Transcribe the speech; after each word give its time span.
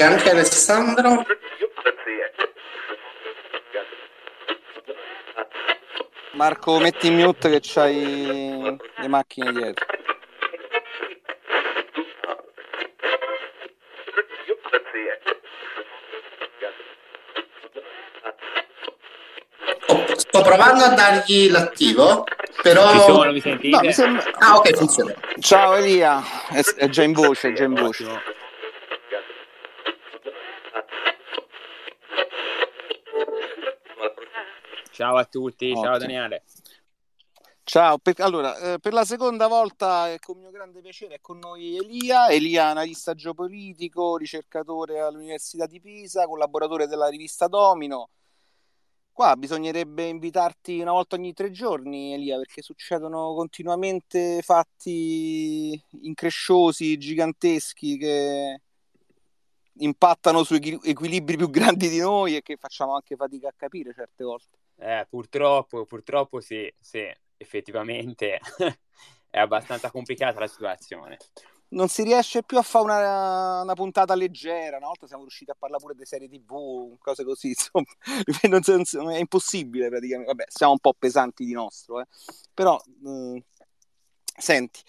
C'è 0.00 0.06
anche 0.06 0.30
Alessandro. 0.30 1.26
Marco, 6.32 6.78
metti 6.78 7.08
in 7.08 7.16
mute 7.16 7.50
che 7.50 7.60
c'hai 7.60 8.78
le 8.96 9.08
macchine 9.08 9.52
dietro. 9.52 9.84
Oh, 19.88 20.04
sto 20.16 20.42
provando 20.42 20.84
a 20.84 20.88
dargli 20.94 21.50
l'attivo, 21.50 22.24
però... 22.62 22.90
Ci 22.92 22.98
sono, 23.00 23.32
mi 23.32 23.40
sentite? 23.40 23.76
No, 23.76 23.82
mi 23.82 23.92
sembra- 23.92 24.24
Ah, 24.38 24.56
ok, 24.56 24.76
funziona. 24.76 25.14
Ciao 25.40 25.74
Elia, 25.74 26.22
è, 26.50 26.60
è 26.76 26.88
già 26.88 27.02
in 27.02 27.12
voce, 27.12 27.48
è 27.48 27.52
già 27.52 27.64
in 27.64 27.74
voce. 27.74 28.29
Ciao 35.00 35.16
a 35.16 35.24
tutti, 35.24 35.70
ciao 35.70 35.78
Ottimo. 35.78 35.96
Daniele. 35.96 36.42
Ciao, 37.64 37.96
per, 37.96 38.16
allora, 38.18 38.54
eh, 38.58 38.78
per 38.78 38.92
la 38.92 39.06
seconda 39.06 39.46
volta 39.46 40.12
è 40.12 40.18
con 40.18 40.36
mio 40.36 40.50
grande 40.50 40.82
piacere 40.82 41.14
è 41.14 41.20
con 41.22 41.38
noi 41.38 41.78
Elia, 41.78 42.28
Elia 42.28 42.66
analista 42.66 43.14
geopolitico, 43.14 44.18
ricercatore 44.18 45.00
all'Università 45.00 45.64
di 45.64 45.80
Pisa, 45.80 46.26
collaboratore 46.26 46.86
della 46.86 47.08
rivista 47.08 47.46
Domino. 47.46 48.10
Qua 49.10 49.36
bisognerebbe 49.36 50.04
invitarti 50.04 50.80
una 50.80 50.92
volta 50.92 51.16
ogni 51.16 51.32
tre 51.32 51.50
giorni, 51.50 52.12
Elia, 52.12 52.36
perché 52.36 52.60
succedono 52.60 53.32
continuamente 53.32 54.42
fatti 54.42 55.82
incresciosi, 56.02 56.98
giganteschi 56.98 57.96
che 57.96 58.60
impattano 59.80 60.42
su 60.42 60.56
equi- 60.56 60.78
equilibri 60.82 61.38
più 61.38 61.48
grandi 61.48 61.88
di 61.88 62.00
noi 62.00 62.36
e 62.36 62.42
che 62.42 62.58
facciamo 62.58 62.94
anche 62.94 63.16
fatica 63.16 63.48
a 63.48 63.54
capire 63.56 63.94
certe 63.94 64.24
volte. 64.24 64.58
Eh, 64.80 65.06
purtroppo, 65.10 65.84
purtroppo 65.86 66.40
sì, 66.40 66.72
sì, 66.80 67.04
effettivamente 67.36 68.40
è 69.30 69.38
abbastanza 69.38 69.90
complicata 69.90 70.40
la 70.40 70.46
situazione. 70.46 71.18
non 71.72 71.88
si 71.88 72.02
riesce 72.02 72.42
più 72.42 72.58
a 72.58 72.62
fare 72.62 72.84
una, 72.84 73.62
una 73.62 73.74
puntata 73.74 74.14
leggera. 74.14 74.76
Una 74.78 74.86
volta 74.88 75.06
siamo 75.06 75.22
riusciti 75.22 75.50
a 75.50 75.56
parlare 75.58 75.82
pure 75.82 75.94
di 75.94 76.04
serie 76.04 76.28
TV, 76.28 76.96
cose 76.98 77.24
così. 77.24 77.48
Insomma, 77.54 77.86
non 78.48 78.82
non 78.92 79.10
è 79.12 79.18
impossibile 79.18 79.88
praticamente. 79.88 80.32
Vabbè, 80.32 80.44
siamo 80.48 80.72
un 80.72 80.78
po' 80.80 80.94
pesanti 80.98 81.44
di 81.44 81.52
nostro, 81.52 82.00
eh. 82.00 82.06
però. 82.54 82.80
eh, 83.06 83.44
Senti, 84.40 84.80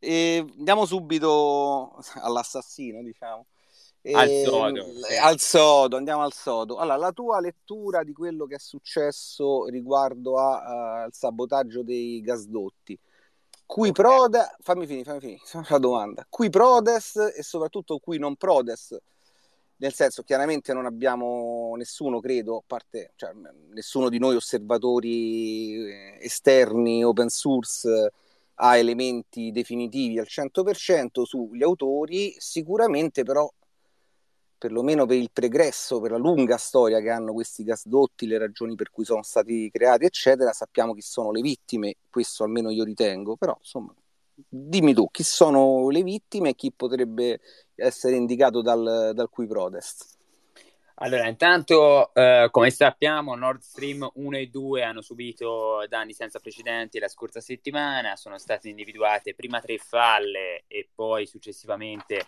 eh, 0.00 0.44
andiamo 0.58 0.84
subito 0.84 1.96
all'assassino, 2.20 3.02
diciamo. 3.02 3.46
Al 4.10 4.28
Eh, 4.28 4.42
sodo, 4.44 4.84
al 5.20 5.38
sodo, 5.38 5.96
andiamo 5.96 6.22
al 6.22 6.32
sodo. 6.32 6.76
Allora, 6.76 6.96
la 6.96 7.12
tua 7.12 7.40
lettura 7.40 8.02
di 8.04 8.12
quello 8.12 8.46
che 8.46 8.54
è 8.54 8.58
successo 8.58 9.66
riguardo 9.66 10.38
a- 10.38 10.62
a- 10.62 11.02
al 11.02 11.12
sabotaggio 11.12 11.82
dei 11.82 12.20
gasdotti. 12.20 12.98
Cui 13.66 13.90
Ok. 13.90 13.94
prode, 13.96 14.56
fammi 14.60 14.86
finire, 14.86 15.04
fammi 15.04 15.20
finire 15.20 15.40
la 15.68 15.78
domanda. 15.78 16.26
Cui 16.28 16.48
prodes 16.48 17.16
e 17.36 17.42
soprattutto 17.42 17.98
cui 17.98 18.18
non 18.18 18.36
prodes? 18.36 18.96
Nel 19.80 19.92
senso, 19.94 20.22
chiaramente 20.24 20.72
non 20.72 20.86
abbiamo 20.86 21.74
nessuno, 21.76 22.18
credo, 22.20 22.56
a 22.58 22.62
parte, 22.66 23.12
cioè, 23.14 23.30
nessuno 23.72 24.08
di 24.08 24.18
noi 24.18 24.34
osservatori 24.36 25.86
eh, 25.88 26.18
esterni, 26.20 27.04
open 27.04 27.28
source, 27.28 28.12
ha 28.54 28.76
elementi 28.76 29.52
definitivi 29.52 30.18
al 30.18 30.26
100% 30.26 31.24
sugli 31.24 31.62
autori, 31.62 32.34
sicuramente 32.38 33.22
però, 33.22 33.48
perlomeno 34.58 35.06
per 35.06 35.16
il 35.16 35.30
pregresso, 35.32 36.00
per 36.00 36.10
la 36.10 36.16
lunga 36.16 36.56
storia 36.56 37.00
che 37.00 37.10
hanno 37.10 37.32
questi 37.32 37.62
gasdotti, 37.62 38.26
le 38.26 38.38
ragioni 38.38 38.74
per 38.74 38.90
cui 38.90 39.04
sono 39.04 39.22
stati 39.22 39.70
creati, 39.70 40.04
eccetera, 40.04 40.52
sappiamo 40.52 40.92
chi 40.92 41.02
sono 41.02 41.30
le 41.30 41.40
vittime, 41.40 41.94
questo 42.10 42.44
almeno 42.44 42.70
io 42.70 42.84
ritengo, 42.84 43.36
però 43.36 43.56
insomma, 43.58 43.94
dimmi 44.34 44.92
tu, 44.92 45.08
chi 45.10 45.22
sono 45.22 45.88
le 45.88 46.02
vittime 46.02 46.50
e 46.50 46.54
chi 46.54 46.72
potrebbe 46.72 47.40
essere 47.76 48.16
indicato 48.16 48.60
dal, 48.60 49.12
dal 49.14 49.30
cui 49.30 49.46
protest? 49.46 50.16
Allora, 51.00 51.28
intanto, 51.28 52.12
eh, 52.12 52.48
come 52.50 52.70
sappiamo, 52.70 53.36
Nord 53.36 53.60
Stream 53.60 54.08
1 54.14 54.36
e 54.36 54.46
2 54.48 54.82
hanno 54.82 55.00
subito 55.00 55.84
danni 55.88 56.12
senza 56.12 56.40
precedenti 56.40 56.98
la 56.98 57.06
scorsa 57.06 57.40
settimana, 57.40 58.16
sono 58.16 58.36
state 58.36 58.68
individuate 58.68 59.34
prima 59.34 59.60
tre 59.60 59.78
falle 59.78 60.64
e 60.66 60.88
poi 60.92 61.24
successivamente 61.26 62.26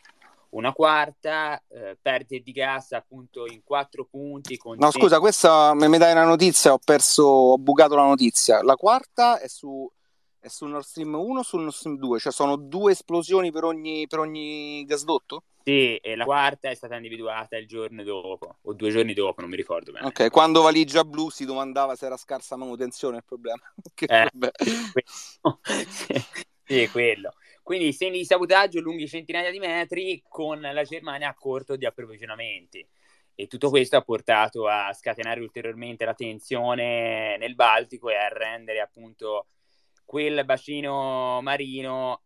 una 0.50 0.72
quarta, 0.72 1.62
eh, 1.68 1.96
perdite 2.00 2.42
di 2.42 2.52
gas 2.52 2.92
appunto 2.92 3.46
in 3.46 3.62
quattro 3.62 4.06
punti. 4.10 4.56
Con 4.56 4.76
No, 4.78 4.90
scusa, 4.90 5.20
questa 5.20 5.74
mi 5.74 5.98
dai 5.98 6.12
una 6.12 6.24
notizia, 6.24 6.72
ho 6.72 6.78
perso, 6.82 7.22
ho 7.24 7.58
bucato 7.58 7.94
la 7.94 8.06
notizia. 8.06 8.62
La 8.62 8.76
quarta 8.76 9.38
è 9.38 9.48
su, 9.48 9.90
è 10.38 10.48
su 10.48 10.66
Nord 10.66 10.84
Stream 10.84 11.14
1 11.14 11.38
o 11.38 11.42
su 11.42 11.56
Nord 11.58 11.72
Stream 11.72 11.96
2? 11.96 12.18
Cioè 12.18 12.32
sono 12.32 12.56
due 12.56 12.92
esplosioni 12.92 13.52
per 13.52 13.64
ogni, 13.64 14.06
per 14.06 14.18
ogni 14.18 14.84
gasdotto? 14.84 15.44
Sì, 15.62 15.96
e 15.96 16.16
la 16.16 16.24
quarta 16.24 16.70
è 16.70 16.74
stata 16.74 16.96
individuata 16.96 17.56
il 17.56 17.66
giorno 17.66 18.02
dopo, 18.02 18.56
o 18.62 18.72
due 18.72 18.90
giorni 18.90 19.12
dopo, 19.12 19.42
non 19.42 19.50
mi 19.50 19.56
ricordo 19.56 19.92
bene. 19.92 20.06
Ok, 20.06 20.30
quando 20.30 20.62
Valigia 20.62 21.04
Blu 21.04 21.28
si 21.28 21.44
domandava 21.44 21.94
se 21.96 22.06
era 22.06 22.16
scarsa 22.16 22.56
manutenzione 22.56 23.18
il 23.18 23.24
problema. 23.24 23.60
Che 23.94 24.06
Eh. 24.06 24.28
Quello. 24.32 25.60
sì, 26.64 26.88
quello. 26.88 27.34
Quindi 27.70 27.92
segni 27.92 28.18
di 28.18 28.24
sabotaggio 28.24 28.80
lunghi 28.80 29.06
centinaia 29.06 29.52
di 29.52 29.60
metri 29.60 30.24
con 30.26 30.60
la 30.60 30.82
Germania 30.82 31.28
a 31.28 31.34
corto 31.34 31.76
di 31.76 31.86
approvvigionamenti. 31.86 32.84
E 33.32 33.46
tutto 33.46 33.70
questo 33.70 33.96
ha 33.96 34.02
portato 34.02 34.66
a 34.66 34.92
scatenare 34.92 35.38
ulteriormente 35.38 36.04
la 36.04 36.14
tensione 36.14 37.36
nel 37.38 37.54
Baltico 37.54 38.10
e 38.10 38.16
a 38.16 38.26
rendere 38.26 38.80
appunto 38.80 39.46
quel 40.04 40.44
bacino 40.44 41.38
marino 41.42 42.22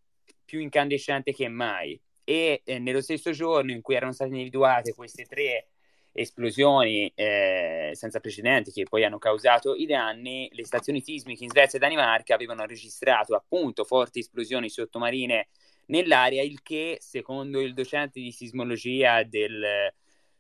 più 0.47 0.60
incandescente 0.60 1.34
che 1.34 1.49
mai. 1.49 2.00
E 2.25 2.62
eh, 2.65 2.78
nello 2.78 3.03
stesso 3.03 3.31
giorno 3.33 3.71
in 3.71 3.83
cui 3.83 3.97
erano 3.97 4.12
state 4.12 4.31
individuate 4.31 4.94
queste 4.94 5.27
tre 5.27 5.72
esplosioni 6.17 7.11
eh, 7.17 7.91
senza 7.95 8.21
precedenti 8.21 8.71
che 8.71 8.85
poi 8.85 9.05
hanno 9.05 9.19
causato 9.19 9.75
i 9.75 9.85
danni, 9.85 10.49
le 10.53 10.65
stazioni 10.65 11.03
sismiche 11.03 11.43
in 11.43 11.51
Svezia 11.51 11.79
e 11.79 11.81
Danimarca 11.81 12.35
avevano 12.35 12.65
registrato 12.67 13.35
appunto 13.35 13.83
forti 13.83 14.21
esplosioni 14.21 14.71
sottomarine 14.71 15.49
nell'area, 15.87 16.41
il 16.43 16.63
che 16.63 16.99
secondo 17.01 17.61
il 17.61 17.75
docente 17.75 18.21
di 18.21 18.31
sismologia 18.31 19.25
del, 19.25 19.93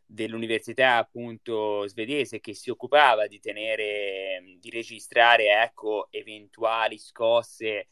dell'università 0.06 0.96
appunto 0.96 1.86
svedese 1.88 2.38
che 2.38 2.54
si 2.54 2.70
occupava 2.70 3.26
di 3.26 3.40
tenere, 3.40 4.56
di 4.60 4.70
registrare 4.70 5.60
ecco 5.60 6.06
eventuali 6.10 6.98
scosse 6.98 7.88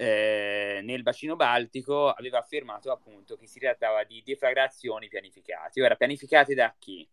eh, 0.00 0.78
nel 0.84 1.02
bacino 1.02 1.34
baltico 1.34 2.08
aveva 2.08 2.38
affermato 2.38 2.92
appunto 2.92 3.36
che 3.36 3.48
si 3.48 3.58
trattava 3.58 4.04
di 4.04 4.22
deflagrazioni 4.24 5.08
pianificate. 5.08 5.82
Ora, 5.82 5.96
pianificate 5.96 6.54
da 6.54 6.72
chi? 6.78 7.06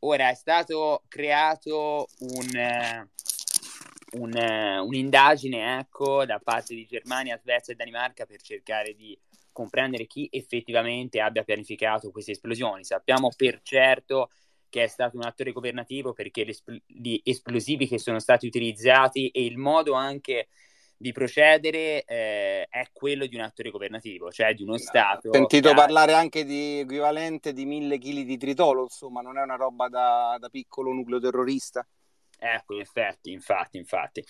Ora 0.00 0.28
è 0.28 0.34
stato 0.34 1.04
creato 1.06 2.08
un, 2.18 2.56
eh, 2.56 3.08
un, 4.18 4.36
eh, 4.36 4.78
un'indagine 4.78 5.78
ecco, 5.78 6.24
da 6.24 6.40
parte 6.40 6.74
di 6.74 6.86
Germania, 6.86 7.38
Svezia 7.38 7.72
e 7.72 7.76
Danimarca 7.76 8.26
per 8.26 8.42
cercare 8.42 8.94
di 8.94 9.16
comprendere 9.52 10.06
chi 10.08 10.28
effettivamente 10.32 11.20
abbia 11.20 11.44
pianificato 11.44 12.10
queste 12.10 12.32
esplosioni. 12.32 12.82
Sappiamo 12.82 13.30
per 13.36 13.60
certo 13.62 14.30
che 14.68 14.82
è 14.82 14.86
stato 14.88 15.16
un 15.16 15.24
attore 15.24 15.52
governativo 15.52 16.12
perché 16.12 16.44
gli 16.84 17.20
esplosivi 17.22 17.86
che 17.86 17.98
sono 17.98 18.18
stati 18.18 18.44
utilizzati 18.48 19.28
e 19.28 19.44
il 19.44 19.56
modo 19.56 19.92
anche 19.92 20.48
di 21.00 21.12
procedere 21.12 22.02
eh, 22.02 22.66
è 22.68 22.88
quello 22.92 23.26
di 23.26 23.36
un 23.36 23.42
attore 23.42 23.70
governativo, 23.70 24.32
cioè 24.32 24.52
di 24.52 24.64
uno 24.64 24.76
Stato. 24.76 25.28
Ho 25.28 25.32
sentito 25.32 25.68
che 25.68 25.74
parlare 25.76 26.12
anche 26.12 26.44
di 26.44 26.80
equivalente 26.80 27.52
di 27.52 27.64
mille 27.64 27.98
chili 27.98 28.24
di 28.24 28.36
tritolo, 28.36 28.82
insomma, 28.82 29.20
non 29.20 29.38
è 29.38 29.42
una 29.42 29.54
roba 29.54 29.88
da, 29.88 30.36
da 30.40 30.48
piccolo 30.48 30.92
nucleo 30.92 31.20
terrorista. 31.20 31.86
Ecco, 32.36 32.74
in 32.74 32.80
effetti, 32.80 33.30
infatti, 33.30 33.76
infatti. 33.76 34.24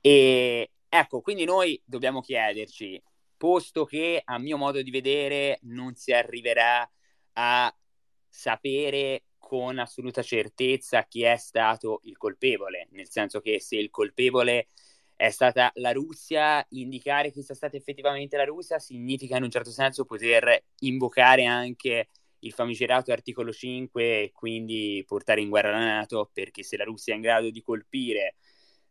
E 0.00 0.70
ecco, 0.88 1.20
quindi 1.20 1.44
noi 1.44 1.80
dobbiamo 1.84 2.22
chiederci, 2.22 3.00
posto 3.36 3.84
che 3.84 4.22
a 4.24 4.38
mio 4.38 4.56
modo 4.56 4.80
di 4.80 4.90
vedere 4.90 5.58
non 5.62 5.94
si 5.94 6.12
arriverà 6.12 6.90
a 7.34 7.76
sapere 8.26 9.24
con 9.36 9.78
assoluta 9.78 10.22
certezza 10.22 11.04
chi 11.04 11.22
è 11.22 11.36
stato 11.36 12.00
il 12.04 12.16
colpevole, 12.16 12.88
nel 12.92 13.10
senso 13.10 13.40
che 13.40 13.60
se 13.60 13.76
il 13.76 13.90
colpevole 13.90 14.68
è 15.18 15.30
stata 15.30 15.72
la 15.74 15.90
Russia, 15.90 16.64
indicare 16.70 17.32
che 17.32 17.42
sia 17.42 17.56
stata 17.56 17.76
effettivamente 17.76 18.36
la 18.36 18.44
Russia 18.44 18.78
significa 18.78 19.36
in 19.36 19.42
un 19.42 19.50
certo 19.50 19.72
senso 19.72 20.04
poter 20.04 20.66
invocare 20.78 21.44
anche 21.44 22.10
il 22.38 22.52
famigerato 22.52 23.10
articolo 23.10 23.52
5 23.52 24.22
e 24.22 24.30
quindi 24.32 25.02
portare 25.04 25.40
in 25.40 25.48
guerra 25.48 25.72
la 25.72 25.84
Nato, 25.84 26.30
perché 26.32 26.62
se 26.62 26.76
la 26.76 26.84
Russia 26.84 27.14
è 27.14 27.16
in 27.16 27.22
grado 27.22 27.50
di 27.50 27.60
colpire 27.62 28.36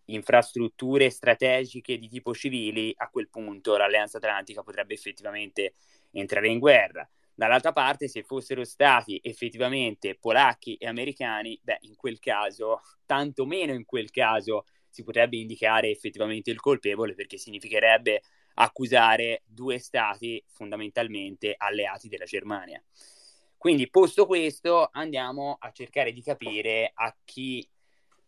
infrastrutture 0.08 1.10
strategiche 1.10 1.98
di 1.98 2.10
tipo 2.10 2.34
civili, 2.34 2.94
a 2.98 3.08
quel 3.08 3.30
punto 3.30 3.78
l'Alleanza 3.78 4.18
Atlantica 4.18 4.64
potrebbe 4.64 4.96
effettivamente 4.96 5.76
entrare 6.12 6.50
in 6.50 6.60
guerra. 6.60 7.10
Dall'altra 7.34 7.72
parte, 7.72 8.10
se 8.10 8.24
fossero 8.24 8.66
stati 8.66 9.18
effettivamente 9.24 10.18
polacchi 10.20 10.76
e 10.76 10.88
americani, 10.88 11.58
beh, 11.64 11.78
in 11.82 11.96
quel 11.96 12.20
caso, 12.20 12.82
tanto 13.06 13.46
meno 13.46 13.74
in 13.74 13.86
quel 13.86 14.12
caso, 14.12 14.66
si 14.98 15.04
potrebbe 15.04 15.38
indicare 15.38 15.90
effettivamente 15.90 16.50
il 16.50 16.60
colpevole 16.60 17.14
perché 17.14 17.38
significherebbe 17.38 18.24
accusare 18.56 19.44
due 19.46 19.78
stati 19.78 20.44
fondamentalmente 20.48 21.54
alleati 21.56 22.08
della 22.08 22.26
Germania. 22.26 22.84
Quindi, 23.58 23.88
posto 23.92 24.26
questo, 24.26 24.90
andiamo 24.92 25.58
a 25.60 25.72
cercare 25.72 26.12
di 26.12 26.24
capire 26.24 26.92
a 26.96 27.16
chi, 27.24 27.68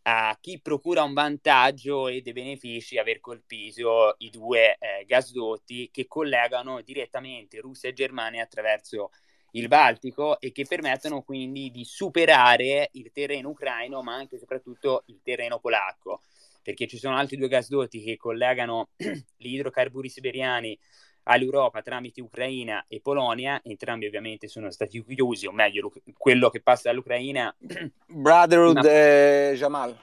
a 0.03 0.37
chi 0.39 0.61
procura 0.61 1.01
un 1.01 1.13
vantaggio 1.13 2.07
e 2.07 2.21
dei 2.21 2.33
benefici 2.33 2.99
aver 2.99 3.19
colpito 3.19 4.13
i 4.19 4.29
due 4.29 4.77
eh, 4.77 5.05
gasdotti 5.05 5.89
che 5.91 6.05
collegano 6.07 6.81
direttamente 6.81 7.59
Russia 7.61 7.89
e 7.89 7.93
Germania 7.93 8.43
attraverso 8.43 9.09
il 9.51 9.67
Baltico 9.67 10.39
e 10.39 10.51
che 10.51 10.65
permettono 10.65 11.21
quindi 11.23 11.71
di 11.71 11.83
superare 11.83 12.89
il 12.93 13.11
terreno 13.11 13.49
ucraino, 13.49 14.01
ma 14.03 14.13
anche 14.13 14.35
e 14.35 14.39
soprattutto 14.39 15.03
il 15.07 15.21
terreno 15.23 15.59
polacco, 15.59 16.21
perché 16.69 16.85
ci 16.85 16.99
sono 16.99 17.15
altri 17.15 17.35
due 17.35 17.47
gasdotti 17.47 17.99
che 17.99 18.15
collegano 18.15 18.89
gli 18.95 19.55
idrocarburi 19.55 20.07
siberiani 20.07 20.77
all'Europa 21.23 21.81
tramite 21.81 22.21
Ucraina 22.21 22.85
e 22.87 23.01
Polonia, 23.01 23.59
entrambi 23.63 24.05
ovviamente 24.05 24.47
sono 24.47 24.69
stati 24.69 25.03
chiusi, 25.03 25.47
o 25.47 25.51
meglio, 25.51 25.91
quello 26.15 26.51
che 26.51 26.61
passa 26.61 26.89
dall'Ucraina... 26.89 27.55
Brotherhood 28.05 28.77
no. 28.77 28.87
e 28.87 29.53
Jamal. 29.55 29.97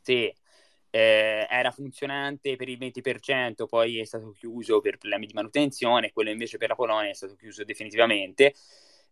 Sì, 0.00 0.32
eh, 0.90 1.46
era 1.48 1.70
funzionante 1.70 2.56
per 2.56 2.68
il 2.68 2.78
20%, 2.78 3.66
poi 3.68 4.00
è 4.00 4.04
stato 4.04 4.32
chiuso 4.32 4.80
per 4.80 4.96
problemi 4.96 5.26
di 5.26 5.32
manutenzione, 5.32 6.10
quello 6.10 6.30
invece 6.30 6.56
per 6.56 6.70
la 6.70 6.74
Polonia 6.74 7.10
è 7.10 7.14
stato 7.14 7.36
chiuso 7.36 7.62
definitivamente. 7.62 8.54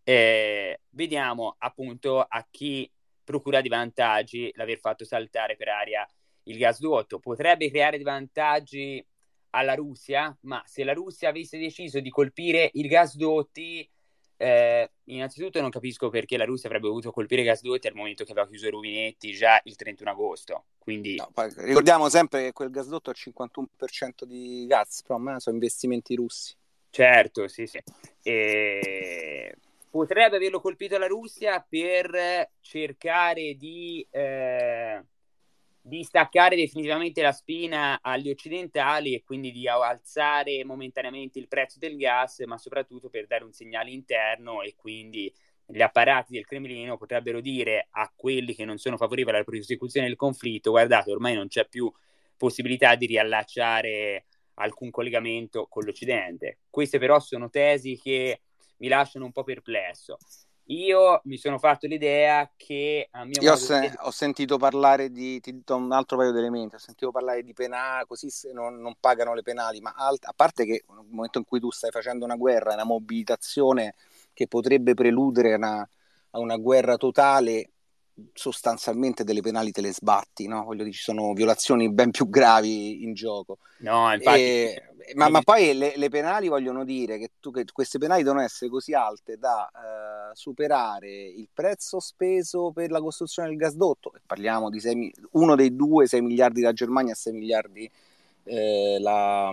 Eh, 0.03 0.81
vediamo 0.91 1.55
appunto 1.59 2.21
a 2.21 2.45
chi 2.50 2.91
procura 3.23 3.61
di 3.61 3.69
vantaggi 3.69 4.50
l'aver 4.56 4.81
fatto 4.81 5.05
saltare 5.05 5.55
per 5.55 5.69
aria 5.69 6.09
il 6.49 6.59
gasdotto. 6.59 7.19
Potrebbe 7.19 7.71
creare 7.71 7.97
dei 7.97 8.05
vantaggi 8.05 9.05
alla 9.50 9.75
Russia, 9.75 10.37
ma 10.43 10.62
se 10.67 10.85
la 10.85 10.93
Russia 10.93 11.29
avesse 11.29 11.59
deciso 11.59 12.00
di 12.00 12.11
colpire 12.11 12.71
i 12.75 12.87
gasdotti, 12.87 13.89
eh, 14.37 14.91
innanzitutto 15.05 15.61
non 15.61 15.71
capisco 15.71 16.11
perché 16.11 16.37
la 16.37 16.45
Russia 16.45 16.69
avrebbe 16.69 16.89
voluto 16.89 17.11
colpire 17.11 17.43
i 17.43 17.45
gasdotti 17.45 17.89
al 17.89 17.95
momento 17.95 18.25
che 18.25 18.33
aveva 18.33 18.47
chiuso 18.47 18.67
i 18.67 18.71
rubinetti 18.71 19.33
già 19.33 19.61
il 19.65 19.77
31 19.77 20.11
agosto. 20.11 20.65
Quindi... 20.79 21.17
No, 21.17 21.31
ricordiamo 21.56 22.09
sempre 22.09 22.45
che 22.45 22.53
quel 22.53 22.71
gasdotto 22.71 23.11
ha 23.11 23.15
il 23.17 23.33
51% 23.35 24.25
di 24.25 24.67
Gazprom, 24.67 25.29
eh, 25.29 25.41
sono 25.41 25.56
investimenti 25.56 26.15
russi. 26.15 26.55
Certo, 26.91 27.49
sì, 27.49 27.67
sì. 27.67 27.83
E... 28.23 29.55
Potrebbe 29.91 30.37
averlo 30.37 30.61
colpito 30.61 30.99
la 30.99 31.06
Russia 31.06 31.65
per 31.67 32.50
cercare 32.61 33.55
di... 33.55 34.06
Eh 34.11 35.03
di 35.88 36.05
staccare 36.05 36.55
definitivamente 36.55 37.23
la 37.23 37.32
spina 37.32 38.00
agli 38.02 38.29
occidentali 38.29 39.14
e 39.14 39.23
quindi 39.23 39.50
di 39.50 39.67
alzare 39.67 40.62
momentaneamente 40.62 41.38
il 41.38 41.49
prezzo 41.49 41.79
del 41.79 41.96
gas, 41.96 42.40
ma 42.40 42.58
soprattutto 42.58 43.08
per 43.08 43.26
dare 43.26 43.44
un 43.44 43.52
segnale 43.52 43.90
interno 43.90 44.61
e 44.61 44.75
quindi 44.76 45.32
gli 45.64 45.81
apparati 45.81 46.35
del 46.35 46.46
Cremlino 46.46 46.99
potrebbero 46.99 47.40
dire 47.40 47.88
a 47.90 48.12
quelli 48.14 48.55
che 48.55 48.67
non 48.67 48.76
sono 48.76 48.99
favorevoli 48.99 49.37
alla 49.37 49.44
prosecuzione 49.44 50.06
del 50.06 50.17
conflitto, 50.17 50.70
guardate, 50.70 51.11
ormai 51.11 51.35
non 51.35 51.49
c'è 51.49 51.67
più 51.67 51.90
possibilità 52.37 52.94
di 52.94 53.06
riallacciare 53.06 54.26
alcun 54.55 54.90
collegamento 54.90 55.67
con 55.69 55.85
l'Occidente. 55.85 56.58
Queste 56.69 56.99
però 56.99 57.19
sono 57.19 57.49
tesi 57.49 57.99
che 57.99 58.43
mi 58.79 58.88
lasciano 58.88 59.25
un 59.25 59.32
po' 59.32 59.43
perplesso. 59.43 60.19
Io 60.70 61.20
mi 61.25 61.38
sono 61.38 61.59
fatto 61.59 61.87
l'idea 61.87 62.50
che 62.55 63.09
a 63.11 63.25
mio 63.25 63.41
Io 63.41 63.53
ho, 63.53 63.56
se- 63.56 63.94
ho, 64.00 64.11
sentito 64.11 64.59
parlare 64.59 65.11
di, 65.11 65.41
ti 65.41 65.62
do 65.65 65.76
un 65.76 65.93
altro 65.93 66.19
paio 66.19 66.31
di 66.31 66.38
elementi, 66.38 66.75
ho 66.75 66.79
sentito 66.79 67.11
parlare 67.11 67.43
di 67.43 67.55
penali, 67.55 68.06
così 68.06 68.29
se 68.29 68.53
non, 68.53 68.79
non 68.79 68.94
pagano 69.00 69.32
le 69.32 69.41
penali, 69.43 69.81
ma 69.81 69.94
alt- 69.97 70.26
a 70.26 70.32
parte 70.37 70.67
che 70.67 70.85
nel 70.88 71.06
momento 71.09 71.38
in 71.38 71.44
cui 71.44 71.59
tu 71.59 71.70
stai 71.70 71.91
facendo 71.91 72.26
una 72.26 72.37
guerra, 72.37 72.75
una 72.75 72.85
mobilitazione 72.85 73.94
che 74.35 74.47
potrebbe 74.47 74.93
preludere 74.93 75.55
una, 75.55 75.88
a 76.31 76.38
una 76.38 76.56
guerra 76.56 76.97
totale, 76.97 77.71
sostanzialmente 78.32 79.25
delle 79.25 79.41
penali 79.41 79.70
te 79.70 79.81
le 79.81 79.93
sbatti, 79.93 80.47
no? 80.47 80.65
Voglio 80.65 80.82
dire, 80.82 80.94
ci 80.94 81.03
sono 81.03 81.32
violazioni 81.32 81.91
ben 81.91 82.11
più 82.11 82.29
gravi 82.29 83.03
in 83.03 83.15
gioco. 83.15 83.59
No, 83.79 84.12
infatti... 84.12 84.41
E, 84.41 84.82
ma, 85.15 85.29
ma, 85.29 85.41
poi 85.41 85.75
le, 85.75 85.94
le, 85.97 86.09
penali 86.11 86.49
vogliono 86.49 86.85
dire 86.85 87.19
che, 87.19 87.31
tu, 87.41 87.50
che, 87.50 87.65
queste 87.73 87.99
penali 87.99 88.23
devono 88.23 88.43
essere 88.43 88.70
così 88.70 88.93
alte 88.93 89.38
da 89.38 89.70
uh, 89.73 90.35
superare 90.35 91.11
il 91.11 91.49
prezzo 91.53 91.99
speso 91.99 92.73
per 92.73 92.91
la 92.91 93.00
costruzione 93.00 93.49
del 93.49 93.56
gasdotto, 93.56 94.12
e 94.15 94.21
parliamo 94.26 94.69
di 94.69 94.81
6, 94.81 95.14
uno 95.32 95.55
dei 95.55 95.75
due, 95.75 96.06
6 96.06 96.21
miliardi 96.21 96.61
la 96.61 96.73
Germania 96.73 97.12
e 97.12 97.17
6 97.17 97.32
miliardi 97.32 97.91
eh, 98.44 98.99
la, 99.00 99.50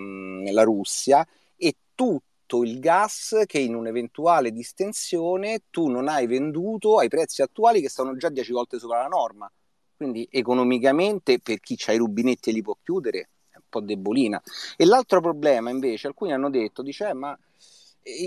la 0.52 0.64
Russia, 0.64 1.26
e 1.56 1.76
tutto 1.96 2.35
tutto 2.46 2.64
il 2.64 2.80
gas 2.80 3.44
che 3.46 3.60
in 3.60 3.76
un'eventuale 3.76 4.52
distensione 4.52 5.64
tu 5.70 5.88
non 5.88 6.08
hai 6.08 6.28
venduto 6.28 7.00
ai 7.00 7.10
prezzi 7.10 7.42
attuali 7.42 7.82
che 7.82 7.90
stanno 7.90 8.16
già 8.16 8.30
10 8.30 8.52
volte 8.52 8.80
sopra 8.80 9.02
la 9.02 9.08
norma. 9.08 9.52
Quindi 9.98 10.28
economicamente 10.30 11.40
per 11.40 11.60
chi 11.60 11.78
ha 11.88 11.94
i 11.94 11.98
rubinetti 11.98 12.50
e 12.50 12.54
li 12.54 12.62
può 12.62 12.78
chiudere 12.82 13.30
è 13.50 13.56
un 13.56 13.64
po' 13.70 13.82
debolina. 13.82 14.42
E 14.78 14.86
l'altro 14.86 15.22
problema 15.22 15.70
invece, 15.70 16.08
alcuni 16.08 16.34
hanno 16.34 16.50
detto, 16.50 16.82
dice, 16.82 17.10
eh, 17.10 17.14
ma 17.14 17.38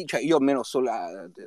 cioè 0.06 0.20
io 0.20 0.36
almeno 0.36 0.64
solo, 0.64 0.90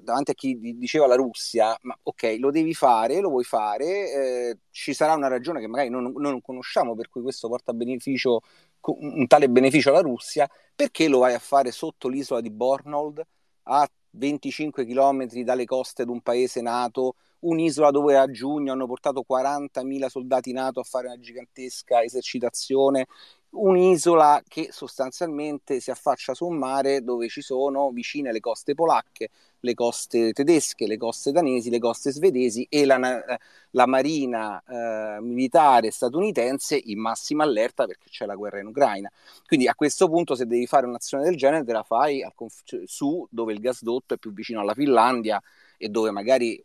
davanti 0.02 0.32
a 0.32 0.34
chi 0.34 0.58
diceva 0.78 1.06
la 1.06 1.16
Russia, 1.16 1.78
ma 1.82 1.98
ok, 2.02 2.38
lo 2.40 2.50
devi 2.50 2.74
fare, 2.74 3.20
lo 3.20 3.30
vuoi 3.30 3.44
fare, 3.44 4.14
eh, 4.14 4.58
ci 4.70 4.94
sarà 4.94 5.16
una 5.16 5.28
ragione 5.28 5.60
che 5.60 5.68
magari 5.68 5.90
non, 5.90 6.14
non 6.16 6.40
conosciamo 6.40 6.96
per 6.96 7.10
cui 7.10 7.22
questo 7.22 7.50
porta 7.50 7.74
beneficio 7.74 8.40
un 8.84 9.28
tale 9.28 9.50
beneficio 9.50 9.90
alla 9.90 10.02
Russia, 10.02 10.50
perché 10.76 11.08
lo 11.08 11.20
vai 11.20 11.34
a 11.34 11.40
fare 11.40 11.72
sotto 11.72 12.08
l'isola 12.08 12.42
di 12.42 12.50
Bornhold, 12.50 13.22
a 13.64 13.88
25 14.12 14.86
km 14.86 15.26
dalle 15.44 15.66
coste 15.66 16.04
di 16.04 16.12
un 16.12 16.22
paese 16.22 16.62
nato, 16.62 17.16
un'isola 17.40 17.92
dove 17.92 18.18
a 18.18 18.30
giugno 18.30 18.72
hanno 18.72 18.88
portato 18.88 19.24
40.000 19.28 20.08
soldati 20.08 20.52
NATO 20.52 20.80
a 20.80 20.84
fare 20.84 21.08
una 21.08 21.20
gigantesca 21.20 22.04
esercitazione, 22.04 23.08
un'isola 23.54 24.42
che 24.48 24.70
sostanzialmente 24.72 25.80
si 25.80 25.92
affaccia 25.92 26.34
su 26.34 26.46
un 26.48 26.58
mare 26.58 27.04
dove 27.04 27.28
ci 27.28 27.42
sono 27.42 27.92
vicine 27.92 28.32
le 28.32 28.40
coste 28.40 28.74
polacche, 28.76 29.30
le 29.60 29.74
coste 29.74 30.32
tedesche, 30.32 30.88
le 30.88 30.98
coste 30.98 31.32
danesi, 31.32 31.70
le 31.70 31.80
coste 31.80 32.12
svedesi 32.12 32.66
e 32.70 32.86
la, 32.86 32.98
la 33.72 33.86
marina 33.86 34.62
eh, 34.68 35.22
militare 35.22 35.92
statunitense 35.92 36.80
in 36.82 37.00
massima 37.00 37.44
allerta 37.44 37.86
perché 37.86 38.10
c'è 38.10 38.26
la 38.26 38.36
guerra 38.36 38.60
in 38.60 38.68
Ucraina. 38.68 39.12
Quindi 39.46 39.68
a 39.68 39.76
questo 39.76 40.08
punto 40.08 40.36
se 40.36 40.46
devi 40.46 40.66
fare 40.66 40.86
un'azione 40.86 41.24
del 41.24 41.36
genere 41.36 41.66
te 41.66 41.74
la 41.74 41.84
fai 41.84 42.26
conf- 42.34 42.62
cioè, 42.64 42.82
su 42.86 43.28
dove 43.30 43.54
il 43.54 43.60
gasdotto 43.60 44.14
è 44.14 44.18
più 44.18 44.34
vicino 44.34 44.62
alla 44.62 44.74
Finlandia 44.74 45.42
e 45.78 45.90
dove 45.90 46.12
magari 46.12 46.62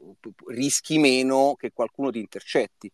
rischi 0.49 0.99
meno 0.99 1.55
che 1.59 1.73
qualcuno 1.73 2.11
ti 2.11 2.21
intercetti. 2.21 2.90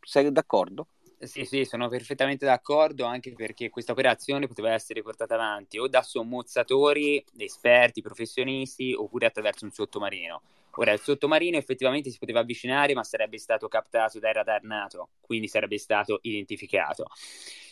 Sei 0.00 0.30
d'accordo? 0.30 0.86
Sì, 1.22 1.44
sì, 1.44 1.64
sono 1.64 1.88
perfettamente 1.88 2.44
d'accordo, 2.44 3.04
anche 3.04 3.32
perché 3.32 3.70
questa 3.70 3.92
operazione 3.92 4.48
poteva 4.48 4.72
essere 4.72 5.02
portata 5.02 5.34
avanti 5.34 5.78
o 5.78 5.86
da 5.86 6.02
sommozzatori, 6.02 7.24
esperti, 7.38 8.02
professionisti, 8.02 8.92
oppure 8.92 9.26
attraverso 9.26 9.64
un 9.64 9.70
sottomarino. 9.70 10.42
Ora, 10.76 10.90
il 10.92 10.98
sottomarino 11.00 11.56
effettivamente 11.56 12.10
si 12.10 12.18
poteva 12.18 12.40
avvicinare, 12.40 12.92
ma 12.94 13.04
sarebbe 13.04 13.38
stato 13.38 13.68
captato 13.68 14.18
dai 14.18 14.32
radar 14.32 14.64
NATO, 14.64 15.10
quindi 15.20 15.46
sarebbe 15.46 15.78
stato 15.78 16.18
identificato. 16.22 17.06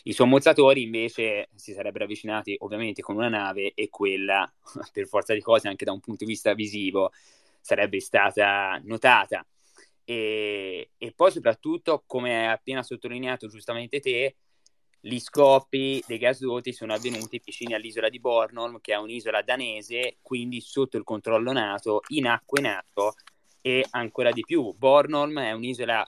I 0.03 0.13
sommozzatori 0.13 0.83
invece 0.83 1.49
si 1.55 1.73
sarebbero 1.73 2.05
avvicinati 2.05 2.55
ovviamente 2.59 3.01
con 3.01 3.15
una 3.17 3.27
nave 3.27 3.73
e 3.75 3.89
quella, 3.89 4.49
per 4.93 5.07
forza 5.07 5.33
di 5.33 5.41
cose, 5.41 5.67
anche 5.67 5.83
da 5.83 5.91
un 5.91 5.99
punto 5.99 6.23
di 6.23 6.31
vista 6.31 6.53
visivo, 6.53 7.11
sarebbe 7.59 7.99
stata 7.99 8.79
notata. 8.85 9.45
E, 10.03 10.91
e 10.97 11.11
poi 11.13 11.31
soprattutto, 11.31 12.03
come 12.05 12.47
hai 12.47 12.51
appena 12.51 12.83
sottolineato 12.83 13.47
giustamente 13.47 13.99
te, 13.99 14.35
gli 15.03 15.19
scoppi 15.19 16.03
dei 16.05 16.19
gasdotti 16.19 16.73
sono 16.73 16.93
avvenuti 16.93 17.41
vicini 17.43 17.73
all'isola 17.73 18.07
di 18.07 18.19
Bornholm, 18.19 18.79
che 18.81 18.93
è 18.93 18.97
un'isola 18.97 19.41
danese, 19.41 20.17
quindi 20.21 20.61
sotto 20.61 20.97
il 20.97 21.03
controllo 21.03 21.51
NATO, 21.51 22.01
in 22.09 22.27
acque 22.27 22.61
NATO 22.61 23.15
e 23.61 23.85
ancora 23.91 24.31
di 24.31 24.41
più. 24.41 24.73
Bornholm 24.77 25.39
è 25.39 25.51
un'isola 25.53 26.05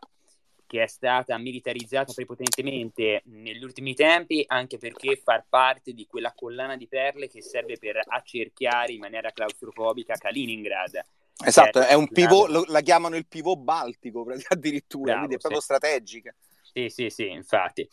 che 0.67 0.83
è 0.83 0.87
stata 0.87 1.37
militarizzata 1.37 2.13
prepotentemente 2.13 3.21
negli 3.25 3.63
ultimi 3.63 3.93
tempi, 3.93 4.43
anche 4.47 4.77
perché 4.77 5.15
fa 5.15 5.43
parte 5.47 5.93
di 5.93 6.05
quella 6.05 6.33
collana 6.33 6.75
di 6.75 6.87
perle 6.87 7.27
che 7.27 7.41
serve 7.41 7.77
per 7.77 8.01
accerchiare 8.03 8.91
in 8.91 8.99
maniera 8.99 9.31
claustrofobica 9.31 10.15
Kaliningrad 10.15 11.03
Esatto, 11.45 11.81
è 11.81 11.93
un 11.93 12.07
pivot, 12.07 12.67
la 12.67 12.81
chiamano 12.81 13.15
il 13.15 13.27
pivot 13.27 13.57
baltico 13.59 14.25
addirittura, 14.49 15.03
Bravo, 15.03 15.19
quindi 15.19 15.35
è 15.35 15.39
proprio 15.39 15.59
sì. 15.59 15.65
strategica. 15.65 16.35
Sì, 16.61 16.89
sì, 16.89 17.09
sì, 17.09 17.29
infatti. 17.29 17.87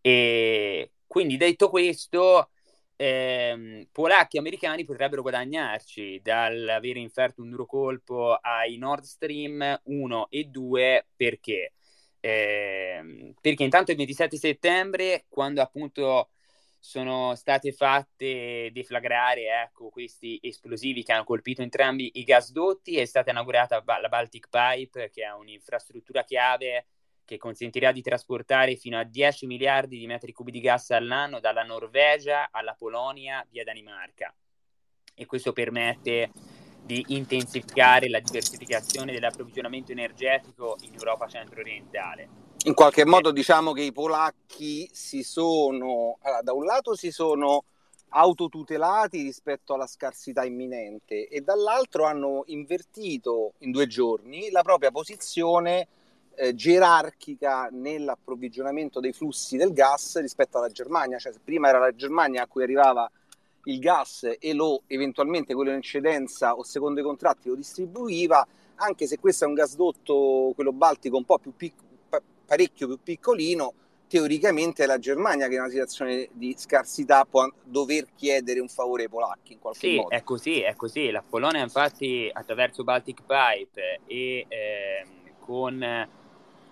E 0.00 0.92
quindi 1.06 1.36
detto 1.36 1.70
questo, 1.70 2.50
ehm, 2.96 3.88
polacchi 3.92 4.36
e 4.36 4.40
americani 4.40 4.84
potrebbero 4.84 5.22
guadagnarci 5.22 6.20
dall'avere 6.22 6.98
inferto 6.98 7.42
un 7.42 7.50
duro 7.50 7.66
colpo 7.66 8.34
ai 8.34 8.76
Nord 8.76 9.04
Stream 9.04 9.80
1 9.84 10.30
e 10.30 10.44
2 10.44 11.06
perché? 11.14 11.72
Eh, 12.20 13.32
perché 13.40 13.62
intanto 13.62 13.92
il 13.92 13.96
27 13.96 14.36
settembre, 14.36 15.24
quando 15.28 15.62
appunto 15.62 16.30
sono 16.78 17.34
state 17.34 17.72
fatte 17.72 18.70
deflagrare 18.72 19.62
ecco, 19.62 19.88
questi 19.88 20.38
esplosivi 20.42 21.02
che 21.02 21.12
hanno 21.12 21.24
colpito 21.24 21.62
entrambi 21.62 22.10
i 22.14 22.24
gasdotti, 22.24 22.98
è 22.98 23.04
stata 23.04 23.30
inaugurata 23.30 23.82
la 23.84 24.08
Baltic 24.08 24.48
Pipe, 24.48 25.10
che 25.10 25.24
è 25.24 25.32
un'infrastruttura 25.32 26.24
chiave 26.24 26.86
che 27.24 27.36
consentirà 27.36 27.92
di 27.92 28.00
trasportare 28.00 28.76
fino 28.76 28.98
a 28.98 29.04
10 29.04 29.46
miliardi 29.46 29.98
di 29.98 30.06
metri 30.06 30.32
cubi 30.32 30.50
di 30.50 30.60
gas 30.60 30.90
all'anno 30.92 31.40
dalla 31.40 31.62
Norvegia 31.62 32.48
alla 32.50 32.72
Polonia 32.72 33.46
via 33.50 33.64
Danimarca. 33.64 34.34
E 35.14 35.26
questo 35.26 35.52
permette 35.52 36.30
di 36.82 37.04
intensificare 37.08 38.08
la 38.08 38.20
diversificazione 38.20 39.12
dell'approvvigionamento 39.12 39.92
energetico 39.92 40.78
in 40.80 40.94
Europa 40.94 41.28
centro-orientale. 41.28 42.47
In 42.64 42.74
qualche 42.74 43.06
modo 43.06 43.30
diciamo 43.30 43.72
che 43.72 43.82
i 43.82 43.92
polacchi 43.92 44.88
si 44.92 45.22
sono, 45.22 46.18
allora, 46.22 46.42
da 46.42 46.52
un 46.52 46.64
lato 46.64 46.96
si 46.96 47.12
sono 47.12 47.64
autotutelati 48.10 49.22
rispetto 49.22 49.74
alla 49.74 49.86
scarsità 49.86 50.44
imminente 50.44 51.28
e 51.28 51.40
dall'altro 51.40 52.04
hanno 52.04 52.42
invertito 52.46 53.52
in 53.58 53.70
due 53.70 53.86
giorni 53.86 54.50
la 54.50 54.62
propria 54.62 54.90
posizione 54.90 55.86
eh, 56.34 56.54
gerarchica 56.54 57.68
nell'approvvigionamento 57.70 58.98
dei 58.98 59.12
flussi 59.12 59.56
del 59.56 59.72
gas 59.72 60.20
rispetto 60.20 60.58
alla 60.58 60.68
Germania, 60.68 61.18
cioè 61.18 61.32
prima 61.42 61.68
era 61.68 61.78
la 61.78 61.94
Germania 61.94 62.42
a 62.42 62.46
cui 62.48 62.64
arrivava 62.64 63.08
il 63.64 63.78
gas 63.78 64.28
e 64.38 64.52
lo 64.52 64.82
eventualmente 64.88 65.54
quello 65.54 65.70
in 65.70 65.76
eccedenza 65.76 66.56
o 66.56 66.64
secondo 66.64 66.98
i 66.98 67.04
contratti 67.04 67.48
lo 67.48 67.54
distribuiva, 67.54 68.44
anche 68.76 69.06
se 69.06 69.18
questo 69.18 69.44
è 69.44 69.46
un 69.46 69.54
gasdotto, 69.54 70.52
quello 70.54 70.72
baltico, 70.72 71.16
un 71.16 71.24
po' 71.24 71.38
più 71.38 71.54
pic- 71.54 71.86
parecchio 72.48 72.86
più 72.86 72.98
piccolino, 73.02 73.74
teoricamente 74.08 74.84
è 74.84 74.86
la 74.86 74.98
Germania 74.98 75.48
che 75.48 75.54
in 75.54 75.60
una 75.60 75.68
situazione 75.68 76.30
di 76.32 76.54
scarsità 76.56 77.26
può 77.26 77.46
dover 77.62 78.06
chiedere 78.16 78.58
un 78.58 78.68
favore 78.68 79.02
ai 79.02 79.08
polacchi 79.10 79.52
in 79.52 79.58
qualche 79.58 79.86
sì, 79.86 79.96
modo. 79.96 80.08
Sì, 80.08 80.14
è 80.14 80.22
così, 80.22 80.60
è 80.60 80.74
così. 80.74 81.10
La 81.10 81.22
Polonia 81.28 81.62
infatti 81.62 82.30
attraverso 82.32 82.84
Baltic 82.84 83.20
Pipe 83.26 84.00
e 84.06 84.46
eh, 84.48 85.06
con 85.40 86.08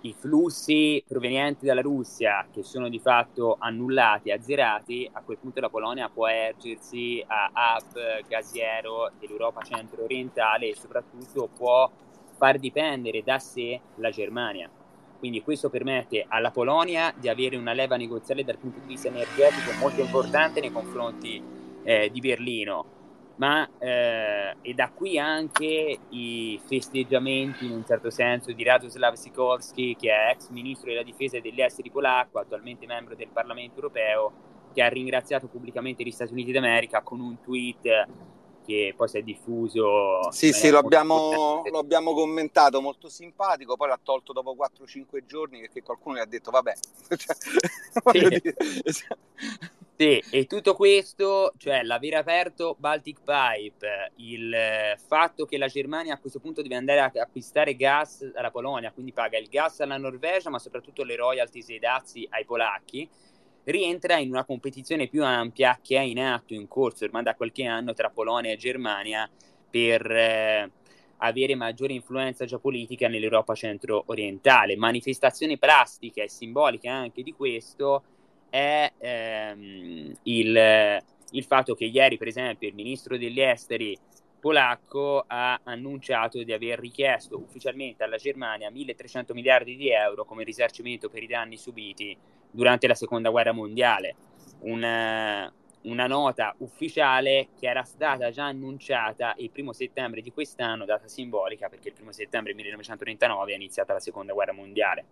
i 0.00 0.14
flussi 0.18 1.02
provenienti 1.06 1.66
dalla 1.66 1.82
Russia 1.82 2.46
che 2.50 2.62
sono 2.62 2.88
di 2.88 2.98
fatto 2.98 3.56
annullati, 3.58 4.30
azzerati, 4.30 5.08
a 5.12 5.20
quel 5.20 5.36
punto 5.36 5.60
la 5.60 5.68
Polonia 5.68 6.08
può 6.08 6.26
ergersi 6.28 7.22
a 7.26 7.50
hub 7.52 8.26
gasiero 8.26 9.10
dell'Europa 9.18 9.62
centro-orientale 9.62 10.68
e 10.68 10.74
soprattutto 10.74 11.50
può 11.54 11.90
far 12.38 12.58
dipendere 12.58 13.22
da 13.22 13.38
sé 13.38 13.78
la 13.96 14.10
Germania. 14.10 14.70
Quindi 15.18 15.42
questo 15.42 15.70
permette 15.70 16.24
alla 16.28 16.50
Polonia 16.50 17.12
di 17.16 17.28
avere 17.28 17.56
una 17.56 17.72
leva 17.72 17.96
negoziale 17.96 18.44
dal 18.44 18.58
punto 18.58 18.78
di 18.80 18.86
vista 18.86 19.08
energetico 19.08 19.72
molto 19.78 20.00
importante 20.00 20.60
nei 20.60 20.72
confronti 20.72 21.42
eh, 21.82 22.10
di 22.10 22.20
Berlino. 22.20 22.94
Ma 23.36 23.68
eh, 23.78 24.56
e 24.62 24.74
da 24.74 24.90
qui 24.90 25.18
anche 25.18 25.98
i 26.08 26.60
festeggiamenti 26.64 27.66
in 27.66 27.72
un 27.72 27.84
certo 27.84 28.08
senso 28.08 28.50
di 28.52 28.64
Radoslav 28.64 29.14
Sikorski 29.14 29.94
che 29.94 30.10
è 30.10 30.30
ex 30.30 30.48
ministro 30.48 30.88
della 30.90 31.02
difesa 31.02 31.36
e 31.36 31.42
degli 31.42 31.60
esteri 31.60 31.90
polacco, 31.90 32.38
attualmente 32.38 32.86
membro 32.86 33.14
del 33.14 33.28
Parlamento 33.30 33.76
europeo, 33.76 34.32
che 34.72 34.82
ha 34.82 34.88
ringraziato 34.88 35.48
pubblicamente 35.48 36.02
gli 36.02 36.10
Stati 36.10 36.32
Uniti 36.32 36.52
d'America 36.52 37.02
con 37.02 37.20
un 37.20 37.40
tweet 37.42 38.06
che 38.66 38.92
poi 38.96 39.08
si 39.08 39.18
è 39.18 39.22
diffuso. 39.22 40.30
Sì, 40.32 40.52
sì, 40.52 40.68
lo 40.70 40.78
abbiamo, 40.78 41.62
lo 41.70 41.78
abbiamo, 41.78 42.12
commentato, 42.12 42.80
molto 42.80 43.08
simpatico, 43.08 43.76
poi 43.76 43.88
l'ha 43.88 44.00
tolto 44.02 44.32
dopo 44.32 44.54
4-5 44.54 45.24
giorni 45.24 45.60
perché 45.60 45.82
qualcuno 45.82 46.16
gli 46.16 46.20
ha 46.20 46.26
detto 46.26 46.50
vabbè. 46.50 46.74
Cioè, 47.16 48.42
sì. 48.84 49.06
Sì, 49.98 50.22
e 50.28 50.44
tutto 50.44 50.74
questo, 50.74 51.54
cioè 51.56 51.82
l'aver 51.82 52.16
aperto 52.16 52.76
Baltic 52.78 53.20
Pipe, 53.24 54.12
il 54.16 54.54
fatto 55.06 55.46
che 55.46 55.56
la 55.56 55.68
Germania 55.68 56.12
a 56.12 56.18
questo 56.18 56.38
punto 56.38 56.60
deve 56.60 56.74
andare 56.74 57.00
a 57.00 57.10
acquistare 57.22 57.74
gas 57.74 58.30
dalla 58.30 58.50
Polonia, 58.50 58.92
quindi 58.92 59.14
paga 59.14 59.38
il 59.38 59.48
gas 59.48 59.80
alla 59.80 59.96
Norvegia, 59.96 60.50
ma 60.50 60.58
soprattutto 60.58 61.02
le 61.02 61.16
royalties 61.16 61.70
e 61.70 61.74
i 61.76 61.78
dazi 61.78 62.26
ai 62.28 62.44
polacchi, 62.44 63.08
rientra 63.66 64.16
in 64.18 64.30
una 64.30 64.44
competizione 64.44 65.08
più 65.08 65.24
ampia 65.24 65.78
che 65.82 65.96
è 65.96 66.00
in 66.00 66.20
atto, 66.20 66.54
in 66.54 66.68
corso 66.68 67.04
ormai 67.04 67.22
da 67.22 67.34
qualche 67.34 67.64
anno 67.64 67.94
tra 67.94 68.10
Polonia 68.10 68.52
e 68.52 68.56
Germania 68.56 69.28
per 69.68 70.08
eh, 70.10 70.70
avere 71.18 71.54
maggiore 71.54 71.92
influenza 71.92 72.44
geopolitica 72.44 73.08
nell'Europa 73.08 73.54
centro-orientale. 73.54 74.76
Manifestazione 74.76 75.58
plastica 75.58 76.22
e 76.22 76.28
simbolica 76.28 76.92
anche 76.92 77.22
di 77.22 77.32
questo 77.32 78.02
è 78.50 78.92
ehm, 78.98 80.12
il, 80.22 81.02
il 81.30 81.44
fatto 81.44 81.74
che 81.74 81.86
ieri, 81.86 82.18
per 82.18 82.28
esempio, 82.28 82.68
il 82.68 82.74
ministro 82.74 83.16
degli 83.16 83.40
esteri 83.40 83.98
polacco 84.46 85.24
ha 85.26 85.58
annunciato 85.64 86.40
di 86.44 86.52
aver 86.52 86.78
richiesto 86.78 87.36
ufficialmente 87.36 88.04
alla 88.04 88.16
Germania 88.16 88.70
1300 88.70 89.34
miliardi 89.34 89.74
di 89.74 89.90
euro 89.90 90.24
come 90.24 90.44
risarcimento 90.44 91.08
per 91.08 91.24
i 91.24 91.26
danni 91.26 91.56
subiti 91.56 92.16
durante 92.48 92.86
la 92.86 92.94
seconda 92.94 93.30
guerra 93.30 93.50
mondiale. 93.50 94.14
Una, 94.60 95.52
una 95.82 96.06
nota 96.06 96.54
ufficiale 96.58 97.48
che 97.58 97.66
era 97.66 97.82
stata 97.82 98.30
già 98.30 98.44
annunciata 98.44 99.34
il 99.38 99.50
primo 99.50 99.72
settembre 99.72 100.22
di 100.22 100.30
quest'anno, 100.30 100.84
data 100.84 101.08
simbolica 101.08 101.68
perché 101.68 101.88
il 101.88 101.94
primo 101.94 102.12
settembre 102.12 102.54
1939 102.54 103.50
è 103.50 103.54
iniziata 103.56 103.94
la 103.94 104.00
seconda 104.00 104.32
guerra 104.32 104.52
mondiale. 104.52 105.04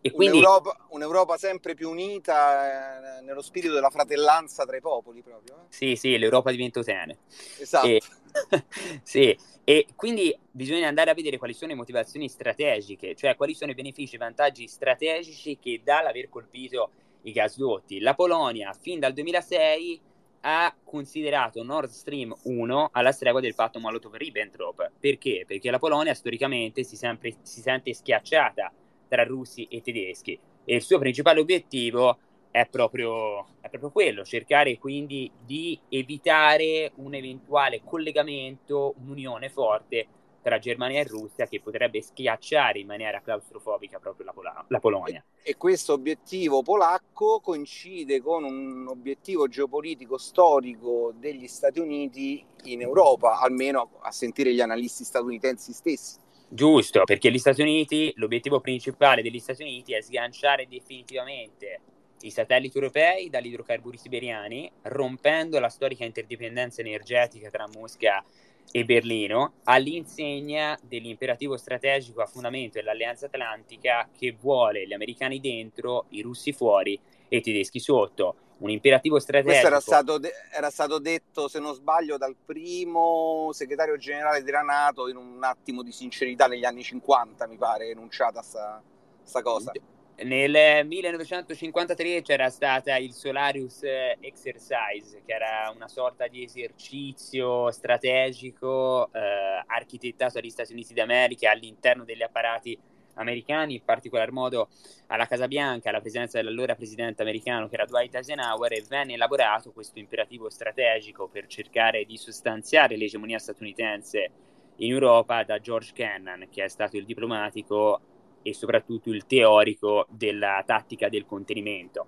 E 0.00 0.10
quindi... 0.10 0.38
un'Europa, 0.38 0.86
un'Europa, 0.90 1.36
sempre 1.36 1.74
più 1.74 1.90
unita 1.90 3.18
eh, 3.18 3.22
nello 3.22 3.42
spirito 3.42 3.74
della 3.74 3.90
fratellanza 3.90 4.64
tra 4.64 4.76
i 4.76 4.80
popoli, 4.80 5.22
proprio. 5.22 5.54
Eh? 5.54 5.66
Sì, 5.68 5.96
sì, 5.96 6.16
l'Europa 6.18 6.50
di 6.50 6.56
Ventotene. 6.56 7.18
Esatto. 7.58 7.86
E, 7.86 8.00
sì, 9.02 9.36
e 9.64 9.86
quindi 9.94 10.36
bisogna 10.50 10.88
andare 10.88 11.10
a 11.10 11.14
vedere 11.14 11.38
quali 11.38 11.52
sono 11.52 11.70
le 11.70 11.76
motivazioni 11.76 12.28
strategiche, 12.28 13.14
cioè 13.14 13.36
quali 13.36 13.54
sono 13.54 13.70
i 13.70 13.74
benefici 13.74 14.14
e 14.14 14.18
vantaggi 14.18 14.66
strategici 14.66 15.58
che 15.58 15.80
dà 15.84 16.02
l'aver 16.02 16.28
colpito 16.28 16.90
i 17.22 17.32
gasdotti. 17.32 18.00
La 18.00 18.14
Polonia, 18.14 18.72
fin 18.72 18.98
dal 18.98 19.12
2006, 19.12 20.00
ha 20.40 20.74
considerato 20.84 21.62
Nord 21.62 21.90
Stream 21.90 22.34
1 22.44 22.90
alla 22.92 23.12
stregua 23.12 23.40
del 23.40 23.54
patto 23.54 23.80
Molotov-Ribbentrop. 23.80 24.92
Perché? 24.98 25.44
Perché 25.46 25.70
la 25.70 25.78
Polonia 25.78 26.14
storicamente 26.14 26.84
si, 26.84 26.96
sempre, 26.96 27.34
si 27.42 27.60
sente 27.60 27.92
schiacciata 27.92 28.72
tra 29.08 29.24
russi 29.24 29.66
e 29.70 29.80
tedeschi 29.80 30.38
e 30.64 30.74
il 30.76 30.82
suo 30.82 30.98
principale 30.98 31.40
obiettivo 31.40 32.18
è 32.50 32.66
proprio, 32.66 33.46
è 33.60 33.68
proprio 33.68 33.90
quello, 33.90 34.24
cercare 34.24 34.78
quindi 34.78 35.30
di 35.44 35.78
evitare 35.88 36.92
un 36.96 37.14
eventuale 37.14 37.82
collegamento, 37.84 38.94
un'unione 38.98 39.48
forte 39.48 40.06
tra 40.40 40.58
Germania 40.58 41.00
e 41.00 41.04
Russia 41.04 41.46
che 41.46 41.60
potrebbe 41.60 42.00
schiacciare 42.00 42.78
in 42.78 42.86
maniera 42.86 43.20
claustrofobica 43.20 43.98
proprio 43.98 44.26
la, 44.26 44.32
Pol- 44.32 44.64
la 44.66 44.78
Polonia. 44.78 45.22
E, 45.42 45.50
e, 45.50 45.56
questo 45.56 45.92
obiettivo 45.92 46.62
polacco 46.62 47.40
coincide 47.40 48.22
con 48.22 48.44
un 48.44 48.86
obiettivo 48.88 49.46
geopolitico 49.48 50.16
storico 50.16 51.12
degli 51.14 51.46
Stati 51.48 51.80
Uniti 51.80 52.42
in 52.64 52.80
Europa, 52.80 53.38
almeno 53.40 53.98
a 54.00 54.10
sentire 54.10 54.54
gli 54.54 54.60
analisti 54.60 55.04
statunitensi 55.04 55.72
stessi. 55.72 56.16
Giusto, 56.48 57.04
perché 57.04 57.30
gli 57.30 57.38
Stati 57.38 57.60
Uniti, 57.60 58.10
l'obiettivo 58.16 58.60
principale 58.60 59.20
degli 59.20 59.40
Stati 59.40 59.62
Uniti 59.62 59.92
è 59.92 60.00
sganciare 60.00 60.66
definitivamente 60.66 61.80
i 62.22 62.30
satelliti 62.30 62.76
europei 62.76 63.30
dagli 63.30 63.46
idrocarburi 63.46 63.96
siberiani, 63.96 64.70
rompendo 64.82 65.58
la 65.58 65.68
storica 65.68 66.04
interdipendenza 66.04 66.80
energetica 66.80 67.50
tra 67.50 67.68
Mosca 67.72 68.24
e 68.70 68.84
Berlino, 68.84 69.54
all'insegna 69.64 70.78
dell'imperativo 70.82 71.56
strategico 71.56 72.20
a 72.20 72.26
fondamento 72.26 72.78
dell'Alleanza 72.78 73.26
Atlantica 73.26 74.08
che 74.16 74.36
vuole 74.38 74.86
gli 74.86 74.92
americani 74.92 75.40
dentro, 75.40 76.06
i 76.10 76.20
russi 76.20 76.52
fuori 76.52 76.98
e 77.28 77.38
i 77.38 77.42
tedeschi 77.42 77.78
sotto 77.80 78.34
un 78.58 78.70
imperativo 78.70 79.18
strategico. 79.20 79.52
Questo 79.52 79.68
era 79.68 79.80
stato, 79.80 80.18
de- 80.18 80.32
era 80.52 80.70
stato, 80.70 80.98
detto, 80.98 81.48
se 81.48 81.60
non 81.60 81.74
sbaglio, 81.74 82.16
dal 82.16 82.34
primo 82.44 83.50
segretario 83.52 83.96
generale 83.96 84.42
della 84.42 84.62
Nato 84.62 85.08
in 85.08 85.16
un 85.16 85.42
attimo 85.44 85.82
di 85.82 85.92
sincerità 85.92 86.46
negli 86.46 86.64
anni 86.64 86.82
50, 86.82 87.46
mi 87.46 87.56
pare, 87.56 87.90
enunciata 87.90 88.40
questa 88.40 89.42
cosa. 89.42 89.72
Nel 90.20 90.84
1953 90.84 92.22
c'era 92.22 92.50
stata 92.50 92.96
il 92.96 93.12
Solarius 93.12 93.82
Exercise, 93.84 95.22
che 95.24 95.32
era 95.32 95.72
una 95.72 95.86
sorta 95.86 96.26
di 96.26 96.42
esercizio 96.42 97.70
strategico 97.70 99.12
eh, 99.12 99.62
architettato 99.64 100.40
dagli 100.40 100.50
Stati 100.50 100.72
Uniti 100.72 100.92
d'America 100.92 101.52
all'interno 101.52 102.02
degli 102.02 102.24
apparati 102.24 102.76
americani, 103.14 103.74
in 103.74 103.84
particolar 103.84 104.32
modo 104.32 104.70
alla 105.06 105.26
Casa 105.26 105.46
Bianca, 105.46 105.90
alla 105.90 106.00
presenza 106.00 106.38
dell'allora 106.38 106.74
presidente 106.74 107.22
americano 107.22 107.68
che 107.68 107.76
era 107.76 107.84
Dwight 107.84 108.16
Eisenhower, 108.16 108.72
e 108.72 108.84
venne 108.88 109.12
elaborato 109.12 109.70
questo 109.70 110.00
imperativo 110.00 110.50
strategico 110.50 111.28
per 111.28 111.46
cercare 111.46 112.04
di 112.04 112.16
sostanziare 112.16 112.96
l'egemonia 112.96 113.38
statunitense 113.38 114.30
in 114.78 114.90
Europa 114.90 115.44
da 115.44 115.60
George 115.60 115.92
Kennan, 115.94 116.48
che 116.50 116.64
è 116.64 116.68
stato 116.68 116.96
il 116.96 117.04
diplomatico 117.04 118.00
e 118.48 118.54
soprattutto 118.54 119.10
il 119.10 119.26
teorico 119.26 120.06
della 120.10 120.62
tattica 120.64 121.08
del 121.08 121.26
contenimento. 121.26 122.06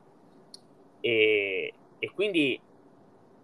E, 1.00 1.73
e 1.99 2.11
quindi 2.12 2.61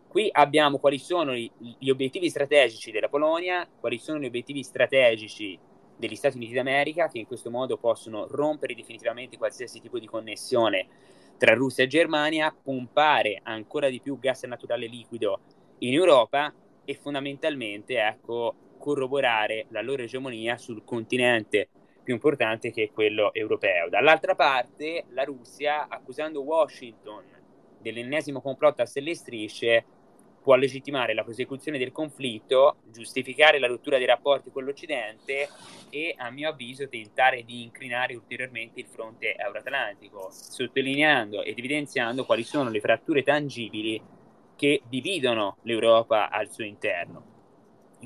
qui 0.09 0.29
abbiamo 0.33 0.79
quali 0.79 0.99
sono 0.99 1.35
gli, 1.35 1.51
gli 1.79 1.91
obiettivi 1.91 2.31
strategici 2.31 2.91
della 2.91 3.09
Polonia, 3.09 3.69
quali 3.79 3.99
sono 3.99 4.19
gli 4.19 4.27
obiettivi 4.27 4.63
strategici 4.63 5.59
degli 5.97 6.17
Stati 6.17 6.37
Uniti 6.37 6.55
d'America 6.55 7.09
che 7.09 7.19
in 7.19 7.27
questo 7.27 7.51
modo 7.51 7.77
possono 7.77 8.27
rompere 8.29 8.75
definitivamente 8.75 9.37
qualsiasi 9.37 9.81
tipo 9.81 9.99
di 9.99 10.07
connessione 10.07 10.87
tra 11.39 11.55
Russia 11.55 11.85
e 11.85 11.89
Germania, 11.89 12.55
pompare 12.63 13.41
ancora 13.43 13.91
di 13.91 14.01
più 14.01 14.19
gas 14.19 14.45
naturale 14.45 14.87
liquido 14.87 15.41
in 15.81 15.93
Europa 15.93 16.53
e 16.85 16.95
fondamentalmente 16.95 17.99
ecco, 18.01 18.55
corroborare 18.79 19.67
la 19.69 19.83
loro 19.83 20.03
egemonia 20.03 20.57
sul 20.57 20.83
continente 20.83 21.69
più 22.07 22.15
importante 22.15 22.71
che 22.71 22.93
quello 22.95 23.35
europeo. 23.35 23.89
Dall'altra 23.89 24.37
parte 24.37 25.07
la 25.09 25.25
Russia, 25.25 25.89
accusando 25.89 26.41
Washington 26.41 27.25
dell'ennesimo 27.81 28.41
complotto 28.41 28.81
a 28.81 28.87
stelle 28.87 29.13
strisce, 29.17 29.85
può 30.41 30.55
legittimare 30.55 31.15
la 31.15 31.25
prosecuzione 31.25 31.79
del 31.79 31.91
conflitto, 31.91 32.77
giustificare 32.93 33.59
la 33.59 33.67
rottura 33.67 33.97
dei 33.99 34.07
rapporti 34.07 34.53
con 34.53 34.63
l'Occidente 34.63 35.49
e, 35.91 36.15
a 36.17 36.31
mio 36.31 36.51
avviso, 36.51 36.89
tentare 36.89 37.43
di 37.43 37.65
incrinare 37.65 38.15
ulteriormente 38.15 38.79
il 38.79 38.87
fronte 38.87 39.35
euroatlantico, 39.35 40.29
sottolineando 40.31 41.43
ed 41.43 41.59
evidenziando 41.59 42.25
quali 42.25 42.45
sono 42.45 42.71
le 42.71 42.79
fratture 42.79 43.25
tangibili 43.25 44.01
che 44.55 44.81
dividono 44.89 45.57
l'Europa 45.63 46.31
al 46.31 46.49
suo 46.49 46.63
interno. 46.63 47.36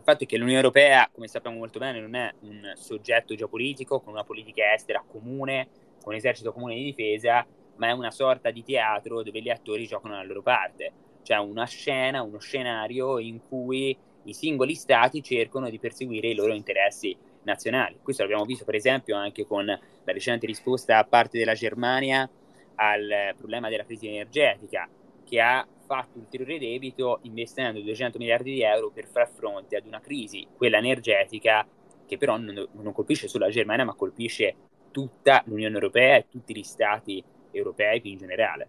Il 0.01 0.07
fatto 0.07 0.25
è 0.25 0.27
che 0.27 0.39
l'Unione 0.39 0.61
Europea, 0.61 1.09
come 1.13 1.29
sappiamo 1.29 1.59
molto 1.59 1.79
bene, 1.79 2.01
non 2.01 2.15
è 2.15 2.33
un 2.41 2.73
soggetto 2.75 3.35
geopolitico 3.35 4.01
con 4.01 4.15
una 4.15 4.25
politica 4.25 4.73
estera 4.73 5.05
comune, 5.07 5.69
con 6.03 6.13
un 6.13 6.19
esercito 6.19 6.53
comune 6.53 6.75
di 6.75 6.85
difesa, 6.85 7.47
ma 7.77 7.89
è 7.89 7.93
una 7.93 8.11
sorta 8.11 8.51
di 8.51 8.65
teatro 8.65 9.23
dove 9.23 9.43
gli 9.43 9.51
attori 9.51 9.87
giocano 9.87 10.15
la 10.15 10.25
loro 10.25 10.43
parte 10.43 10.93
cioè 11.23 11.39
una 11.39 11.65
scena, 11.67 12.23
uno 12.23 12.39
scenario 12.39 13.19
in 13.19 13.41
cui 13.47 13.97
i 14.25 14.35
singoli 14.35 14.75
stati 14.75 15.23
cercano 15.23 15.71
di 15.71 15.79
perseguire 15.79 16.29
i 16.29 16.35
loro 16.35 16.53
interessi 16.53 17.17
nazionali. 17.45 17.99
Questo 18.03 18.23
l'abbiamo 18.23 18.45
visto 18.45 18.65
per 18.65 18.75
esempio 18.75 19.17
anche 19.17 19.47
con 19.47 19.65
la 19.65 19.79
recente 20.13 20.47
risposta 20.47 20.99
a 20.99 21.05
parte 21.05 21.39
della 21.39 21.55
Germania 21.55 22.29
al 22.77 23.35
problema 23.37 23.69
della 23.69 23.85
crisi 23.85 24.09
energetica, 24.09 24.89
che 25.25 25.41
ha 25.41 25.67
fatto 25.91 26.21
ulteriore 26.21 26.61
debito 26.61 27.19
investendo 27.23 27.81
200 27.81 28.19
miliardi 28.19 28.53
di 28.53 28.63
euro 28.63 28.91
per 28.91 29.09
far 29.09 29.29
fronte 29.29 29.75
ad 29.75 29.87
una 29.87 29.99
crisi, 29.99 30.47
quella 30.57 30.77
energetica, 30.77 31.67
che 32.07 32.17
però 32.17 32.37
non, 32.37 32.69
non 32.75 32.93
colpisce 32.93 33.27
solo 33.27 33.47
la 33.47 33.51
Germania, 33.51 33.85
ma 33.85 33.95
colpisce 33.95 34.55
tutta 34.93 35.43
l'Unione 35.47 35.75
Europea 35.75 36.19
e 36.19 36.27
tutti 36.31 36.57
gli 36.57 36.63
stati 36.63 37.21
europei 37.51 38.01
più 38.01 38.13
in 38.13 38.19
generale. 38.19 38.69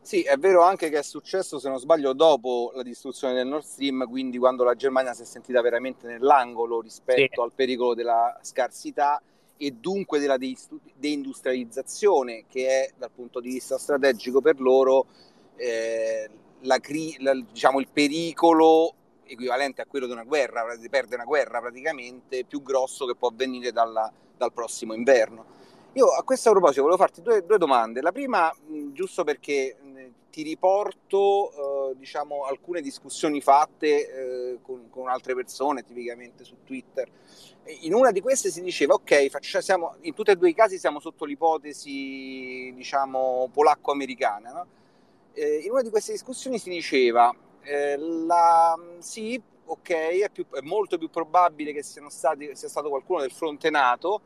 Sì, 0.00 0.22
è 0.22 0.36
vero 0.36 0.62
anche 0.62 0.88
che 0.88 0.98
è 0.98 1.02
successo, 1.02 1.58
se 1.58 1.68
non 1.68 1.80
sbaglio, 1.80 2.12
dopo 2.12 2.70
la 2.76 2.84
distruzione 2.84 3.34
del 3.34 3.48
Nord 3.48 3.64
Stream, 3.64 4.08
quindi 4.08 4.38
quando 4.38 4.62
la 4.62 4.76
Germania 4.76 5.14
si 5.14 5.22
è 5.22 5.24
sentita 5.24 5.60
veramente 5.62 6.06
nell'angolo 6.06 6.80
rispetto 6.80 7.34
sì. 7.34 7.40
al 7.40 7.50
pericolo 7.52 7.94
della 7.94 8.38
scarsità 8.40 9.20
e 9.56 9.72
dunque 9.72 10.20
della 10.20 10.38
deindustrializzazione, 10.38 12.44
che 12.48 12.68
è 12.68 12.88
dal 12.96 13.10
punto 13.10 13.40
di 13.40 13.50
vista 13.50 13.78
strategico 13.78 14.40
per 14.40 14.60
loro 14.60 15.06
eh, 15.56 16.28
la, 16.62 16.78
la, 17.18 17.34
diciamo, 17.34 17.80
il 17.80 17.88
pericolo 17.92 18.94
equivalente 19.24 19.80
a 19.80 19.86
quello 19.86 20.06
di 20.06 20.12
una 20.12 20.24
guerra, 20.24 20.76
di 20.76 20.88
perdere 20.88 21.16
una 21.16 21.24
guerra 21.24 21.60
praticamente 21.60 22.44
più 22.44 22.62
grosso 22.62 23.06
che 23.06 23.14
può 23.14 23.28
avvenire 23.28 23.72
dalla, 23.72 24.12
dal 24.36 24.52
prossimo 24.52 24.94
inverno. 24.94 25.60
Io 25.94 26.06
a 26.06 26.22
questo 26.22 26.50
proposito 26.50 26.82
volevo 26.82 27.00
farti 27.00 27.20
due, 27.22 27.44
due 27.44 27.58
domande. 27.58 28.00
La 28.00 28.12
prima, 28.12 28.50
mh, 28.50 28.92
giusto 28.92 29.24
perché 29.24 29.76
mh, 29.78 30.06
ti 30.30 30.42
riporto 30.42 31.90
eh, 31.90 31.96
diciamo, 31.96 32.44
alcune 32.44 32.80
discussioni 32.80 33.42
fatte 33.42 33.86
eh, 34.54 34.58
con, 34.62 34.88
con, 34.88 35.08
altre 35.08 35.34
persone, 35.34 35.84
tipicamente 35.84 36.44
su 36.44 36.56
Twitter. 36.64 37.10
In 37.82 37.94
una 37.94 38.10
di 38.10 38.20
queste 38.20 38.50
si 38.50 38.62
diceva, 38.62 38.94
ok, 38.94 39.28
faccia, 39.28 39.60
siamo, 39.60 39.96
in 40.00 40.14
tutti 40.14 40.30
e 40.30 40.36
due 40.36 40.48
i 40.48 40.54
casi 40.54 40.78
siamo 40.78 40.98
sotto 40.98 41.26
l'ipotesi 41.26 42.72
diciamo, 42.74 43.50
polacco-americana. 43.52 44.50
No? 44.50 44.66
Eh, 45.34 45.60
in 45.64 45.70
una 45.70 45.82
di 45.82 45.90
queste 45.90 46.12
discussioni 46.12 46.58
si 46.58 46.70
diceva, 46.70 47.34
eh, 47.62 47.96
la, 47.96 48.78
sì, 48.98 49.40
ok, 49.64 49.90
è, 49.90 50.30
più, 50.30 50.46
è, 50.50 50.60
molto 50.60 50.98
più 50.98 51.08
probabile 51.08 51.72
che 51.72 51.82
stati, 51.82 52.54
sia 52.54 52.68
stato 52.68 52.88
qualcuno 52.88 53.20
del 53.20 53.32
fronte 53.32 53.70
NATO, 53.70 54.20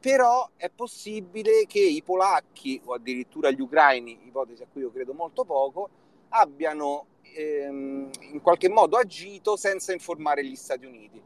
però 0.00 0.48
è 0.56 0.70
possibile 0.70 1.66
che 1.66 1.80
i 1.80 2.02
polacchi 2.02 2.80
o 2.84 2.94
addirittura 2.94 3.50
gli 3.50 3.60
ucraini, 3.60 4.20
ipotesi 4.24 4.62
a 4.62 4.66
cui 4.70 4.82
io 4.82 4.92
credo 4.92 5.12
molto 5.12 5.44
poco, 5.44 5.88
abbiano 6.30 7.06
ehm, 7.22 8.10
in 8.32 8.40
qualche 8.40 8.68
modo 8.68 8.96
agito 8.96 9.56
senza 9.56 9.92
informare 9.92 10.44
gli 10.44 10.56
Stati 10.56 10.86
Uniti. 10.86 11.20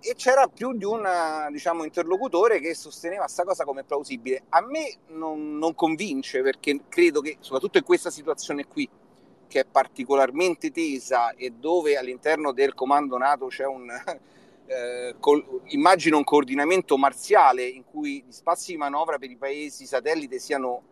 E 0.00 0.14
c'era 0.14 0.46
più 0.46 0.74
di 0.74 0.84
un 0.84 1.04
diciamo, 1.50 1.84
interlocutore 1.84 2.60
che 2.60 2.74
sosteneva 2.74 3.24
questa 3.24 3.44
cosa 3.44 3.64
come 3.64 3.82
plausibile. 3.82 4.44
A 4.50 4.60
me 4.60 4.98
non, 5.08 5.58
non 5.58 5.74
convince 5.74 6.40
perché 6.42 6.82
credo 6.88 7.20
che, 7.20 7.36
soprattutto 7.40 7.78
in 7.78 7.84
questa 7.84 8.10
situazione 8.10 8.66
qui, 8.66 8.88
che 9.48 9.60
è 9.60 9.64
particolarmente 9.64 10.70
tesa 10.70 11.34
e 11.34 11.50
dove 11.50 11.96
all'interno 11.96 12.52
del 12.52 12.74
comando 12.74 13.16
NATO 13.16 13.46
c'è 13.46 13.66
un, 13.66 13.88
eh, 14.66 15.16
col, 15.18 15.62
immagino 15.68 16.18
un 16.18 16.24
coordinamento 16.24 16.96
marziale 16.96 17.64
in 17.64 17.84
cui 17.84 18.22
gli 18.26 18.32
spazi 18.32 18.72
di 18.72 18.76
manovra 18.76 19.18
per 19.18 19.30
i 19.30 19.36
paesi 19.36 19.86
satellite 19.86 20.38
siano 20.38 20.82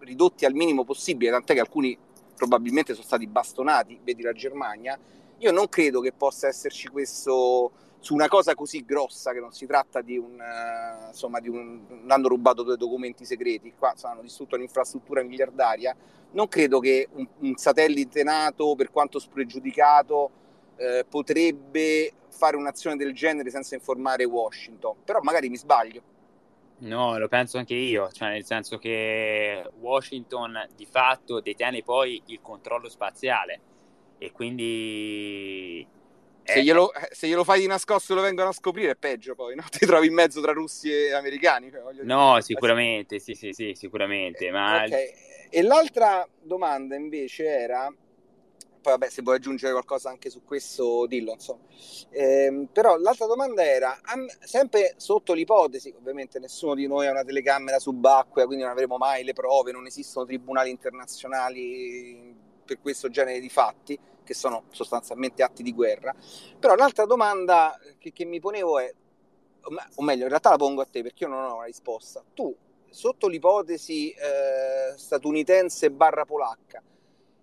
ridotti 0.00 0.44
al 0.44 0.54
minimo 0.54 0.84
possibile, 0.84 1.30
tant'è 1.30 1.54
che 1.54 1.60
alcuni 1.60 1.96
probabilmente 2.34 2.92
sono 2.92 3.06
stati 3.06 3.26
bastonati, 3.26 3.98
vedi 4.02 4.22
la 4.22 4.32
Germania, 4.32 4.98
io 5.38 5.52
non 5.52 5.68
credo 5.68 6.00
che 6.00 6.12
possa 6.12 6.48
esserci 6.48 6.88
questo 6.88 7.72
su 8.06 8.14
una 8.14 8.28
cosa 8.28 8.54
così 8.54 8.84
grossa 8.84 9.32
che 9.32 9.40
non 9.40 9.50
si 9.50 9.66
tratta 9.66 10.00
di 10.00 10.16
un 10.16 10.38
uh, 10.38 11.08
insomma 11.08 11.40
di 11.40 11.48
un 11.48 12.04
hanno 12.06 12.28
rubato 12.28 12.62
due 12.62 12.76
documenti 12.76 13.24
segreti 13.24 13.74
qua 13.76 13.94
hanno 14.02 14.22
distrutto 14.22 14.54
un'infrastruttura 14.54 15.24
miliardaria 15.24 15.92
non 16.30 16.46
credo 16.46 16.78
che 16.78 17.08
un, 17.14 17.26
un 17.40 17.56
satellite 17.56 18.22
nato 18.22 18.76
per 18.76 18.92
quanto 18.92 19.18
spregiudicato 19.18 20.30
eh, 20.76 21.04
potrebbe 21.08 22.12
fare 22.28 22.56
un'azione 22.56 22.94
del 22.94 23.12
genere 23.12 23.50
senza 23.50 23.74
informare 23.74 24.24
Washington, 24.24 24.98
però 25.04 25.20
magari 25.22 25.48
mi 25.48 25.56
sbaglio. 25.56 26.02
No, 26.78 27.18
lo 27.18 27.26
penso 27.26 27.58
anche 27.58 27.74
io, 27.74 28.10
cioè 28.12 28.28
nel 28.28 28.44
senso 28.44 28.76
che 28.76 29.68
Washington 29.80 30.68
di 30.76 30.86
fatto 30.86 31.40
detiene 31.40 31.82
poi 31.82 32.22
il 32.26 32.40
controllo 32.40 32.88
spaziale 32.88 33.60
e 34.18 34.30
quindi... 34.30 35.94
Se 36.46 36.62
glielo, 36.62 36.92
eh, 36.92 37.08
se 37.10 37.26
glielo, 37.26 37.44
fai 37.44 37.60
di 37.60 37.66
nascosto 37.66 38.12
e 38.12 38.16
lo 38.16 38.22
vengono 38.22 38.50
a 38.50 38.52
scoprire 38.52 38.92
è 38.92 38.96
peggio 38.96 39.34
poi, 39.34 39.54
no? 39.54 39.64
Ti 39.70 39.84
trovi 39.84 40.06
in 40.06 40.14
mezzo 40.14 40.40
tra 40.40 40.52
russi 40.52 40.92
e 40.92 41.12
americani. 41.12 41.70
Cioè, 41.70 41.82
no, 42.04 42.40
sicuramente, 42.40 43.18
sì, 43.18 43.34
sì, 43.34 43.52
sì, 43.52 43.74
sicuramente. 43.74 44.50
Ma... 44.50 44.84
Okay. 44.84 45.12
E 45.50 45.62
l'altra 45.62 46.26
domanda 46.40 46.96
invece 46.96 47.44
era, 47.46 47.92
poi 48.86 48.92
vabbè 48.92 49.08
se 49.08 49.22
vuoi 49.22 49.36
aggiungere 49.36 49.72
qualcosa 49.72 50.10
anche 50.10 50.30
su 50.30 50.44
questo 50.44 51.06
dillo 51.06 51.32
insomma 51.32 51.64
eh, 52.10 52.68
però 52.72 52.96
l'altra 52.96 53.26
domanda 53.26 53.64
era 53.64 53.98
sempre 54.38 54.94
sotto 54.96 55.32
l'ipotesi 55.32 55.92
ovviamente 55.98 56.38
nessuno 56.38 56.74
di 56.74 56.86
noi 56.86 57.08
ha 57.08 57.10
una 57.10 57.24
telecamera 57.24 57.80
subacquea 57.80 58.46
quindi 58.46 58.62
non 58.62 58.72
avremo 58.72 58.96
mai 58.96 59.24
le 59.24 59.32
prove 59.32 59.72
non 59.72 59.86
esistono 59.86 60.24
tribunali 60.24 60.70
internazionali 60.70 62.34
per 62.64 62.78
questo 62.80 63.08
genere 63.08 63.40
di 63.40 63.48
fatti 63.48 63.98
che 64.26 64.34
sono 64.34 64.64
sostanzialmente 64.70 65.42
atti 65.42 65.62
di 65.62 65.72
guerra. 65.72 66.14
Però 66.58 66.74
l'altra 66.74 67.06
domanda 67.06 67.78
che, 67.96 68.12
che 68.12 68.24
mi 68.26 68.40
ponevo 68.40 68.78
è 68.78 68.92
o 69.94 70.02
meglio 70.02 70.22
in 70.22 70.28
realtà 70.28 70.50
la 70.50 70.56
pongo 70.56 70.80
a 70.80 70.86
te 70.86 71.02
perché 71.02 71.24
io 71.24 71.30
non 71.30 71.44
ho 71.44 71.56
una 71.56 71.64
risposta. 71.64 72.22
Tu 72.34 72.54
sotto 72.88 73.28
l'ipotesi 73.28 74.10
eh, 74.10 74.96
statunitense 74.96 75.90
barra 75.90 76.24
polacca 76.24 76.82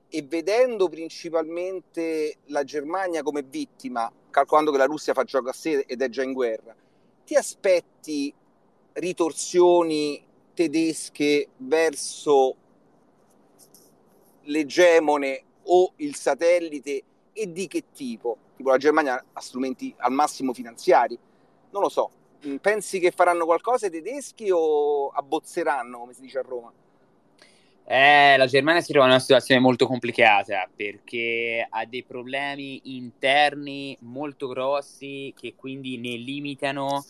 e 0.10 0.22
vedendo 0.22 0.88
principalmente 0.90 2.38
la 2.46 2.64
Germania 2.64 3.24
come 3.24 3.42
vittima, 3.44 4.12
calcolando 4.30 4.72
che 4.72 4.78
la 4.78 4.86
Russia 4.86 5.14
fa 5.14 5.24
gioco 5.24 5.50
a 5.50 5.54
sé 5.54 5.84
ed 5.88 6.02
è 6.02 6.10
già 6.10 6.24
in 6.24 6.34
guerra, 6.34 6.76
ti 7.26 7.36
aspetti 7.36 8.34
ritorsioni 8.94 10.24
tedesche 10.54 11.50
verso 11.58 12.56
l'egemone 14.42 15.44
o 15.66 15.94
il 15.98 16.16
satellite 16.16 17.04
e 17.34 17.52
di 17.52 17.68
che 17.68 17.86
tipo? 17.94 18.38
Tipo 18.56 18.70
la 18.70 18.78
Germania 18.78 19.24
ha 19.34 19.42
strumenti 19.42 19.94
al 19.98 20.12
massimo 20.12 20.54
finanziari? 20.54 21.18
Non 21.72 21.82
lo 21.82 21.90
so. 21.90 22.10
pensi 22.62 23.00
che 23.00 23.12
faranno 23.12 23.46
qualcosa 23.46 23.88
i 23.88 23.90
tedeschi 23.90 24.50
o 24.52 25.08
abbozzeranno, 25.08 26.00
come 26.00 26.14
si 26.14 26.22
dice 26.22 26.40
a 26.40 26.42
Roma? 26.42 26.72
Eh, 27.86 28.38
la 28.38 28.46
Germania 28.46 28.82
si 28.82 28.92
trova 28.92 29.06
in 29.08 29.12
una 29.12 29.20
situazione 29.20 29.60
molto 29.60 29.88
complicata 29.88 30.70
perché 30.74 31.68
ha 31.70 31.86
dei 31.86 32.04
problemi 32.04 32.96
interni 32.96 33.98
molto 34.02 34.48
grossi 34.48 35.34
che 35.38 35.54
quindi 35.56 35.98
ne 35.98 36.16
limitano 36.16 37.04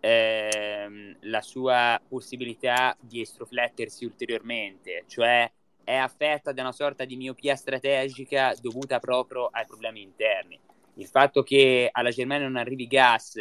ehm, 0.00 1.16
la 1.20 1.40
sua 1.40 1.98
possibilità 2.06 2.94
di 3.00 3.22
estroflettersi 3.22 4.04
ulteriormente, 4.04 5.04
cioè 5.06 5.50
è 5.88 5.94
affetta 5.94 6.52
da 6.52 6.60
una 6.60 6.72
sorta 6.72 7.06
di 7.06 7.16
miopia 7.16 7.56
strategica 7.56 8.54
dovuta 8.60 8.98
proprio 8.98 9.46
ai 9.46 9.64
problemi 9.64 10.02
interni. 10.02 10.60
Il 10.96 11.06
fatto 11.06 11.42
che 11.42 11.88
alla 11.90 12.10
Germania 12.10 12.46
non 12.46 12.58
arrivi 12.58 12.86
gas 12.86 13.36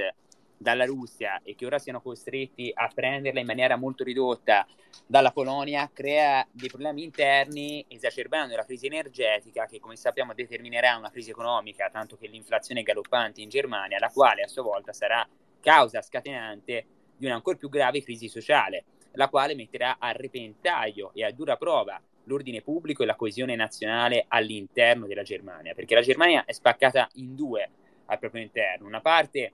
dalla 0.55 0.85
Russia 0.85 1.41
e 1.43 1.55
che 1.55 1.65
ora 1.65 1.77
siano 1.77 1.99
costretti 1.99 2.71
a 2.73 2.89
prenderla 2.93 3.41
in 3.41 3.45
maniera 3.45 3.75
molto 3.75 4.05
ridotta 4.05 4.65
dalla 5.05 5.31
Polonia 5.31 5.89
crea 5.91 6.47
dei 6.49 6.69
problemi 6.69 7.03
interni 7.03 7.83
esacerbando 7.89 8.55
la 8.55 8.63
crisi 8.63 8.85
energetica 8.85 9.65
che 9.65 9.81
come 9.81 9.97
sappiamo 9.97 10.33
determinerà 10.33 10.95
una 10.95 11.11
crisi 11.11 11.31
economica 11.31 11.89
tanto 11.91 12.15
che 12.15 12.27
l'inflazione 12.27 12.79
è 12.79 12.83
galoppante 12.83 13.41
in 13.41 13.49
Germania 13.49 13.99
la 13.99 14.09
quale 14.09 14.43
a 14.43 14.47
sua 14.47 14.63
volta 14.63 14.93
sarà 14.93 15.27
causa 15.59 16.01
scatenante 16.01 16.85
di 17.17 17.25
una 17.25 17.35
ancora 17.35 17.57
più 17.57 17.67
grave 17.67 18.01
crisi 18.01 18.29
sociale 18.29 18.85
la 19.11 19.27
quale 19.27 19.53
metterà 19.53 19.97
a 19.99 20.11
repentaglio 20.11 21.11
e 21.13 21.25
a 21.25 21.31
dura 21.31 21.57
prova 21.57 22.01
l'ordine 22.27 22.61
pubblico 22.61 23.03
e 23.03 23.05
la 23.05 23.15
coesione 23.15 23.55
nazionale 23.55 24.25
all'interno 24.27 25.07
della 25.07 25.23
Germania 25.23 25.73
perché 25.73 25.95
la 25.95 26.01
Germania 26.01 26.45
è 26.45 26.51
spaccata 26.51 27.09
in 27.15 27.35
due 27.35 27.69
al 28.05 28.19
proprio 28.19 28.41
interno 28.41 28.87
una 28.87 29.01
parte 29.01 29.51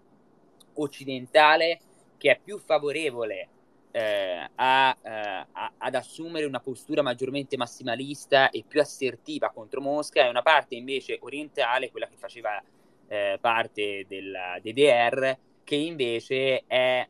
occidentale 0.73 1.79
che 2.17 2.31
è 2.31 2.39
più 2.43 2.57
favorevole 2.57 3.49
eh, 3.91 4.49
a, 4.55 4.97
eh, 5.03 5.09
a, 5.51 5.73
ad 5.77 5.95
assumere 5.95 6.47
una 6.47 6.59
postura 6.59 7.03
maggiormente 7.03 7.57
massimalista 7.57 8.49
e 8.49 8.63
più 8.67 8.81
assertiva 8.81 9.51
contro 9.51 9.81
Mosca 9.81 10.25
e 10.25 10.29
una 10.29 10.41
parte 10.41 10.73
invece 10.75 11.19
orientale, 11.21 11.91
quella 11.91 12.07
che 12.07 12.17
faceva 12.17 12.61
eh, 13.07 13.37
parte 13.39 14.05
della 14.07 14.57
DDR, 14.59 15.37
che 15.63 15.75
invece 15.75 16.63
è, 16.65 17.07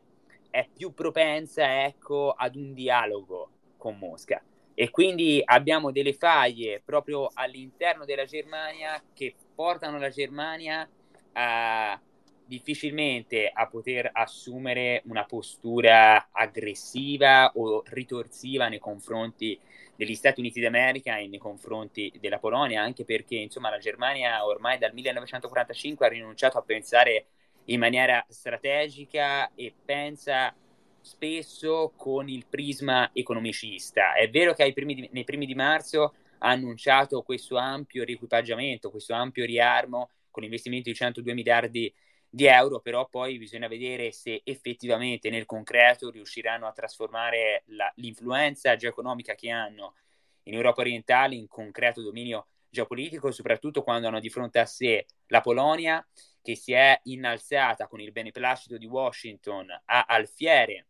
è 0.50 0.68
più 0.76 0.92
propensa 0.92 1.84
ecco, 1.84 2.32
ad 2.32 2.54
un 2.54 2.74
dialogo 2.74 3.48
con 3.78 3.96
Mosca. 3.96 4.42
E 4.74 4.90
quindi 4.90 5.40
abbiamo 5.44 5.92
delle 5.92 6.12
faglie 6.12 6.82
proprio 6.84 7.30
all'interno 7.32 8.04
della 8.04 8.24
Germania 8.24 9.00
che 9.14 9.34
portano 9.54 9.98
la 9.98 10.08
Germania 10.08 10.88
a 11.32 12.00
difficilmente 12.46 13.50
a 13.52 13.66
poter 13.68 14.10
assumere 14.12 15.02
una 15.06 15.24
postura 15.24 16.28
aggressiva 16.30 17.50
o 17.54 17.82
ritorsiva 17.86 18.68
nei 18.68 18.78
confronti 18.78 19.58
degli 19.96 20.14
Stati 20.14 20.40
Uniti 20.40 20.60
d'America 20.60 21.16
e 21.16 21.28
nei 21.28 21.38
confronti 21.38 22.12
della 22.20 22.38
Polonia, 22.38 22.82
anche 22.82 23.04
perché 23.04 23.36
insomma 23.36 23.70
la 23.70 23.78
Germania 23.78 24.44
ormai 24.44 24.76
dal 24.76 24.92
1945 24.92 26.04
ha 26.06 26.08
rinunciato 26.08 26.58
a 26.58 26.62
pensare 26.62 27.26
in 27.66 27.78
maniera 27.78 28.24
strategica 28.28 29.50
e 29.54 29.72
pensa 29.84 30.54
spesso 31.04 31.92
con 31.96 32.28
il 32.30 32.46
prisma 32.48 33.10
economicista. 33.12 34.14
È 34.14 34.28
vero 34.30 34.54
che 34.54 34.72
primi 34.72 34.94
di, 34.94 35.08
nei 35.12 35.24
primi 35.24 35.44
di 35.44 35.54
marzo 35.54 36.14
ha 36.38 36.48
annunciato 36.48 37.22
questo 37.22 37.56
ampio 37.56 38.04
riequipaggiamento, 38.04 38.90
questo 38.90 39.12
ampio 39.12 39.44
riarmo 39.44 40.10
con 40.30 40.44
investimenti 40.44 40.90
di 40.90 40.96
102 40.96 41.34
miliardi 41.34 41.94
di 42.28 42.46
euro, 42.46 42.80
però 42.80 43.06
poi 43.06 43.36
bisogna 43.36 43.68
vedere 43.68 44.12
se 44.12 44.40
effettivamente 44.44 45.28
nel 45.28 45.44
concreto 45.44 46.10
riusciranno 46.10 46.66
a 46.66 46.72
trasformare 46.72 47.64
la, 47.66 47.92
l'influenza 47.96 48.74
geoeconomica 48.74 49.34
che 49.34 49.50
hanno 49.50 49.94
in 50.44 50.54
Europa 50.54 50.80
orientale 50.80 51.34
in 51.34 51.46
concreto 51.46 52.00
dominio 52.00 52.48
geopolitico, 52.70 53.30
soprattutto 53.30 53.82
quando 53.82 54.08
hanno 54.08 54.20
di 54.20 54.30
fronte 54.30 54.58
a 54.58 54.66
sé 54.66 55.06
la 55.26 55.40
Polonia 55.42 56.04
che 56.42 56.56
si 56.56 56.72
è 56.72 56.98
innalzata 57.04 57.86
con 57.86 58.00
il 58.00 58.10
beneplacito 58.10 58.78
di 58.78 58.86
Washington 58.86 59.70
a 59.84 60.04
alfiere 60.08 60.86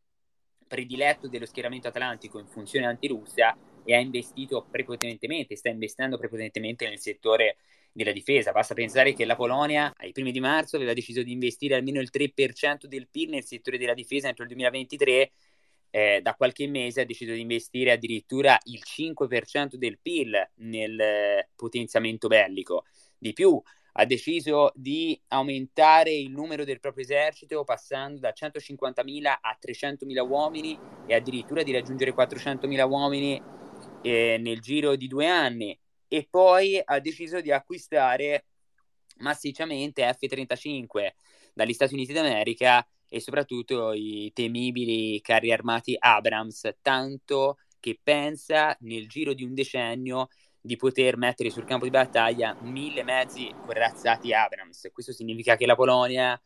prediletto 0.66 1.28
dello 1.28 1.46
schieramento 1.46 1.88
atlantico 1.88 2.38
in 2.38 2.46
funzione 2.46 2.86
antirussia 2.86 3.56
e 3.84 3.94
ha 3.94 3.98
investito 3.98 4.66
prepotentemente, 4.70 5.56
sta 5.56 5.68
investendo 5.68 6.16
prepotentemente 6.16 6.88
nel 6.88 6.98
settore 6.98 7.56
della 7.92 8.12
difesa. 8.12 8.52
Basta 8.52 8.74
pensare 8.74 9.12
che 9.12 9.24
la 9.24 9.36
Polonia 9.36 9.92
ai 9.96 10.12
primi 10.12 10.32
di 10.32 10.40
marzo 10.40 10.76
aveva 10.76 10.94
deciso 10.94 11.22
di 11.22 11.32
investire 11.32 11.76
almeno 11.76 12.00
il 12.00 12.10
3% 12.12 12.86
del 12.86 13.08
PIL 13.08 13.30
nel 13.30 13.44
settore 13.44 13.78
della 13.78 13.94
difesa 13.94 14.28
entro 14.28 14.42
il 14.42 14.48
2023. 14.48 15.32
Eh, 15.90 16.20
da 16.22 16.34
qualche 16.34 16.66
mese 16.66 17.02
ha 17.02 17.04
deciso 17.04 17.32
di 17.32 17.40
investire 17.40 17.92
addirittura 17.92 18.58
il 18.64 18.82
5% 18.84 19.76
del 19.76 20.00
PIL 20.02 20.50
nel 20.56 20.98
eh, 20.98 21.48
potenziamento 21.54 22.26
bellico. 22.26 22.84
Di 23.16 23.32
più, 23.32 23.62
ha 23.96 24.04
deciso 24.06 24.72
di 24.74 25.20
aumentare 25.28 26.12
il 26.12 26.30
numero 26.30 26.64
del 26.64 26.80
proprio 26.80 27.04
esercito 27.04 27.62
passando 27.62 28.18
da 28.18 28.32
150.000 28.34 29.26
a 29.26 29.58
300.000 29.60 30.28
uomini 30.28 30.78
e 31.06 31.14
addirittura 31.14 31.62
di 31.62 31.72
raggiungere 31.72 32.12
400.000 32.12 32.88
uomini 32.88 33.40
eh, 34.02 34.36
nel 34.40 34.60
giro 34.60 34.96
di 34.96 35.06
due 35.06 35.28
anni. 35.28 35.78
E 36.08 36.26
poi 36.28 36.80
ha 36.84 36.98
deciso 36.98 37.40
di 37.40 37.52
acquistare 37.52 38.46
massicciamente 39.18 40.02
F-35 40.12 41.10
dagli 41.52 41.72
Stati 41.72 41.94
Uniti 41.94 42.12
d'America 42.12 42.86
e 43.08 43.20
soprattutto 43.20 43.92
i 43.92 44.32
temibili 44.34 45.20
carri 45.20 45.52
armati 45.52 45.94
Abrams, 45.96 46.68
tanto 46.82 47.58
che 47.78 47.98
pensa 48.02 48.76
nel 48.80 49.08
giro 49.08 49.34
di 49.34 49.44
un 49.44 49.54
decennio 49.54 50.28
di 50.66 50.76
poter 50.76 51.18
mettere 51.18 51.50
sul 51.50 51.66
campo 51.66 51.84
di 51.84 51.90
battaglia 51.90 52.56
mille 52.62 53.02
mezzi 53.02 53.54
corazzati 53.66 54.32
Abrams. 54.32 54.88
Questo 54.94 55.12
significa 55.12 55.56
che 55.56 55.66
la 55.66 55.74
Polonia 55.74 56.40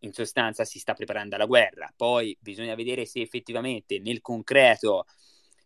in 0.00 0.12
sostanza 0.12 0.64
si 0.64 0.80
sta 0.80 0.92
preparando 0.92 1.36
alla 1.36 1.46
guerra. 1.46 1.88
Poi 1.94 2.36
bisogna 2.40 2.74
vedere 2.74 3.06
se 3.06 3.20
effettivamente 3.20 4.00
nel 4.00 4.20
concreto 4.22 5.06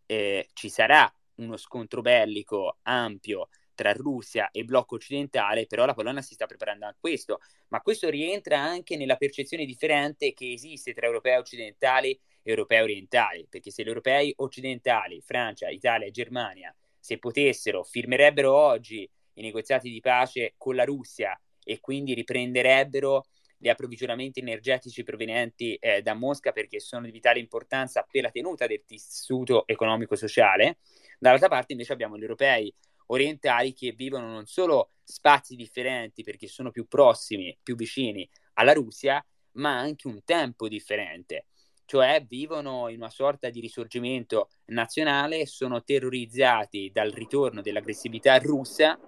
eh, 0.05 0.51
ci 0.53 0.69
sarà 0.69 1.11
uno 1.37 1.57
scontro 1.57 2.03
bellico 2.03 2.77
ampio 2.83 3.49
tra 3.75 3.95
Russia 3.95 4.51
e 4.51 4.65
blocco 4.65 4.97
occidentale, 4.97 5.67
però 5.67 5.87
la 5.87 5.95
Polonia 5.95 6.21
si 6.21 6.35
sta 6.35 6.45
preparando 6.45 6.85
a 6.85 6.95
questo, 7.01 7.41
ma 7.69 7.81
questo 7.81 8.11
rientra 8.11 8.61
anche 8.61 8.99
nella 8.99 9.17
percezione 9.17 9.65
differente 9.65 10.35
che 10.35 10.53
esiste 10.53 10.93
tra 10.93 11.07
europei 11.07 11.39
occidentali 11.39 12.11
e 12.11 12.21
europei 12.51 12.83
orientali, 12.83 13.47
perché 13.49 13.71
se 13.71 13.83
gli 13.83 13.89
europei 13.89 14.31
occidentali, 14.37 15.23
Francia, 15.23 15.71
Italia 15.71 16.07
e 16.07 16.11
Germania, 16.11 16.75
se 17.05 17.19
potessero, 17.19 17.85
firmerebbero 17.85 18.55
oggi 18.55 19.07
i 19.35 19.43
negoziati 19.43 19.91
di 19.91 20.01
pace 20.01 20.55
con 20.57 20.75
la 20.75 20.85
Russia 20.85 21.39
e 21.63 21.79
quindi 21.79 22.15
riprenderebbero 22.15 23.27
gli 23.59 23.69
approvvigionamenti 23.69 24.41
energetici 24.41 25.03
provenienti 25.03 25.75
eh, 25.75 26.01
da 26.01 26.15
Mosca 26.15 26.53
perché 26.53 26.81
sono 26.81 27.05
di 27.05 27.11
vitale 27.11 27.41
importanza 27.41 28.07
per 28.11 28.23
la 28.23 28.31
tenuta 28.31 28.67
del 28.67 28.85
tessuto 28.87 29.67
economico-sociale, 29.67 30.79
Dall'altra 31.19 31.49
parte 31.49 31.73
invece 31.73 31.93
abbiamo 31.93 32.19
gli 32.19 32.23
europei 32.23 32.75
orientali 33.07 33.73
che 33.73 33.93
vivono 33.93 34.29
non 34.29 34.47
solo 34.47 34.91
spazi 35.03 35.57
differenti 35.57 36.23
perché 36.23 36.47
sono 36.47 36.71
più 36.71 36.87
prossimi, 36.87 37.57
più 37.63 37.77
vicini 37.77 38.29
alla 38.55 38.73
Russia, 38.73 39.25
ma 39.53 39.79
anche 39.79 40.07
un 40.07 40.23
tempo 40.25 40.69
differente. 40.69 41.47
Cioè 41.87 42.25
vivono 42.27 42.89
in 42.89 42.97
una 42.97 43.11
sorta 43.11 43.51
di 43.51 43.61
risorgimento 43.61 44.49
nazionale, 44.67 45.47
sono 45.47 45.83
terrorizzati 45.83 46.91
dal 46.93 47.11
ritorno 47.11 47.61
dell'aggressività 47.61 48.39
russa 48.39 48.99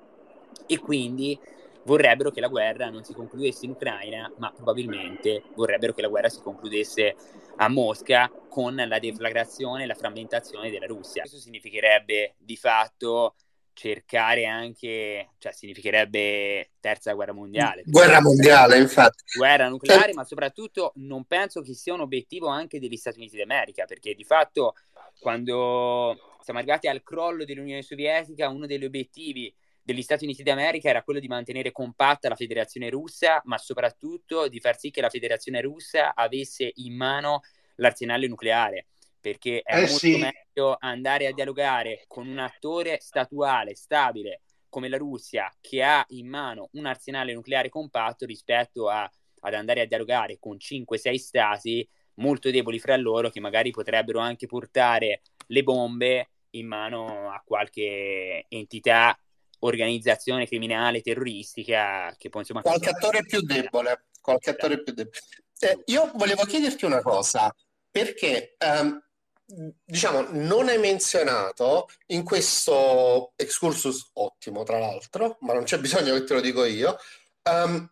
e 0.67 0.79
quindi 0.79 1.39
vorrebbero 1.85 2.31
che 2.31 2.41
la 2.41 2.49
guerra 2.49 2.91
non 2.91 3.05
si 3.05 3.15
concludesse 3.15 3.65
in 3.65 3.71
Ucraina, 3.71 4.31
ma 4.39 4.53
probabilmente 4.53 5.45
vorrebbero 5.55 5.95
che 5.95 6.03
la 6.03 6.09
guerra 6.09 6.29
si 6.29 6.41
concludesse 6.41 7.15
a 7.57 7.69
Mosca 7.69 8.31
con 8.49 8.75
la 8.75 8.99
deflagrazione 8.99 9.85
e 9.85 9.87
la 9.87 9.95
frammentazione 9.95 10.71
della 10.71 10.87
Russia. 10.87 11.23
Questo 11.23 11.39
significherebbe 11.39 12.35
di 12.39 12.57
fatto 12.57 13.35
cercare 13.77 14.47
anche, 14.47 15.33
cioè 15.37 15.53
significherebbe 15.53 16.71
terza 16.81 17.13
guerra 17.13 17.35
mondiale. 17.35 17.83
Guerra 17.85 18.23
mondiale, 18.23 18.79
infatti. 18.79 19.23
Guerra 19.37 19.69
nucleare, 19.69 20.15
ma 20.15 20.25
soprattutto 20.25 20.93
non 20.97 21.27
penso 21.27 21.61
che 21.61 21.75
sia 21.75 21.93
un 21.93 22.01
obiettivo 22.01 22.47
anche 22.47 22.81
degli 22.81 22.97
Stati 22.97 23.19
Uniti 23.19 23.37
d'America, 23.37 23.85
perché 23.85 24.15
di 24.15 24.25
fatto 24.25 24.77
quando 25.21 26.17
siamo 26.41 26.59
arrivati 26.59 26.89
al 26.89 27.03
crollo 27.03 27.45
dell'Unione 27.45 27.83
Sovietica, 27.83 28.49
uno 28.49 28.65
degli 28.65 28.87
obiettivi 28.87 29.55
degli 29.83 30.03
Stati 30.03 30.25
Uniti 30.25 30.43
d'America 30.43 30.89
era 30.89 31.03
quello 31.03 31.21
di 31.21 31.29
mantenere 31.29 31.71
compatta 31.71 32.31
la 32.31 32.35
federazione 32.35 32.89
russa, 32.89 33.43
ma 33.45 33.59
soprattutto 33.59 34.49
di 34.49 34.59
far 34.59 34.79
sì 34.79 34.91
che 34.91 35.03
la 35.03 35.11
federazione 35.11 35.61
russa 35.61 36.15
avesse 36.15 36.73
in 36.77 36.97
mano 36.97 37.43
l'arsenale 37.77 38.27
nucleare, 38.27 38.87
perché 39.27 39.61
è 39.65 39.79
eh 39.79 39.81
molto 39.81 39.97
sì. 39.97 40.19
meglio 40.19 40.77
andare 40.79 41.27
a 41.27 41.33
dialogare 41.33 42.05
con 42.07 42.29
un 42.29 42.39
attore 42.39 42.99
statuale, 43.01 43.75
stabile, 43.75 44.43
come 44.69 44.89
la 44.89 44.99
Russia, 44.99 45.53
che 45.61 45.83
ha 45.83 46.05
in 46.11 46.29
mano 46.29 46.69
un 46.75 46.87
arsenale 46.87 47.35
nucleare 47.35 47.69
compatto 47.69 48.25
rispetto 48.25 48.89
a, 48.89 49.03
ad 49.41 49.55
andare 49.55 49.81
a 49.81 49.85
dialogare 49.85 50.39
con 50.39 50.57
5-6 50.57 51.15
stati 51.17 51.89
molto 52.19 52.53
deboli 52.53 52.79
fra 52.79 52.97
loro 52.97 53.29
che 53.29 53.41
magari 53.41 53.73
potrebbero 53.73 54.21
anche 54.21 54.47
portare 54.47 55.23
le 55.49 55.63
bombe 55.65 56.29
in 56.51 56.69
mano 56.69 57.29
a 57.29 57.43
qualche 57.45 58.47
entità, 58.49 59.19
organizzazione 59.59 60.47
criminale, 60.47 61.01
terroristica 61.01 62.15
che 62.17 62.29
poi 62.29 62.43
insomma... 62.43 62.63
Qualche 62.63 62.91
attore 62.91 63.25
più 63.25 63.41
debole, 63.41 64.07
qualche 64.21 64.51
attore 64.51 64.85
più 64.85 64.93
debole. 64.93 65.19
Eh, 65.59 65.83
io 65.87 66.13
volevo 66.15 66.45
chiederti 66.45 66.85
una 66.85 67.03
cosa, 67.03 67.53
perché 67.91 68.57
um, 68.59 69.05
diciamo 69.47 70.27
non 70.31 70.69
hai 70.69 70.79
menzionato 70.79 71.89
in 72.07 72.25
questo 72.25 73.33
excursus 73.37 74.11
ottimo, 74.15 74.65
tra 74.65 74.79
l'altro, 74.79 75.39
ma 75.41 75.53
non 75.53 75.65
c'è 75.65 75.79
bisogno 75.79 76.15
che 76.15 76.25
te 76.25 76.35
lo 76.35 76.41
dico 76.41 76.65
io, 76.65 76.99
um, 77.45 77.89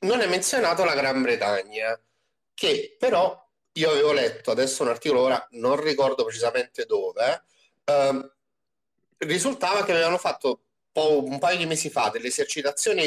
non 0.00 0.20
hai 0.20 0.28
menzionato 0.28 0.84
la 0.84 0.94
Gran 0.94 1.22
Bretagna, 1.22 1.98
che 2.54 2.96
però 2.98 3.42
io 3.72 3.90
avevo 3.90 4.12
letto 4.12 4.50
adesso 4.52 4.82
un 4.82 4.90
articolo, 4.90 5.22
ora 5.22 5.48
non 5.52 5.80
ricordo 5.80 6.24
precisamente 6.24 6.84
dove, 6.86 7.42
ehm, 7.84 8.32
risultava 9.18 9.84
che 9.84 9.92
avevano 9.92 10.18
fatto 10.18 10.60
po- 10.92 11.24
un 11.24 11.38
paio 11.38 11.58
di 11.58 11.66
mesi 11.66 11.90
fa 11.90 12.08
delle 12.10 12.28
esercitazioni 12.28 13.02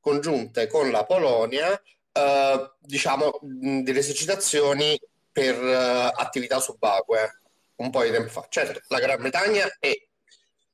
congiunte 0.00 0.66
con 0.66 0.90
la 0.90 1.04
Polonia, 1.04 1.80
eh, 2.12 2.70
diciamo 2.80 3.38
delle 3.42 3.98
esercitazioni 3.98 4.98
per 5.36 5.62
eh, 5.62 6.12
attività 6.14 6.60
subacquee, 6.60 7.40
un 7.76 7.90
po' 7.90 8.02
di 8.02 8.10
tempo 8.10 8.30
fa. 8.30 8.46
Certo, 8.48 8.80
la 8.88 9.00
Gran 9.00 9.20
Bretagna 9.20 9.66
è 9.78 9.92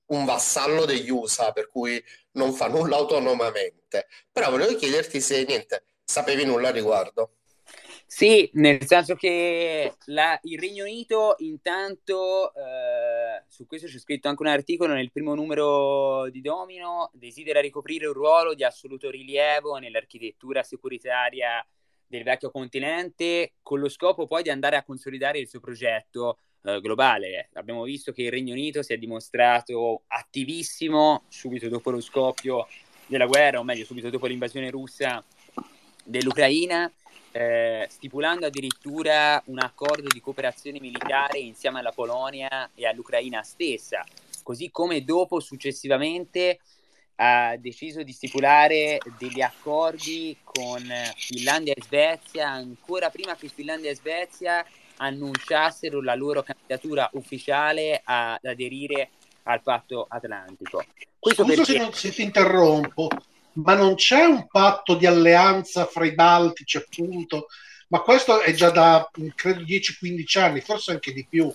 un 0.07 0.25
vassallo 0.25 0.85
degli 0.85 1.11
USA, 1.11 1.51
per 1.51 1.69
cui 1.69 2.01
non 2.33 2.53
fa 2.53 2.69
nulla 2.69 2.95
autonomamente, 2.95 4.07
però 4.31 4.51
volevo 4.51 4.77
chiederti 4.77 5.21
se 5.21 5.45
niente, 5.45 5.83
sapevi 6.05 6.45
nulla 6.45 6.69
a 6.69 6.71
riguardo. 6.71 7.33
Sì, 8.07 8.49
nel 8.55 8.87
senso 8.87 9.17
che 9.17 9.97
la, 10.05 10.39
il 10.43 10.61
Regno 10.61 10.85
Unito 10.85 11.35
intanto, 11.39 12.55
eh, 12.55 13.43
su 13.49 13.67
questo 13.67 13.89
c'è 13.89 13.99
scritto 13.99 14.29
anche 14.29 14.43
un 14.43 14.49
articolo 14.49 14.93
nel 14.93 15.11
primo 15.11 15.35
numero 15.35 16.31
di 16.31 16.41
Domino, 16.41 17.11
desidera 17.15 17.61
ricoprire 17.61 18.07
un 18.07 18.13
ruolo 18.13 18.55
di 18.55 18.63
assoluto 18.63 19.11
rilievo 19.11 19.79
nell'architettura 19.79 20.63
securitaria 20.63 21.67
del 22.13 22.25
vecchio 22.25 22.51
continente 22.51 23.53
con 23.63 23.81
lo 23.81 23.89
scopo 23.89 24.27
poi 24.27 24.43
di 24.43 24.51
andare 24.51 24.77
a 24.77 24.83
consolidare 24.83 25.39
il 25.39 25.49
suo 25.49 25.61
progetto 25.61 26.39
eh, 26.65 26.79
globale. 26.81 27.49
Abbiamo 27.55 27.85
visto 27.85 28.13
che 28.13 28.25
il 28.25 28.31
Regno 28.31 28.53
Unito 28.53 28.83
si 28.83 28.93
è 28.93 28.99
dimostrato 28.99 30.03
attivissimo 30.09 31.23
subito 31.29 31.71
dopo 31.71 31.91
lo 31.91 32.01
scoppio 32.01 32.67
della 33.07 33.25
guerra, 33.25 33.61
o 33.61 33.65
meglio 33.65 33.87
subito 33.87 34.11
dopo 34.11 34.27
l'invasione 34.27 34.69
russa 34.69 35.25
dell'Ucraina 36.05 36.91
eh, 37.33 37.87
stipulando 37.89 38.45
addirittura 38.45 39.43
un 39.47 39.59
accordo 39.59 40.09
di 40.13 40.21
cooperazione 40.21 40.81
militare 40.81 41.39
insieme 41.39 41.79
alla 41.79 41.93
Polonia 41.93 42.71
e 42.75 42.87
all'Ucraina 42.87 43.43
stessa, 43.43 44.05
così 44.43 44.71
come 44.71 45.03
dopo 45.03 45.41
successivamente 45.41 46.61
ha 47.17 47.57
deciso 47.57 48.03
di 48.03 48.13
stipulare 48.13 48.99
degli 49.19 49.41
accordi 49.41 50.37
con 50.43 50.83
Finlandia 51.17 51.75
e 51.75 51.83
Svezia 51.83 52.49
ancora 52.49 53.11
prima 53.11 53.37
che 53.37 53.49
Finlandia 53.49 53.91
e 53.91 53.97
Svezia 53.97 54.65
annunciassero 54.97 56.03
la 56.03 56.15
loro 56.15 56.43
candidatura 56.43 57.09
ufficiale 57.15 58.01
ad 58.05 58.45
aderire 58.45 59.11
al 59.45 59.63
patto 59.63 60.07
atlantico. 60.09 60.85
Questo 61.19 61.45
Scusa 61.45 61.57
perché... 61.57 61.73
se, 61.73 61.79
non, 61.79 61.93
se 61.93 62.11
ti 62.11 62.23
interrompo, 62.23 63.09
ma 63.55 63.75
non 63.75 63.95
c'è 63.95 64.25
un 64.25 64.47
patto 64.47 64.95
di 64.95 65.07
alleanza 65.07 65.87
fra 65.87 66.05
i 66.05 66.15
Baltici, 66.15 66.77
appunto, 66.77 67.47
ma 67.89 68.01
questo 68.01 68.41
è 68.41 68.53
già 68.53 68.71
da 68.71 69.09
credo 69.35 69.63
10-15 69.63 70.39
anni, 70.39 70.61
forse 70.61 70.93
anche 70.93 71.13
di 71.13 71.27
più, 71.29 71.53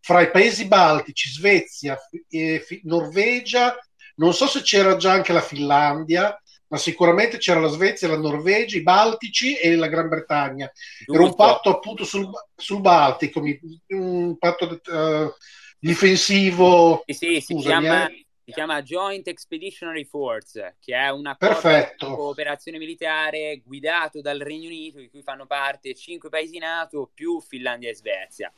fra 0.00 0.22
i 0.22 0.30
paesi 0.30 0.66
baltici, 0.66 1.28
Svezia, 1.28 1.96
e 2.28 2.64
Norvegia, 2.84 3.76
non 4.18 4.34
so 4.34 4.46
se 4.46 4.62
c'era 4.62 4.96
già 4.96 5.12
anche 5.12 5.32
la 5.32 5.40
Finlandia, 5.40 6.40
ma 6.68 6.76
sicuramente 6.76 7.38
c'era 7.38 7.60
la 7.60 7.68
Svezia, 7.68 8.08
la 8.08 8.18
Norvegia, 8.18 8.76
i 8.76 8.82
Baltici 8.82 9.56
e 9.56 9.74
la 9.74 9.88
Gran 9.88 10.08
Bretagna. 10.08 10.70
Giusto. 10.98 11.12
Era 11.12 11.22
un 11.22 11.34
patto 11.34 11.70
appunto 11.70 12.04
sul, 12.04 12.28
sul 12.54 12.80
Baltico, 12.80 13.42
un 13.88 14.36
patto 14.38 14.80
uh, 14.84 15.32
difensivo. 15.78 17.02
Sì, 17.06 17.14
sì, 17.14 17.40
si 17.40 17.56
chiama, 17.56 18.08
eh 18.08 18.26
si 18.48 18.54
chiama 18.54 18.80
Joint 18.80 19.28
Expeditionary 19.28 20.06
Force, 20.06 20.76
che 20.80 20.94
è 20.94 21.10
una 21.10 21.36
cooperazione 21.36 22.78
militare 22.78 23.60
guidato 23.62 24.22
dal 24.22 24.38
Regno 24.38 24.68
Unito, 24.68 25.00
di 25.00 25.10
cui 25.10 25.22
fanno 25.22 25.44
parte 25.44 25.94
cinque 25.94 26.30
paesi 26.30 26.56
NATO 26.56 27.10
più 27.12 27.42
Finlandia 27.42 27.90
e 27.90 27.94
Svezia. 27.94 28.50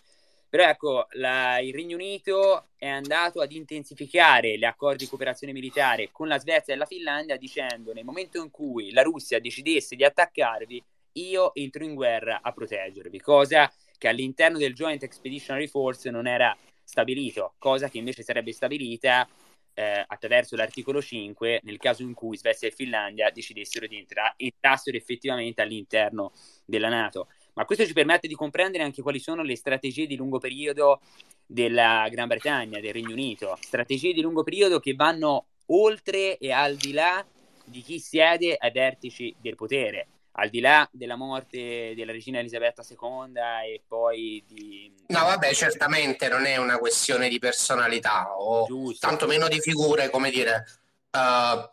Però 0.51 0.69
ecco, 0.69 1.07
la, 1.13 1.61
il 1.61 1.73
Regno 1.73 1.95
Unito 1.95 2.71
è 2.77 2.89
andato 2.89 3.41
ad 3.41 3.53
intensificare 3.53 4.59
gli 4.59 4.65
accordi 4.65 5.05
di 5.05 5.09
cooperazione 5.09 5.53
militare 5.53 6.09
con 6.11 6.27
la 6.27 6.41
Svezia 6.41 6.75
e 6.75 6.77
la 6.77 6.87
Finlandia 6.87 7.37
dicendo 7.37 7.93
nel 7.93 8.05
momento 8.05 8.43
in 8.43 8.51
cui 8.51 8.91
la 8.91 9.03
Russia 9.03 9.39
decidesse 9.39 9.95
di 9.95 10.03
attaccarvi, 10.03 10.83
io 11.13 11.55
entro 11.55 11.85
in 11.85 11.95
guerra 11.95 12.41
a 12.43 12.51
proteggervi, 12.53 13.21
cosa 13.21 13.73
che 13.97 14.09
all'interno 14.09 14.59
del 14.59 14.75
Joint 14.75 15.05
Expeditionary 15.05 15.69
Force 15.69 16.11
non 16.11 16.27
era 16.27 16.57
stabilito, 16.83 17.55
cosa 17.59 17.89
che 17.89 17.99
invece 17.99 18.25
sarebbe 18.25 18.53
stabilita 18.53 19.29
eh, 19.75 20.05
attraverso 20.05 20.57
l'articolo 20.57 21.01
5 21.01 21.61
nel 21.63 21.79
caso 21.79 22.03
in 22.03 22.13
cui 22.13 22.37
Svezia 22.37 22.67
e 22.67 22.73
Finlandia 22.73 23.31
decidessero 23.31 23.87
di 23.87 23.99
entrare 23.99 24.35
entrassero 24.37 24.97
effettivamente 24.97 25.63
all'interno 25.63 26.33
della 26.65 26.89
Nato. 26.89 27.29
Ma 27.61 27.67
questo 27.67 27.85
ci 27.85 27.93
permette 27.93 28.27
di 28.27 28.35
comprendere 28.35 28.85
anche 28.85 29.03
quali 29.03 29.19
sono 29.19 29.43
le 29.43 29.55
strategie 29.55 30.07
di 30.07 30.17
lungo 30.17 30.39
periodo 30.39 31.03
della 31.45 32.09
Gran 32.11 32.27
Bretagna, 32.27 32.81
del 32.81 32.95
Regno 32.95 33.11
Unito, 33.11 33.59
strategie 33.61 34.15
di 34.15 34.23
lungo 34.23 34.43
periodo 34.43 34.81
che 34.81 34.95
vanno 34.95 35.45
oltre 35.67 36.39
e 36.39 36.53
al 36.53 36.77
di 36.77 36.93
là 36.93 37.23
di 37.63 37.83
chi 37.83 38.01
siede 38.01 38.57
ai 38.59 38.71
vertici 38.73 39.37
del 39.39 39.57
potere 39.57 40.07
al 40.35 40.49
di 40.49 40.61
là 40.61 40.89
della 40.91 41.17
morte 41.17 41.93
della 41.95 42.13
regina 42.13 42.39
Elisabetta 42.39 42.83
II 42.89 43.35
e 43.67 43.83
poi 43.87 44.43
di... 44.47 44.91
No, 45.09 45.25
vabbè, 45.25 45.53
certamente 45.53 46.29
non 46.29 46.47
è 46.47 46.57
una 46.57 46.79
questione 46.79 47.29
di 47.29 47.39
personalità 47.39 48.39
o 48.39 48.65
Giusto. 48.65 49.07
tantomeno 49.07 49.49
di 49.49 49.61
figure, 49.61 50.09
come 50.09 50.31
dire, 50.31 50.65
uh, 51.11 51.69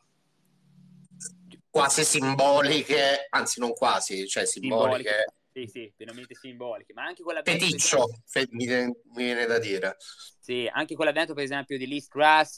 quasi 1.69 2.03
simboliche, 2.03 3.27
anzi 3.29 3.61
non 3.61 3.73
quasi, 3.73 4.27
cioè 4.27 4.45
simboliche. 4.45 5.11
simboliche. 5.11 5.36
Sì, 5.57 5.65
sì, 5.65 5.91
veramente 5.97 6.35
simboliche, 6.35 6.93
ma 6.93 7.05
anche 7.05 7.23
quella... 7.23 7.41
Peticcio, 7.41 8.21
fe- 8.25 8.47
mi, 8.51 8.67
mi 8.67 8.93
viene 9.15 9.47
da 9.47 9.57
dire. 9.57 9.97
Sì, 10.39 10.69
anche 10.71 10.93
quell'avvento 10.93 11.33
per 11.33 11.43
esempio 11.43 11.79
di 11.79 11.87
Liz 11.87 12.07
Truss 12.09 12.57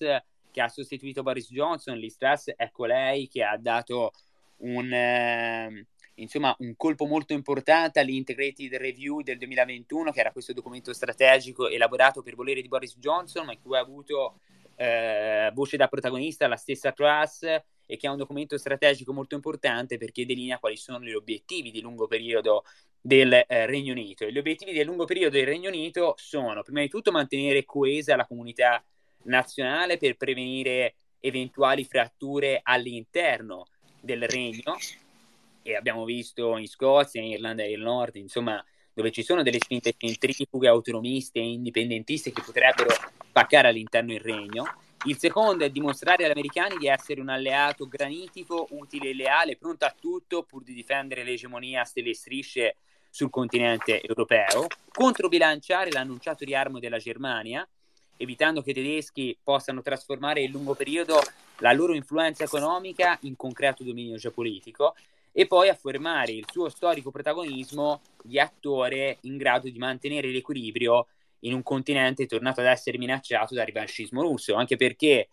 che 0.52 0.62
ha 0.62 0.68
sostituito 0.68 1.24
Boris 1.24 1.50
Johnson, 1.50 1.98
Liz 1.98 2.18
Truss, 2.18 2.52
ecco 2.58 2.86
lei 2.86 3.30
che 3.30 3.42
ha 3.42 3.56
dato 3.58 4.12
un, 4.58 4.92
eh, 4.92 5.88
insomma, 6.16 6.54
un 6.60 6.76
colpo 6.76 7.06
molto 7.06 7.32
importante 7.32 8.02
all'Integrated 8.02 8.76
Review 8.76 9.22
del 9.22 9.38
2021, 9.38 10.12
che 10.12 10.20
era 10.20 10.34
questo 10.34 10.52
documento 10.52 10.92
strategico 10.92 11.70
elaborato 11.70 12.22
per 12.22 12.36
volere 12.36 12.62
di 12.62 12.68
Boris 12.68 12.98
Johnson, 12.98 13.46
ma 13.46 13.54
in 13.54 13.62
cui 13.62 13.78
ha 13.78 13.80
avuto 13.80 14.42
eh, 14.76 15.52
voce 15.54 15.78
da 15.78 15.88
protagonista 15.88 16.48
la 16.48 16.58
stessa 16.58 16.92
Truss 16.92 17.44
e 17.92 17.98
che 17.98 18.06
è 18.06 18.10
un 18.10 18.18
documento 18.18 18.56
strategico 18.56 19.12
molto 19.12 19.34
importante 19.34 19.98
perché 19.98 20.24
delinea 20.24 20.60
quali 20.60 20.78
sono 20.78 21.04
gli 21.04 21.14
obiettivi 21.14 21.72
di 21.72 21.82
lungo 21.82 22.06
periodo 22.06 22.64
del 23.02 23.34
eh, 23.34 23.66
Regno 23.66 23.94
Unito. 23.94 24.26
E 24.26 24.32
gli 24.32 24.38
obiettivi 24.38 24.72
di 24.72 24.84
lungo 24.84 25.06
periodo 25.06 25.38
del 25.38 25.46
Regno 25.46 25.70
Unito 25.70 26.16
sono, 26.18 26.64
prima 26.64 26.82
di 26.82 26.90
tutto, 26.90 27.12
mantenere 27.12 27.66
coesa 27.66 28.16
la 28.16 28.26
comunità 28.26 28.84
nazionale 29.24 29.98
per 29.98 30.16
prevenire 30.16 30.96
eventuali 31.20 31.84
fratture 31.84 32.60
all'interno 32.64 33.66
del 34.00 34.24
regno 34.28 34.78
e 35.62 35.76
abbiamo 35.76 36.06
visto 36.06 36.58
in 36.58 36.68
Scozia, 36.68 37.22
in 37.22 37.32
Irlanda 37.32 37.64
del 37.64 37.82
Nord, 37.82 38.16
insomma, 38.16 38.64
dove 38.94 39.12
ci 39.12 39.24
sono 39.24 39.44
delle 39.44 39.60
spinte 39.60 39.94
centrifughe, 39.96 40.68
autonomiste 40.68 41.40
e 41.40 41.52
indipendentiste 41.52 42.32
che 42.32 42.42
potrebbero 42.42 42.90
spaccare 43.28 43.68
all'interno 43.68 44.14
il 44.14 44.20
regno. 44.20 44.66
Il 45.06 45.18
secondo 45.18 45.64
è 45.64 45.70
dimostrare 45.70 46.26
agli 46.26 46.32
americani 46.32 46.78
di 46.78 46.88
essere 46.88 47.22
un 47.22 47.30
alleato 47.30 47.88
granitico, 47.88 48.68
utile 48.72 49.10
e 49.10 49.14
leale, 49.14 49.56
pronto 49.56 49.86
a 49.86 49.96
tutto 49.98 50.44
pur 50.44 50.64
di 50.64 50.74
difendere 50.74 51.24
l'egemonia 51.24 51.82
a 51.82 51.86
stelle 51.86 52.14
strisce 52.14 52.76
sul 53.10 53.30
continente 53.30 54.02
europeo, 54.02 54.68
controbilanciare 54.92 55.92
l'annunciato 55.92 56.46
riarmo 56.46 56.80
della 56.80 56.98
Germania, 56.98 57.68
evitando 58.18 58.62
che 58.62 58.72
i 58.72 58.74
tedeschi 58.74 59.38
possano 59.42 59.82
trasformare 59.82 60.42
in 60.42 60.52
lungo 60.52 60.76
periodo 60.76 61.20
la 61.60 61.72
loro 61.72 61.94
influenza 61.94 62.44
economica 62.44 63.18
in 63.22 63.36
concreto 63.36 63.84
dominio 63.84 64.18
geopolitico 64.18 64.96
e 65.32 65.48
poi 65.48 65.70
affermare 65.70 66.32
il 66.32 66.46
suo 66.52 66.70
storico 66.70 67.12
protagonismo 67.12 68.02
di 68.24 68.40
attore 68.40 69.18
in 69.22 69.38
grado 69.38 69.70
di 69.70 69.78
mantenere 69.78 70.30
l'equilibrio 70.30 71.08
in 71.42 71.54
un 71.54 71.64
continente 71.64 72.26
tornato 72.26 72.60
ad 72.60 72.68
essere 72.68 72.98
minacciato 72.98 73.54
dal 73.54 73.66
rivanchismo 73.66 74.22
russo, 74.22 74.56
anche 74.56 74.76
perché 74.76 75.30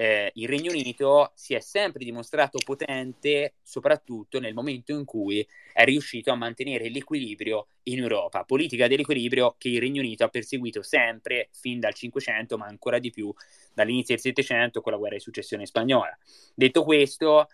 eh, 0.00 0.30
il 0.36 0.48
Regno 0.48 0.70
Unito 0.70 1.32
si 1.34 1.52
è 1.52 1.60
sempre 1.60 2.06
dimostrato 2.06 2.56
potente, 2.64 3.56
soprattutto 3.62 4.40
nel 4.40 4.54
momento 4.54 4.92
in 4.92 5.04
cui 5.04 5.46
è 5.74 5.84
riuscito 5.84 6.32
a 6.32 6.36
mantenere 6.36 6.88
l'equilibrio 6.88 7.66
in 7.82 7.98
Europa, 7.98 8.44
politica 8.44 8.88
dell'equilibrio 8.88 9.56
che 9.58 9.68
il 9.68 9.78
Regno 9.78 10.00
Unito 10.00 10.24
ha 10.24 10.28
perseguito 10.28 10.80
sempre 10.80 11.50
fin 11.52 11.80
dal 11.80 11.92
Cinquecento, 11.92 12.56
ma 12.56 12.64
ancora 12.64 12.98
di 12.98 13.10
più 13.10 13.30
dall'inizio 13.74 14.14
del 14.14 14.22
Settecento 14.22 14.80
con 14.80 14.92
la 14.92 14.98
guerra 14.98 15.16
di 15.16 15.20
successione 15.20 15.66
spagnola. 15.66 16.16
Detto 16.54 16.82
questo, 16.82 17.48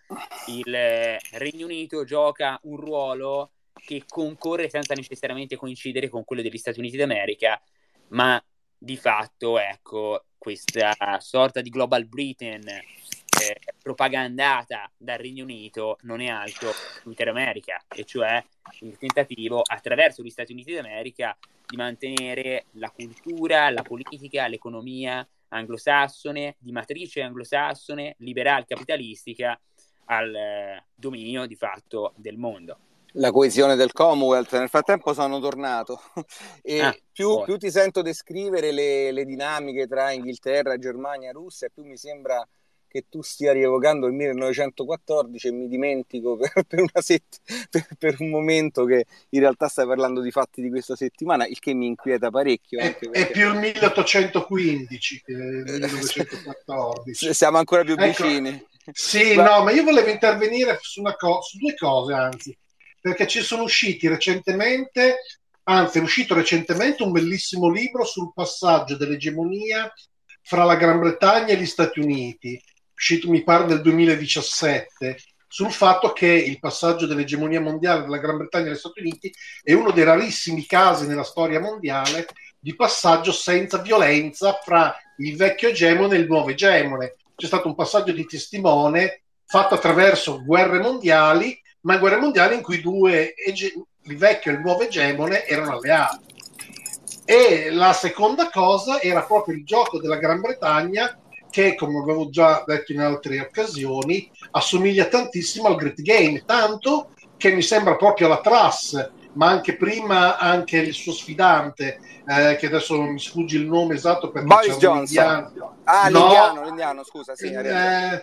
il 0.46 1.18
Regno 1.32 1.66
Unito 1.66 2.04
gioca 2.04 2.60
un 2.62 2.76
ruolo 2.76 3.50
che 3.72 4.04
concorre 4.06 4.70
senza 4.70 4.94
necessariamente 4.94 5.56
coincidere 5.56 6.08
con 6.08 6.22
quello 6.22 6.42
degli 6.42 6.58
Stati 6.58 6.78
Uniti 6.78 6.96
d'America, 6.96 7.60
ma 8.10 8.40
di 8.78 8.96
fatto, 8.96 9.58
ecco, 9.58 10.24
questa 10.38 10.94
sorta 11.18 11.60
di 11.60 11.70
Global 11.70 12.06
Britain 12.06 12.62
eh, 12.68 13.60
propagandata 13.82 14.90
dal 14.96 15.18
Regno 15.18 15.44
Unito 15.44 15.98
non 16.02 16.20
è 16.20 16.28
altro 16.28 16.70
che 16.70 17.00
l'intera 17.04 17.30
America, 17.30 17.82
e 17.88 18.04
cioè 18.04 18.42
il 18.80 18.96
tentativo 18.96 19.62
attraverso 19.64 20.22
gli 20.22 20.30
Stati 20.30 20.52
Uniti 20.52 20.72
d'America 20.72 21.36
di 21.66 21.76
mantenere 21.76 22.66
la 22.72 22.90
cultura, 22.90 23.70
la 23.70 23.82
politica, 23.82 24.46
l'economia 24.46 25.26
anglosassone, 25.48 26.56
di 26.58 26.72
matrice 26.72 27.22
anglosassone, 27.22 28.14
liberal 28.18 28.64
capitalistica 28.66 29.58
al 30.06 30.34
eh, 30.34 30.84
dominio 30.94 31.46
di 31.46 31.56
fatto 31.56 32.12
del 32.16 32.36
mondo 32.36 32.78
la 33.12 33.30
coesione 33.30 33.76
del 33.76 33.92
Commonwealth. 33.92 34.52
Nel 34.58 34.68
frattempo 34.68 35.12
sono 35.12 35.40
tornato 35.40 36.00
e 36.62 36.80
ah, 36.80 36.96
più, 37.12 37.42
più, 37.44 37.56
ti 37.56 37.70
sento 37.70 38.02
descrivere 38.02 38.72
le, 38.72 39.12
le, 39.12 39.24
dinamiche 39.24 39.86
tra 39.86 40.10
Inghilterra, 40.10 40.78
Germania, 40.78 41.32
Russia, 41.32 41.68
più 41.72 41.84
mi 41.84 41.96
sembra 41.96 42.46
che 42.88 43.06
tu 43.10 43.20
stia 43.20 43.52
rievocando 43.52 44.06
il 44.06 44.14
1914 44.14 45.48
e 45.48 45.50
mi 45.52 45.68
dimentico 45.68 46.36
per, 46.40 46.64
per, 46.66 47.02
set, 47.02 47.40
per, 47.68 47.86
per, 47.98 48.16
un 48.20 48.30
momento 48.30 48.84
che 48.84 49.04
in 49.30 49.40
realtà 49.40 49.68
stai 49.68 49.86
parlando 49.86 50.20
di 50.20 50.30
fatti 50.30 50.62
di 50.62 50.70
questa 50.70 50.96
settimana, 50.96 51.46
il 51.46 51.58
che 51.58 51.74
mi 51.74 51.86
inquieta 51.86 52.30
parecchio. 52.30 52.78
È, 52.78 52.96
perché... 52.96 53.10
è 53.10 53.30
più 53.30 53.48
il 53.48 53.58
1815 53.58 55.22
che 55.24 55.32
il 55.32 55.64
1914. 55.66 57.34
Siamo 57.34 57.58
ancora 57.58 57.82
più 57.82 57.94
ecco, 57.98 58.24
vicini. 58.24 58.64
Sì, 58.92 59.34
ma... 59.34 59.56
no, 59.56 59.64
ma 59.64 59.72
io 59.72 59.82
volevo 59.82 60.08
intervenire 60.08 60.78
su, 60.80 61.02
co- 61.02 61.42
su 61.42 61.58
due 61.58 61.74
cose, 61.74 62.12
anzi 62.12 62.56
perché 63.06 63.28
ci 63.28 63.40
sono 63.40 63.62
usciti 63.62 64.08
recentemente, 64.08 65.18
anzi 65.62 65.98
è 65.98 66.02
uscito 66.02 66.34
recentemente 66.34 67.04
un 67.04 67.12
bellissimo 67.12 67.70
libro 67.70 68.04
sul 68.04 68.32
passaggio 68.34 68.96
dell'egemonia 68.96 69.92
fra 70.42 70.64
la 70.64 70.74
Gran 70.74 70.98
Bretagna 70.98 71.52
e 71.52 71.56
gli 71.56 71.66
Stati 71.66 72.00
Uniti, 72.00 72.60
uscito 72.92 73.30
mi 73.30 73.44
pare 73.44 73.64
nel 73.66 73.80
2017, 73.80 75.18
sul 75.46 75.70
fatto 75.70 76.12
che 76.12 76.26
il 76.26 76.58
passaggio 76.58 77.06
dell'egemonia 77.06 77.60
mondiale 77.60 78.02
della 78.02 78.18
Gran 78.18 78.38
Bretagna 78.38 78.70
agli 78.70 78.76
Stati 78.76 78.98
Uniti 78.98 79.32
è 79.62 79.72
uno 79.72 79.92
dei 79.92 80.02
rarissimi 80.02 80.66
casi 80.66 81.06
nella 81.06 81.22
storia 81.22 81.60
mondiale 81.60 82.26
di 82.58 82.74
passaggio 82.74 83.30
senza 83.30 83.78
violenza 83.78 84.58
fra 84.64 84.92
il 85.18 85.36
vecchio 85.36 85.68
egemone 85.68 86.16
e 86.16 86.18
il 86.18 86.26
nuovo 86.26 86.48
egemone. 86.48 87.14
C'è 87.36 87.46
stato 87.46 87.68
un 87.68 87.76
passaggio 87.76 88.10
di 88.10 88.26
testimone 88.26 89.22
fatto 89.44 89.74
attraverso 89.74 90.42
guerre 90.42 90.80
mondiali 90.80 91.56
ma 91.86 91.98
guerre 91.98 92.16
mondiali 92.16 92.56
in 92.56 92.62
cui 92.62 92.82
due, 92.82 93.34
il 93.46 94.16
vecchio 94.18 94.50
e 94.50 94.54
il 94.54 94.60
nuovo 94.60 94.82
egemone, 94.82 95.46
erano 95.46 95.78
alleati. 95.78 96.34
E 97.24 97.70
la 97.70 97.92
seconda 97.92 98.50
cosa 98.50 99.00
era 99.00 99.22
proprio 99.22 99.54
il 99.54 99.64
gioco 99.64 100.00
della 100.00 100.16
Gran 100.18 100.40
Bretagna 100.40 101.16
che, 101.48 101.76
come 101.76 102.00
avevo 102.00 102.28
già 102.28 102.64
detto 102.66 102.92
in 102.92 103.00
altre 103.00 103.40
occasioni, 103.40 104.28
assomiglia 104.50 105.06
tantissimo 105.06 105.68
al 105.68 105.76
Great 105.76 106.02
Game, 106.02 106.42
tanto 106.44 107.10
che 107.36 107.52
mi 107.52 107.62
sembra 107.62 107.94
proprio 107.94 108.28
la 108.28 108.40
Truss, 108.40 109.10
ma 109.34 109.46
anche 109.46 109.76
prima 109.76 110.38
anche 110.38 110.78
il 110.78 110.92
suo 110.92 111.12
sfidante, 111.12 112.00
eh, 112.26 112.56
che 112.56 112.66
adesso 112.66 112.96
non 112.96 113.12
mi 113.12 113.20
sfugge 113.20 113.58
il 113.58 113.66
nome 113.66 113.94
esatto 113.94 114.30
perché 114.30 114.48
Boris 114.48 114.76
Johnson. 114.76 115.52
Ah, 115.84 116.08
no, 116.08 116.18
l'indiano, 116.18 116.64
l'indiano, 116.64 117.04
scusa, 117.04 117.36
sì, 117.36 117.52
eh, 117.52 118.22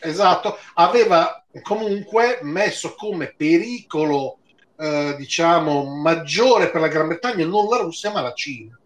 esatto, 0.00 0.58
aveva 0.74 1.44
comunque 1.62 2.38
messo 2.42 2.94
come 2.94 3.34
pericolo, 3.36 4.38
eh, 4.78 5.14
diciamo, 5.16 5.84
maggiore 5.84 6.70
per 6.70 6.80
la 6.80 6.88
Gran 6.88 7.08
Bretagna 7.08 7.46
non 7.46 7.68
la 7.68 7.78
Russia 7.78 8.10
ma 8.10 8.20
la 8.20 8.32
Cina. 8.32 8.78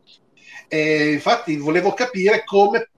E 0.68 1.12
infatti 1.12 1.56
volevo 1.56 1.92
capire 1.92 2.44
come 2.44 2.88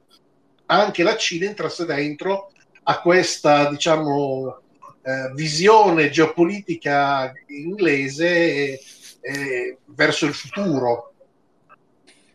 anche 0.66 1.03
la 1.03 1.16
Cina 1.16 1.46
entrasse 1.46 1.85
dentro 1.85 2.53
a 2.85 3.00
questa, 3.00 3.68
diciamo, 3.68 4.61
eh, 5.03 5.33
visione 5.35 6.11
geopolitica 6.11 7.33
inglese 7.48 8.81
eh, 9.20 9.79
verso 9.87 10.27
il 10.27 10.35
futuro. 10.35 11.12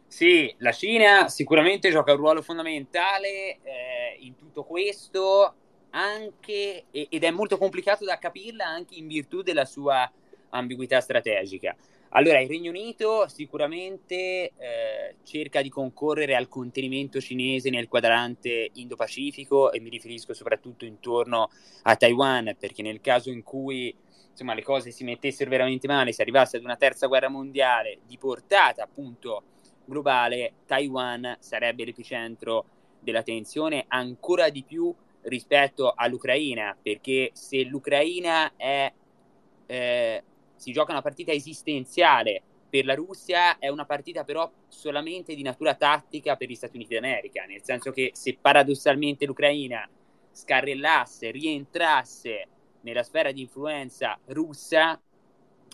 Sì, 0.07 0.53
la 0.57 0.71
Cina 0.71 1.29
sicuramente 1.29 1.91
gioca 1.91 2.11
un 2.11 2.17
ruolo 2.17 2.41
fondamentale 2.41 3.59
eh, 3.63 4.17
in 4.19 4.35
tutto 4.35 4.65
questo 4.65 5.53
anche, 5.91 6.85
ed 6.91 7.23
è 7.23 7.31
molto 7.31 7.57
complicato 7.57 8.05
da 8.05 8.17
capirla 8.17 8.65
anche 8.65 8.95
in 8.95 9.07
virtù 9.07 9.41
della 9.41 9.65
sua 9.65 10.11
ambiguità 10.49 10.99
strategica. 11.01 11.75
Allora, 12.11 12.39
il 12.41 12.47
Regno 12.47 12.71
Unito 12.71 13.27
sicuramente 13.27 14.15
eh, 14.15 15.15
cerca 15.23 15.61
di 15.61 15.69
concorrere 15.69 16.35
al 16.35 16.47
contenimento 16.47 17.21
cinese 17.21 17.69
nel 17.69 17.87
quadrante 17.87 18.71
Indo-Pacifico 18.73 19.71
e 19.71 19.79
mi 19.79 19.89
riferisco 19.89 20.33
soprattutto 20.33 20.85
intorno 20.85 21.51
a 21.83 21.95
Taiwan, 21.95 22.55
perché 22.57 22.81
nel 22.81 22.99
caso 22.99 23.29
in 23.29 23.43
cui 23.43 23.95
insomma, 24.31 24.55
le 24.55 24.63
cose 24.63 24.89
si 24.89 25.03
mettessero 25.03 25.51
veramente 25.51 25.85
male, 25.85 26.11
si 26.11 26.21
arrivasse 26.21 26.57
ad 26.57 26.63
una 26.63 26.77
terza 26.77 27.05
guerra 27.05 27.29
mondiale 27.29 27.99
di 28.07 28.17
portata 28.17 28.81
appunto 28.81 29.43
globale, 29.85 30.53
Taiwan 30.65 31.37
sarebbe 31.39 31.85
l'epicentro 31.85 32.65
della 32.99 33.23
tensione 33.23 33.85
ancora 33.87 34.49
di 34.49 34.63
più 34.63 34.93
rispetto 35.23 35.93
all'Ucraina, 35.95 36.75
perché 36.81 37.31
se 37.33 37.63
l'Ucraina 37.63 38.53
è, 38.55 38.91
eh, 39.65 40.23
si 40.55 40.71
gioca 40.71 40.91
una 40.91 41.01
partita 41.01 41.31
esistenziale 41.31 42.41
per 42.69 42.85
la 42.85 42.95
Russia, 42.95 43.57
è 43.57 43.67
una 43.67 43.85
partita 43.85 44.23
però 44.23 44.49
solamente 44.67 45.35
di 45.35 45.41
natura 45.41 45.73
tattica 45.73 46.35
per 46.35 46.47
gli 46.47 46.55
Stati 46.55 46.75
Uniti 46.75 46.93
d'America, 46.93 47.45
nel 47.45 47.63
senso 47.63 47.91
che 47.91 48.11
se 48.13 48.37
paradossalmente 48.39 49.25
l'Ucraina 49.25 49.89
scarrellasse, 50.31 51.31
rientrasse 51.31 52.47
nella 52.81 53.03
sfera 53.03 53.31
di 53.31 53.41
influenza 53.41 54.17
russa, 54.27 55.01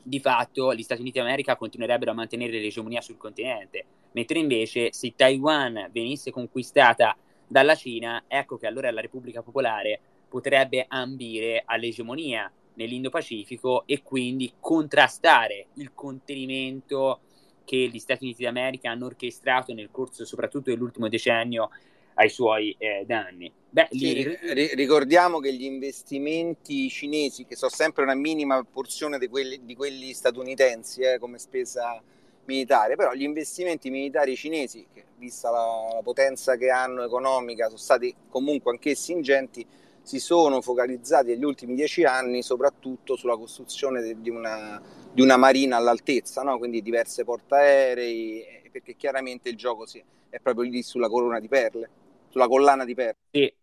di 0.01 0.19
fatto 0.19 0.73
gli 0.73 0.83
Stati 0.83 1.01
Uniti 1.01 1.19
d'America 1.19 1.55
continuerebbero 1.55 2.11
a 2.11 2.15
mantenere 2.15 2.59
l'egemonia 2.59 3.01
sul 3.01 3.17
continente, 3.17 3.85
mentre 4.13 4.39
invece 4.39 4.93
se 4.93 5.13
Taiwan 5.15 5.89
venisse 5.91 6.31
conquistata 6.31 7.17
dalla 7.47 7.75
Cina, 7.75 8.23
ecco 8.27 8.57
che 8.57 8.67
allora 8.67 8.91
la 8.91 9.01
Repubblica 9.01 9.41
Popolare 9.41 9.99
potrebbe 10.27 10.85
ambire 10.87 11.63
all'egemonia 11.65 12.51
nell'Indo-Pacifico 12.75 13.83
e 13.85 14.01
quindi 14.03 14.53
contrastare 14.59 15.67
il 15.75 15.93
contenimento 15.93 17.19
che 17.63 17.89
gli 17.91 17.99
Stati 17.99 18.25
Uniti 18.25 18.43
d'America 18.43 18.91
hanno 18.91 19.05
orchestrato 19.05 19.73
nel 19.73 19.89
corso 19.91 20.25
soprattutto 20.25 20.69
dell'ultimo 20.69 21.07
decennio 21.07 21.69
ai 22.15 22.29
suoi 22.29 22.75
eh, 22.77 23.03
danni. 23.05 23.51
Beh, 23.69 23.87
sì, 23.91 24.13
li... 24.13 24.73
ricordiamo 24.75 25.39
che 25.39 25.53
gli 25.53 25.63
investimenti 25.63 26.89
cinesi, 26.89 27.45
che 27.45 27.55
sono 27.55 27.71
sempre 27.71 28.03
una 28.03 28.15
minima 28.15 28.63
porzione 28.63 29.17
di 29.17 29.27
quelli, 29.27 29.65
di 29.65 29.75
quelli 29.75 30.13
statunitensi 30.13 31.01
eh, 31.01 31.19
come 31.19 31.37
spesa 31.37 32.01
militare, 32.45 32.95
però 32.95 33.13
gli 33.13 33.23
investimenti 33.23 33.89
militari 33.89 34.35
cinesi, 34.35 34.85
che, 34.93 35.05
vista 35.17 35.49
la, 35.49 35.93
la, 35.93 36.01
potenza 36.01 36.55
che 36.55 36.69
hanno 36.69 37.03
economica, 37.03 37.65
sono 37.65 37.77
stati 37.77 38.13
comunque 38.29 38.71
anch'essi 38.71 39.11
ingenti, 39.11 39.65
si 40.01 40.19
sono 40.19 40.61
focalizzati 40.61 41.29
negli 41.29 41.43
ultimi 41.43 41.73
dieci 41.73 42.03
anni 42.03 42.43
soprattutto 42.43 43.15
sulla 43.15 43.35
costruzione 43.35 44.01
di, 44.21 44.29
una, 44.29 44.81
di, 45.11 45.21
una, 45.21 45.37
marina 45.37 45.77
all'altezza, 45.77 46.43
no? 46.43 46.57
quindi 46.57 46.81
diverse 46.81 47.23
portaerei, 47.23 48.69
perché 48.71 48.95
chiaramente 48.95 49.49
il 49.49 49.55
gioco 49.55 49.85
sì, 49.85 50.03
è 50.29 50.39
proprio 50.39 50.69
lì 50.69 50.83
sulla 50.83 51.09
corona 51.09 51.39
di 51.39 51.47
perle, 51.47 51.89
sulla 52.29 52.47
collana 52.47 52.85
di 52.85 52.93
perle. 52.93 53.17
Sì, 53.31 53.53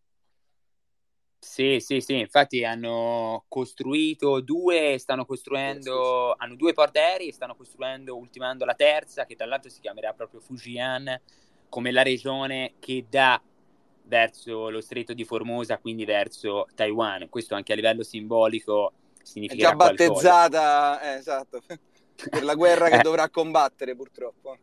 sì, 1.45 1.81
sì, 1.81 2.01
sì, 2.01 2.21
infatti 2.21 2.65
hanno 2.65 3.45
costruito 3.49 4.41
due, 4.41 4.97
stanno 4.99 5.27
costruendo, 5.27 6.31
sì, 6.31 6.39
sì. 6.39 6.45
hanno 6.45 6.55
due 6.55 6.73
portaerei, 6.73 7.33
stanno 7.33 7.57
costruendo, 7.57 8.17
ultimando 8.17 8.65
la 8.65 8.75
terza, 8.75 9.27
che 9.27 9.35
tra 9.35 9.45
l'altro 9.45 9.69
si 9.69 9.81
chiamerà 9.81 10.13
proprio 10.13 10.39
Fujian, 10.39 11.21
come 11.69 11.91
la 11.91 12.03
regione 12.03 12.75
che 12.79 13.07
dà 13.11 13.43
verso 14.05 14.71
lo 14.71 14.81
stretto 14.81 15.15
di 15.15 15.25
Formosa, 15.25 15.79
quindi 15.79 16.05
verso 16.05 16.69
Taiwan. 16.77 17.29
Questo 17.29 17.57
anche 17.57 17.73
a 17.73 17.77
livello 17.77 18.05
simbolico 18.05 18.93
significa. 19.21 19.71
Già 19.71 19.75
battezzata, 19.75 21.01
eh, 21.01 21.19
esatto, 21.19 21.61
per 22.31 22.45
la 22.45 22.55
guerra 22.55 22.89
che 22.89 23.01
dovrà 23.01 23.29
combattere 23.29 23.97
purtroppo. 23.97 24.57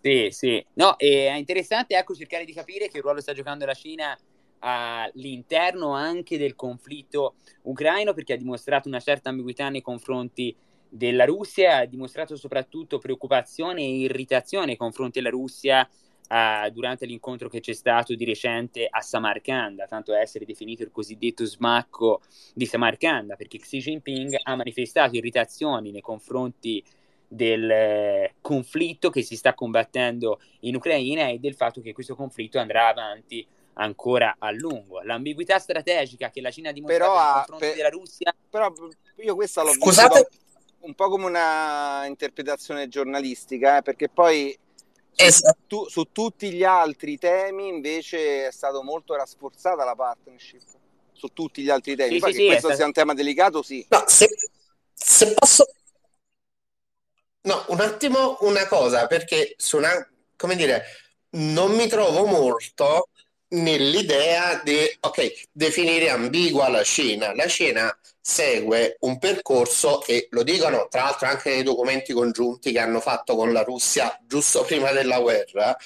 Sì, 0.00 0.28
sì. 0.32 0.66
No, 0.74 0.96
è 0.96 1.32
interessante 1.36 1.96
ecco 1.96 2.12
cercare 2.12 2.44
di 2.44 2.52
capire 2.52 2.88
che 2.88 3.00
ruolo 3.00 3.20
sta 3.20 3.32
giocando 3.32 3.64
la 3.64 3.72
Cina 3.72 4.18
all'interno 4.60 5.92
anche 5.92 6.38
del 6.38 6.54
conflitto 6.54 7.34
ucraino 7.62 8.14
perché 8.14 8.34
ha 8.34 8.36
dimostrato 8.36 8.88
una 8.88 9.00
certa 9.00 9.28
ambiguità 9.28 9.68
nei 9.68 9.82
confronti 9.82 10.54
della 10.88 11.24
Russia, 11.24 11.78
ha 11.78 11.84
dimostrato 11.86 12.36
soprattutto 12.36 12.98
preoccupazione 12.98 13.82
e 13.82 13.98
irritazione 13.98 14.66
nei 14.66 14.76
confronti 14.76 15.18
della 15.18 15.30
Russia 15.30 15.88
uh, 16.28 16.70
durante 16.70 17.04
l'incontro 17.04 17.48
che 17.48 17.60
c'è 17.60 17.72
stato 17.72 18.14
di 18.14 18.24
recente 18.24 18.86
a 18.88 19.00
Samarcanda, 19.00 19.86
tanto 19.86 20.12
da 20.12 20.20
essere 20.20 20.44
definito 20.44 20.82
il 20.82 20.92
cosiddetto 20.92 21.44
smacco 21.44 22.20
di 22.54 22.66
Samarcanda, 22.66 23.34
perché 23.34 23.58
Xi 23.58 23.78
Jinping 23.78 24.38
ha 24.40 24.54
manifestato 24.54 25.16
irritazioni 25.16 25.90
nei 25.90 26.00
confronti 26.00 26.82
del 27.26 27.68
eh, 27.68 28.34
conflitto 28.40 29.10
che 29.10 29.22
si 29.22 29.34
sta 29.36 29.54
combattendo 29.54 30.40
in 30.60 30.76
Ucraina 30.76 31.28
e 31.28 31.38
del 31.38 31.54
fatto 31.54 31.80
che 31.80 31.92
questo 31.92 32.14
conflitto 32.14 32.58
andrà 32.58 32.88
avanti 32.88 33.44
ancora 33.74 34.36
a 34.38 34.50
lungo. 34.50 35.00
L'ambiguità 35.02 35.58
strategica 35.58 36.30
che 36.30 36.40
la 36.40 36.50
Cina 36.50 36.70
ha 36.70 36.72
dimostrato 36.72 37.12
però, 37.12 37.24
nei 37.24 37.34
confronti 37.34 37.66
per, 37.66 37.74
della 37.76 37.88
Russia. 37.88 38.34
Però 38.50 38.72
io 39.16 39.34
questa 39.34 39.62
l'ho 39.62 39.72
Scusate. 39.72 40.28
un 40.80 40.94
po' 40.94 41.08
come 41.08 41.26
una 41.26 42.04
interpretazione 42.06 42.88
giornalistica, 42.88 43.78
eh, 43.78 43.82
perché 43.82 44.08
poi 44.08 44.58
Esatto. 45.16 45.58
Tu, 45.66 45.88
su 45.88 46.08
tutti 46.10 46.50
gli 46.50 46.64
altri 46.64 47.18
temi 47.18 47.68
invece 47.68 48.48
è 48.48 48.50
stato 48.50 48.82
molto 48.82 49.14
rafforzata 49.14 49.84
la 49.84 49.94
partnership 49.94 50.62
su 51.12 51.28
tutti 51.28 51.62
gli 51.62 51.70
altri 51.70 51.94
temi. 51.94 52.14
Sì, 52.14 52.18
Poi 52.18 52.32
sì, 52.32 52.38
che 52.40 52.46
questo 52.46 52.74
sia 52.74 52.84
un 52.84 52.92
tema 52.92 53.14
delicato, 53.14 53.62
sì. 53.62 53.86
No, 53.88 54.04
se, 54.06 54.28
se, 54.92 55.32
posso... 55.34 55.64
No, 57.42 57.64
un 57.68 57.80
attimo 57.80 58.38
una 58.40 58.66
cosa, 58.66 59.06
perché 59.06 59.54
su 59.56 59.76
una... 59.76 59.90
come 60.36 60.56
dire, 60.56 60.84
non 61.30 61.72
mi 61.74 61.86
trovo 61.86 62.26
molto 62.26 63.08
nell'idea 63.54 64.60
di, 64.62 64.76
ok, 65.00 65.48
definire 65.52 66.10
ambigua 66.10 66.68
la 66.68 66.82
Cina. 66.82 67.34
La 67.34 67.46
Cina 67.46 67.96
segue 68.20 68.96
un 69.00 69.18
percorso 69.18 70.04
e 70.06 70.28
lo 70.30 70.42
dicono 70.42 70.86
tra 70.88 71.02
l'altro 71.02 71.28
anche 71.28 71.50
nei 71.50 71.62
documenti 71.62 72.12
congiunti 72.12 72.72
che 72.72 72.78
hanno 72.78 73.00
fatto 73.00 73.36
con 73.36 73.52
la 73.52 73.62
Russia 73.62 74.18
giusto 74.26 74.62
prima 74.66 74.92
della 74.92 75.20
guerra, 75.20 75.76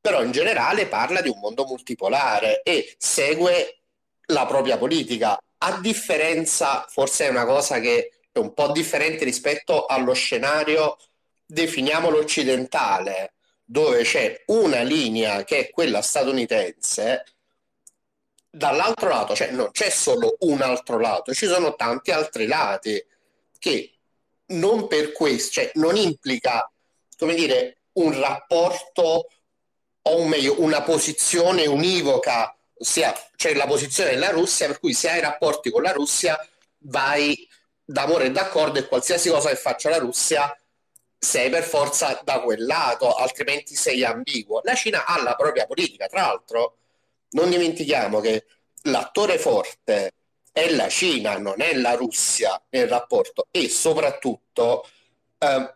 però 0.00 0.22
in 0.22 0.30
generale 0.30 0.86
parla 0.86 1.20
di 1.20 1.28
un 1.28 1.38
mondo 1.40 1.64
multipolare 1.66 2.62
e 2.62 2.94
segue 2.98 3.80
la 4.26 4.46
propria 4.46 4.78
politica. 4.78 5.38
A 5.62 5.78
differenza, 5.80 6.86
forse 6.88 7.26
è 7.26 7.28
una 7.28 7.44
cosa 7.44 7.80
che 7.80 8.12
è 8.32 8.38
un 8.38 8.54
po' 8.54 8.72
differente 8.72 9.24
rispetto 9.24 9.86
allo 9.86 10.14
scenario, 10.14 10.96
definiamolo 11.44 12.18
occidentale, 12.18 13.34
dove 13.70 14.02
c'è 14.02 14.42
una 14.46 14.82
linea 14.82 15.44
che 15.44 15.58
è 15.58 15.70
quella 15.70 16.02
statunitense, 16.02 17.24
dall'altro 18.50 19.08
lato, 19.08 19.36
cioè 19.36 19.52
non 19.52 19.70
c'è 19.70 19.90
solo 19.90 20.34
un 20.40 20.60
altro 20.60 20.98
lato, 20.98 21.32
ci 21.32 21.46
sono 21.46 21.76
tanti 21.76 22.10
altri 22.10 22.48
lati 22.48 23.00
che 23.60 23.92
non 24.46 24.88
per 24.88 25.12
questo, 25.12 25.52
cioè 25.52 25.70
non 25.74 25.94
implica, 25.94 26.68
come 27.16 27.34
dire, 27.34 27.82
un 27.92 28.18
rapporto 28.18 29.28
o 30.02 30.24
meglio 30.24 30.60
una 30.62 30.82
posizione 30.82 31.68
univoca, 31.68 32.52
ossia 32.76 33.14
c'è 33.36 33.54
la 33.54 33.66
posizione 33.66 34.10
della 34.10 34.30
Russia, 34.30 34.66
per 34.66 34.80
cui 34.80 34.94
se 34.94 35.10
hai 35.10 35.20
rapporti 35.20 35.70
con 35.70 35.82
la 35.82 35.92
Russia 35.92 36.36
vai 36.78 37.48
d'amore 37.84 38.24
e 38.24 38.30
d'accordo 38.32 38.80
e 38.80 38.88
qualsiasi 38.88 39.30
cosa 39.30 39.50
che 39.50 39.56
faccia 39.56 39.90
la 39.90 39.98
Russia 39.98 40.52
sei 41.22 41.50
per 41.50 41.64
forza 41.64 42.18
da 42.24 42.40
quel 42.40 42.64
lato, 42.64 43.14
altrimenti 43.14 43.74
sei 43.74 44.02
ambiguo. 44.02 44.62
La 44.64 44.74
Cina 44.74 45.04
ha 45.04 45.22
la 45.22 45.34
propria 45.34 45.66
politica, 45.66 46.06
tra 46.06 46.22
l'altro 46.22 46.76
non 47.32 47.50
dimentichiamo 47.50 48.20
che 48.20 48.46
l'attore 48.84 49.38
forte 49.38 50.14
è 50.50 50.70
la 50.70 50.88
Cina, 50.88 51.36
non 51.36 51.60
è 51.60 51.74
la 51.74 51.92
Russia 51.92 52.60
nel 52.70 52.88
rapporto 52.88 53.46
e 53.50 53.68
soprattutto 53.68 54.88
eh, 55.38 55.74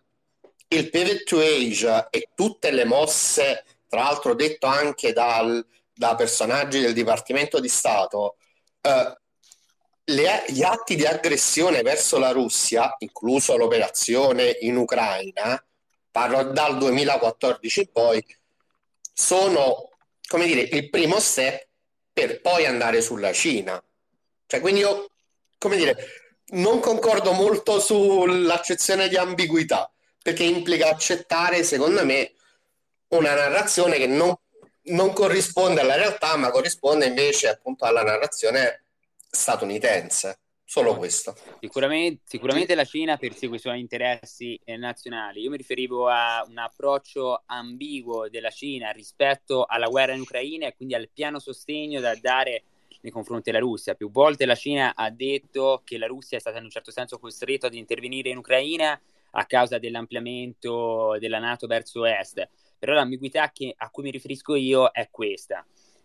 il 0.68 0.90
pivot 0.90 1.24
to 1.24 1.40
Asia 1.40 2.08
e 2.08 2.30
tutte 2.34 2.70
le 2.70 2.86
mosse, 2.86 3.64
tra 3.86 4.04
l'altro 4.04 4.34
detto 4.34 4.66
anche 4.66 5.12
dal, 5.12 5.64
da 5.92 6.14
personaggi 6.14 6.80
del 6.80 6.94
Dipartimento 6.94 7.60
di 7.60 7.68
Stato, 7.68 8.36
eh, 8.80 9.18
le, 10.04 10.44
gli 10.48 10.62
atti 10.62 10.96
di 10.96 11.06
aggressione 11.06 11.82
verso 11.82 12.18
la 12.18 12.30
Russia, 12.30 12.94
incluso 12.98 13.56
l'operazione 13.56 14.56
in 14.60 14.76
Ucraina, 14.76 15.62
parlo 16.10 16.44
dal 16.44 16.78
2014 16.78 17.80
in 17.80 17.92
poi, 17.92 18.36
sono 19.12 19.88
come 20.26 20.46
dire, 20.46 20.62
il 20.62 20.90
primo 20.90 21.20
step 21.20 21.66
per 22.12 22.40
poi 22.40 22.66
andare 22.66 23.00
sulla 23.00 23.32
Cina. 23.32 23.82
Cioè, 24.46 24.60
quindi 24.60 24.80
io, 24.80 25.10
come 25.58 25.76
dire, 25.76 25.96
non 26.48 26.80
concordo 26.80 27.32
molto 27.32 27.80
sull'accezione 27.80 29.08
di 29.08 29.16
ambiguità, 29.16 29.90
perché 30.22 30.44
implica 30.44 30.88
accettare, 30.88 31.64
secondo 31.64 32.04
me, 32.04 32.32
una 33.08 33.34
narrazione 33.34 33.96
che 33.96 34.06
non, 34.06 34.34
non 34.84 35.12
corrisponde 35.12 35.80
alla 35.80 35.96
realtà, 35.96 36.36
ma 36.36 36.50
corrisponde 36.50 37.06
invece 37.06 37.48
appunto 37.48 37.84
alla 37.84 38.02
narrazione 38.02 38.83
statunitense. 39.34 40.38
Solo 40.66 40.96
questo. 40.96 41.36
Sicuramente, 41.60 42.22
sicuramente, 42.24 42.74
la 42.74 42.86
Cina 42.86 43.18
persegue 43.18 43.56
i 43.56 43.60
suoi 43.60 43.80
interessi 43.80 44.58
eh, 44.64 44.78
nazionali. 44.78 45.42
Io 45.42 45.50
mi 45.50 45.58
riferivo 45.58 46.08
a 46.08 46.44
un 46.48 46.56
approccio 46.56 47.42
ambiguo 47.46 48.30
della 48.30 48.50
Cina 48.50 48.90
rispetto 48.90 49.66
alla 49.66 49.88
guerra 49.88 50.14
in 50.14 50.20
Ucraina 50.20 50.66
e 50.66 50.74
quindi 50.74 50.94
al 50.94 51.10
piano 51.12 51.38
sostegno 51.38 52.00
da 52.00 52.16
dare 52.16 52.64
nei 53.02 53.12
confronti 53.12 53.50
della 53.50 53.62
Russia. 53.62 53.94
Più 53.94 54.10
volte 54.10 54.46
la 54.46 54.54
Cina 54.54 54.94
ha 54.96 55.10
detto 55.10 55.82
che 55.84 55.98
la 55.98 56.06
Russia 56.06 56.38
è 56.38 56.40
stata 56.40 56.56
in 56.56 56.64
un 56.64 56.70
certo 56.70 56.90
senso 56.90 57.18
costretta 57.18 57.66
ad 57.66 57.74
intervenire 57.74 58.30
in 58.30 58.38
Ucraina 58.38 58.98
a 59.32 59.44
causa 59.46 59.78
dell'ampliamento 59.78 61.16
della 61.20 61.38
Nato 61.38 61.66
verso 61.66 62.06
est. 62.06 62.48
Però 62.78 62.94
l'ambiguità 62.94 63.50
che, 63.50 63.74
a 63.76 63.90
cui 63.90 64.04
mi 64.04 64.10
riferisco 64.10 64.54
io 64.54 64.90
è 64.90 65.08
questa. 65.10 65.64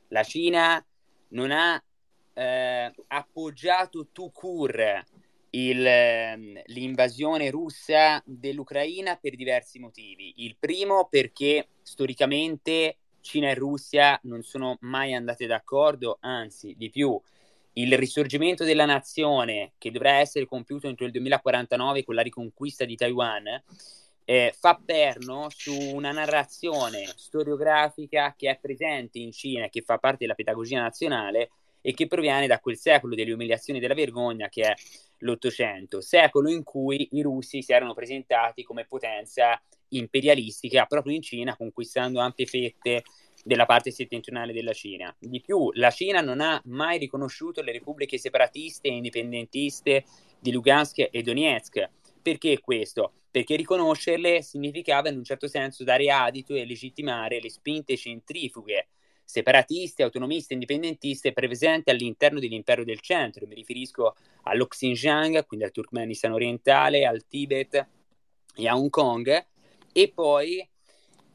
La 0.09 0.23
Cina 0.23 0.85
non 1.29 1.51
ha 1.51 1.81
eh, 2.39 2.93
appoggiato 3.07 4.07
tout 4.13 4.31
court 4.31 5.03
il, 5.51 5.85
ehm, 5.85 6.61
l'invasione 6.67 7.49
russa 7.49 8.21
dell'Ucraina 8.25 9.17
per 9.17 9.35
diversi 9.35 9.79
motivi. 9.79 10.33
Il 10.37 10.55
primo 10.57 11.07
perché 11.09 11.67
storicamente 11.81 12.97
Cina 13.21 13.49
e 13.49 13.55
Russia 13.55 14.17
non 14.23 14.43
sono 14.43 14.77
mai 14.81 15.13
andate 15.13 15.47
d'accordo, 15.47 16.17
anzi 16.21 16.75
di 16.77 16.89
più. 16.89 17.19
Il 17.73 17.97
risorgimento 17.97 18.63
della 18.63 18.85
nazione, 18.85 19.73
che 19.77 19.91
dovrà 19.91 20.13
essere 20.19 20.45
compiuto 20.45 20.87
entro 20.87 21.05
il 21.05 21.11
2049 21.11 22.03
con 22.03 22.15
la 22.15 22.21
riconquista 22.21 22.85
di 22.85 22.95
Taiwan, 22.95 23.61
eh, 24.23 24.53
fa 24.57 24.79
perno 24.83 25.47
su 25.49 25.73
una 25.73 26.11
narrazione 26.11 27.05
storiografica 27.15 28.33
che 28.37 28.49
è 28.49 28.59
presente 28.59 29.19
in 29.19 29.31
Cina 29.31 29.65
e 29.65 29.69
che 29.69 29.81
fa 29.81 29.97
parte 29.97 30.19
della 30.19 30.35
pedagogia 30.35 30.79
nazionale 30.79 31.49
e 31.81 31.93
che 31.93 32.07
proviene 32.07 32.47
da 32.47 32.59
quel 32.59 32.77
secolo 32.77 33.15
delle 33.15 33.31
umiliazioni 33.31 33.79
e 33.79 33.81
della 33.81 33.93
vergogna 33.93 34.49
che 34.49 34.63
è 34.63 34.73
l'Ottocento, 35.19 36.01
secolo 36.01 36.49
in 36.49 36.63
cui 36.63 37.09
i 37.11 37.21
russi 37.21 37.61
si 37.61 37.71
erano 37.71 37.93
presentati 37.93 38.63
come 38.63 38.85
potenza 38.85 39.61
imperialistica 39.89 40.85
proprio 40.85 41.15
in 41.15 41.21
Cina, 41.21 41.55
conquistando 41.55 42.19
ampie 42.19 42.45
fette 42.45 43.03
della 43.43 43.65
parte 43.65 43.91
settentrionale 43.91 44.53
della 44.53 44.73
Cina. 44.73 45.13
Di 45.17 45.41
più, 45.41 45.71
la 45.73 45.91
Cina 45.91 46.21
non 46.21 46.41
ha 46.41 46.61
mai 46.65 46.97
riconosciuto 46.97 47.61
le 47.61 47.71
repubbliche 47.71 48.17
separatiste 48.17 48.87
e 48.87 48.93
indipendentiste 48.93 50.05
di 50.39 50.51
Lugansk 50.51 51.07
e 51.09 51.21
Donetsk. 51.21 51.89
Perché 52.21 52.59
questo? 52.59 53.13
Perché 53.31 53.55
riconoscerle 53.55 54.41
significava 54.41 55.09
in 55.09 55.17
un 55.17 55.23
certo 55.23 55.47
senso 55.47 55.83
dare 55.83 56.11
adito 56.11 56.53
e 56.53 56.65
legittimare 56.65 57.39
le 57.39 57.49
spinte 57.49 57.95
centrifughe 57.95 58.87
separatiste, 59.29 60.01
autonomiste, 60.01 60.53
indipendentiste 60.53 61.33
presenti 61.33 61.91
all'interno 61.91 62.39
dell'impero 62.39 62.83
del 62.83 62.99
centro. 62.99 63.45
Mi 63.45 63.53
riferisco 63.53 64.15
allo 64.43 64.65
Xinjiang, 64.65 65.45
quindi 65.45 65.65
al 65.65 65.71
Turkmenistan 65.71 66.31
orientale, 66.31 67.05
al 67.05 67.27
Tibet 67.27 67.87
e 68.55 68.67
a 68.67 68.75
Hong 68.75 68.89
Kong, 68.89 69.45
e 69.93 70.11
poi... 70.11 70.67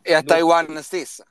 E 0.03 0.13
a 0.13 0.25
Taiwan 0.25 0.83
stessa. 0.83 1.25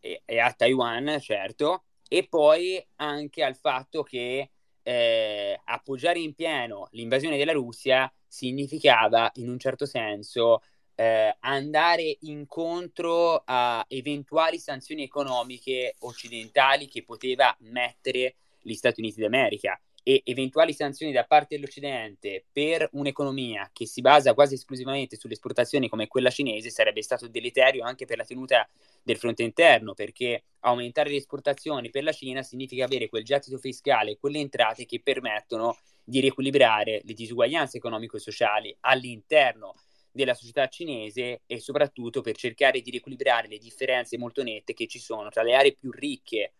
E, 0.00 0.22
e, 0.24 0.38
a 0.38 0.50
Taiwan, 0.52 1.18
certo, 1.20 1.84
e 2.08 2.26
poi 2.26 2.82
anche 2.96 3.44
al 3.44 3.54
fatto 3.54 4.02
che 4.02 4.50
eh, 4.82 5.60
appoggiare 5.64 6.18
in 6.18 6.34
pieno 6.34 6.88
l'invasione 6.92 7.36
della 7.36 7.52
Russia 7.52 8.10
significava 8.26 9.30
in 9.34 9.50
un 9.50 9.58
certo 9.58 9.84
senso 9.84 10.62
eh, 10.96 11.36
andare 11.40 12.16
incontro 12.22 13.42
a 13.44 13.84
eventuali 13.88 14.58
sanzioni 14.58 15.02
economiche 15.02 15.94
occidentali 16.00 16.88
che 16.88 17.04
poteva 17.04 17.54
mettere 17.60 18.36
gli 18.60 18.74
Stati 18.74 19.00
Uniti 19.00 19.20
d'America 19.20 19.78
e 20.02 20.22
eventuali 20.24 20.72
sanzioni 20.72 21.12
da 21.12 21.24
parte 21.24 21.56
dell'Occidente 21.56 22.44
per 22.52 22.88
un'economia 22.92 23.70
che 23.72 23.86
si 23.86 24.00
basa 24.00 24.34
quasi 24.34 24.54
esclusivamente 24.54 25.16
sulle 25.16 25.34
esportazioni 25.34 25.88
come 25.88 26.06
quella 26.06 26.30
cinese 26.30 26.70
sarebbe 26.70 27.02
stato 27.02 27.26
deleterio 27.26 27.84
anche 27.84 28.06
per 28.06 28.16
la 28.16 28.24
tenuta 28.24 28.68
del 29.02 29.16
fronte 29.18 29.42
interno, 29.42 29.94
perché 29.94 30.44
aumentare 30.60 31.10
le 31.10 31.16
esportazioni 31.16 31.90
per 31.90 32.04
la 32.04 32.12
Cina 32.12 32.42
significa 32.42 32.84
avere 32.84 33.08
quel 33.08 33.24
gettito 33.24 33.58
fiscale 33.58 34.12
e 34.12 34.18
quelle 34.18 34.38
entrate 34.38 34.86
che 34.86 35.00
permettono 35.00 35.76
di 36.04 36.20
riequilibrare 36.20 37.02
le 37.04 37.12
disuguaglianze 37.12 37.76
economico-sociali 37.76 38.76
all'interno 38.80 39.74
della 40.16 40.34
società 40.34 40.66
cinese 40.68 41.42
e 41.46 41.60
soprattutto 41.60 42.20
per 42.22 42.36
cercare 42.36 42.80
di 42.80 42.90
riequilibrare 42.90 43.46
le 43.46 43.58
differenze 43.58 44.18
molto 44.18 44.42
nette 44.42 44.74
che 44.74 44.86
ci 44.86 44.98
sono 44.98 45.28
tra 45.28 45.42
le 45.42 45.54
aree 45.54 45.76
più 45.78 45.90
ricche 45.92 46.52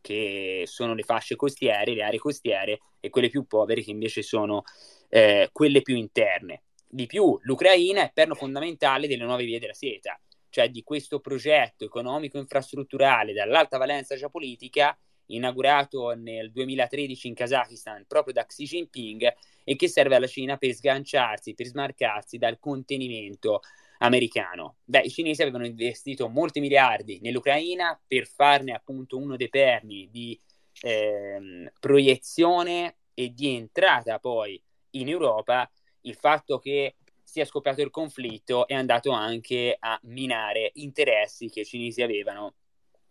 che 0.00 0.64
sono 0.66 0.94
le 0.94 1.02
fasce 1.02 1.36
costiere, 1.36 1.94
le 1.94 2.02
aree 2.02 2.18
costiere, 2.18 2.80
e 3.00 3.10
quelle 3.10 3.28
più 3.28 3.46
povere 3.46 3.82
che 3.82 3.90
invece 3.90 4.22
sono 4.22 4.62
eh, 5.08 5.48
quelle 5.52 5.82
più 5.82 5.96
interne. 5.96 6.62
Di 6.88 7.06
più, 7.06 7.38
l'Ucraina 7.42 8.02
è 8.02 8.12
perno 8.12 8.34
fondamentale 8.34 9.08
delle 9.08 9.24
nuove 9.24 9.44
vie 9.44 9.58
della 9.58 9.74
seta, 9.74 10.18
cioè 10.48 10.70
di 10.70 10.82
questo 10.82 11.20
progetto 11.20 11.84
economico-infrastrutturale 11.84 13.32
dall'alta 13.32 13.76
valenza 13.76 14.16
geopolitica 14.16 14.96
inaugurato 15.26 16.14
nel 16.14 16.50
2013 16.50 17.28
in 17.28 17.34
Kazakistan 17.34 18.04
proprio 18.06 18.32
da 18.32 18.46
Xi 18.46 18.64
Jinping 18.64 19.34
e 19.68 19.76
che 19.76 19.86
serve 19.86 20.14
alla 20.16 20.26
Cina 20.26 20.56
per 20.56 20.72
sganciarsi, 20.72 21.52
per 21.52 21.66
smarcarsi 21.66 22.38
dal 22.38 22.58
contenimento 22.58 23.60
americano. 23.98 24.76
Beh, 24.84 25.00
i 25.00 25.10
cinesi 25.10 25.42
avevano 25.42 25.66
investito 25.66 26.30
molti 26.30 26.60
miliardi 26.60 27.18
nell'Ucraina 27.20 28.00
per 28.06 28.26
farne 28.26 28.72
appunto 28.72 29.18
uno 29.18 29.36
dei 29.36 29.50
perni 29.50 30.08
di 30.10 30.40
eh, 30.80 31.70
proiezione 31.78 32.96
e 33.12 33.34
di 33.34 33.56
entrata 33.56 34.18
poi 34.18 34.58
in 34.92 35.10
Europa. 35.10 35.70
Il 36.02 36.14
fatto 36.14 36.58
che 36.58 36.96
sia 37.22 37.44
scoppiato 37.44 37.82
il 37.82 37.90
conflitto 37.90 38.66
è 38.66 38.72
andato 38.72 39.10
anche 39.10 39.76
a 39.78 39.98
minare 40.04 40.70
interessi 40.76 41.50
che 41.50 41.60
i 41.60 41.66
cinesi 41.66 42.00
avevano 42.00 42.54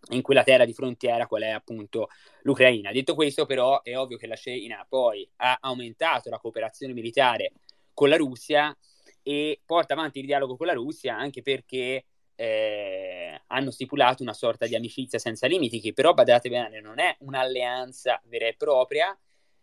in 0.09 0.21
quella 0.21 0.43
terra 0.43 0.65
di 0.65 0.73
frontiera 0.73 1.27
qual 1.27 1.43
è 1.43 1.49
appunto 1.49 2.09
l'Ucraina. 2.41 2.91
Detto 2.91 3.15
questo 3.15 3.45
però 3.45 3.81
è 3.81 3.97
ovvio 3.97 4.17
che 4.17 4.27
la 4.27 4.35
Cina 4.35 4.85
poi 4.87 5.29
ha 5.37 5.57
aumentato 5.61 6.29
la 6.29 6.39
cooperazione 6.39 6.93
militare 6.93 7.53
con 7.93 8.09
la 8.09 8.17
Russia 8.17 8.75
e 9.23 9.61
porta 9.65 9.93
avanti 9.93 10.19
il 10.19 10.25
dialogo 10.25 10.55
con 10.55 10.67
la 10.67 10.73
Russia 10.73 11.17
anche 11.17 11.41
perché 11.41 12.05
eh, 12.35 13.41
hanno 13.47 13.71
stipulato 13.71 14.21
una 14.21 14.33
sorta 14.33 14.67
di 14.67 14.75
amicizia 14.75 15.17
senza 15.17 15.47
limiti, 15.47 15.79
che 15.79 15.93
però, 15.93 16.13
badate 16.13 16.49
bene, 16.49 16.79
non 16.79 16.99
è 16.99 17.15
un'alleanza 17.19 18.21
vera 18.25 18.45
e 18.45 18.55
propria. 18.55 19.17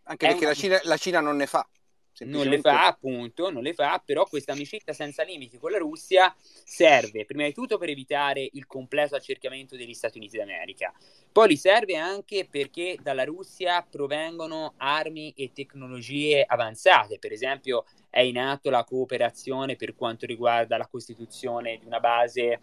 Anche 0.06 0.26
perché 0.26 0.44
una... 0.44 0.48
la, 0.48 0.54
Cina, 0.54 0.80
la 0.82 0.96
Cina 0.96 1.20
non 1.20 1.36
ne 1.36 1.46
fa 1.46 1.66
non 2.20 2.46
le 2.46 2.60
fa 2.60 2.86
appunto, 2.86 3.50
non 3.50 3.62
le 3.62 3.74
fa, 3.74 4.00
però 4.04 4.24
questa 4.24 4.52
amicizia 4.52 4.92
senza 4.92 5.22
limiti 5.24 5.58
con 5.58 5.72
la 5.72 5.78
Russia 5.78 6.34
serve 6.38 7.24
prima 7.24 7.44
di 7.44 7.52
tutto 7.52 7.76
per 7.76 7.88
evitare 7.88 8.48
il 8.52 8.66
completo 8.66 9.16
accerchiamento 9.16 9.76
degli 9.76 9.94
Stati 9.94 10.18
Uniti 10.18 10.36
d'America, 10.36 10.92
poi 11.32 11.48
li 11.48 11.56
serve 11.56 11.96
anche 11.96 12.46
perché 12.48 12.96
dalla 13.02 13.24
Russia 13.24 13.84
provengono 13.88 14.74
armi 14.76 15.32
e 15.36 15.50
tecnologie 15.52 16.44
avanzate, 16.46 17.18
per 17.18 17.32
esempio 17.32 17.84
è 18.08 18.20
in 18.20 18.38
atto 18.38 18.70
la 18.70 18.84
cooperazione 18.84 19.74
per 19.74 19.96
quanto 19.96 20.26
riguarda 20.26 20.76
la 20.76 20.86
costituzione 20.86 21.78
di 21.78 21.86
una 21.86 21.98
base 21.98 22.60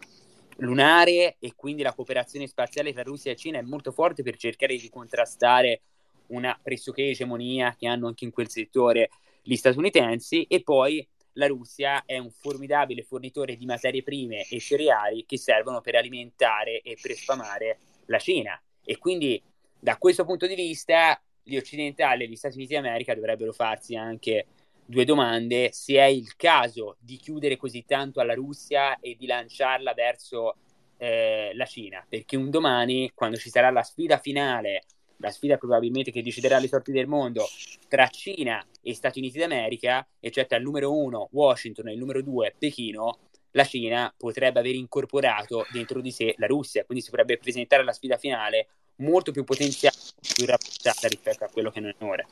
lunare 0.56 1.36
e 1.38 1.54
quindi 1.54 1.82
la 1.82 1.92
cooperazione 1.92 2.46
spaziale 2.46 2.92
tra 2.92 3.02
Russia 3.02 3.32
e 3.32 3.36
Cina 3.36 3.58
è 3.58 3.62
molto 3.62 3.92
forte 3.92 4.22
per 4.22 4.36
cercare 4.36 4.76
di 4.76 4.88
contrastare 4.88 5.82
una 6.28 6.58
pressoché 6.60 7.08
egemonia 7.10 7.74
che 7.78 7.86
hanno 7.86 8.06
anche 8.06 8.24
in 8.24 8.30
quel 8.30 8.48
settore 8.48 9.10
gli 9.42 9.56
statunitensi 9.56 10.44
e 10.44 10.62
poi 10.62 11.06
la 11.34 11.46
Russia 11.46 12.04
è 12.04 12.18
un 12.18 12.30
formidabile 12.30 13.02
fornitore 13.02 13.56
di 13.56 13.64
materie 13.64 14.02
prime 14.02 14.46
e 14.48 14.60
cereali 14.60 15.24
che 15.26 15.38
servono 15.38 15.80
per 15.80 15.96
alimentare 15.96 16.80
e 16.80 16.96
per 17.00 17.12
sfamare 17.12 17.78
la 18.06 18.18
Cina. 18.18 18.60
E 18.84 18.98
quindi 18.98 19.42
da 19.78 19.96
questo 19.96 20.24
punto 20.24 20.46
di 20.46 20.54
vista 20.54 21.20
gli 21.42 21.56
occidentali 21.56 22.24
e 22.24 22.28
gli 22.28 22.36
Stati 22.36 22.56
Uniti 22.56 22.74
d'America 22.74 23.14
dovrebbero 23.14 23.52
farsi 23.52 23.96
anche 23.96 24.46
due 24.84 25.04
domande, 25.04 25.70
se 25.72 25.94
è 25.94 26.04
il 26.04 26.36
caso 26.36 26.96
di 27.00 27.16
chiudere 27.16 27.56
così 27.56 27.84
tanto 27.84 28.20
alla 28.20 28.34
Russia 28.34 28.98
e 29.00 29.16
di 29.16 29.26
lanciarla 29.26 29.94
verso 29.94 30.56
eh, 30.98 31.52
la 31.54 31.64
Cina, 31.64 32.04
perché 32.06 32.36
un 32.36 32.50
domani, 32.50 33.10
quando 33.14 33.36
ci 33.36 33.48
sarà 33.48 33.70
la 33.70 33.82
sfida 33.82 34.18
finale 34.18 34.82
la 35.22 35.30
sfida 35.30 35.56
probabilmente 35.56 36.10
che 36.10 36.22
deciderà 36.22 36.58
le 36.58 36.68
sorti 36.68 36.90
del 36.92 37.06
mondo 37.06 37.46
tra 37.88 38.08
Cina 38.08 38.64
e 38.82 38.94
Stati 38.94 39.20
Uniti 39.20 39.38
d'America, 39.38 40.06
e 40.18 40.30
cioè 40.30 40.46
tra 40.46 40.58
il 40.58 40.64
numero 40.64 40.92
uno 40.94 41.28
Washington 41.30 41.88
e 41.88 41.92
il 41.92 41.98
numero 41.98 42.22
due 42.22 42.54
Pechino, 42.58 43.18
la 43.52 43.64
Cina 43.64 44.12
potrebbe 44.16 44.58
aver 44.58 44.74
incorporato 44.74 45.66
dentro 45.70 46.00
di 46.00 46.10
sé 46.10 46.34
la 46.38 46.46
Russia, 46.46 46.84
quindi 46.84 47.04
si 47.04 47.10
potrebbe 47.10 47.38
presentare 47.38 47.84
la 47.84 47.92
sfida 47.92 48.16
finale 48.16 48.68
molto 48.96 49.30
più 49.30 49.44
potenziale, 49.44 49.96
più 50.34 50.46
rappresentata 50.46 51.06
rispetto 51.06 51.44
a 51.44 51.48
quello 51.48 51.70
che 51.70 51.80
non 51.80 51.94
è 51.96 52.04
ora. 52.04 52.26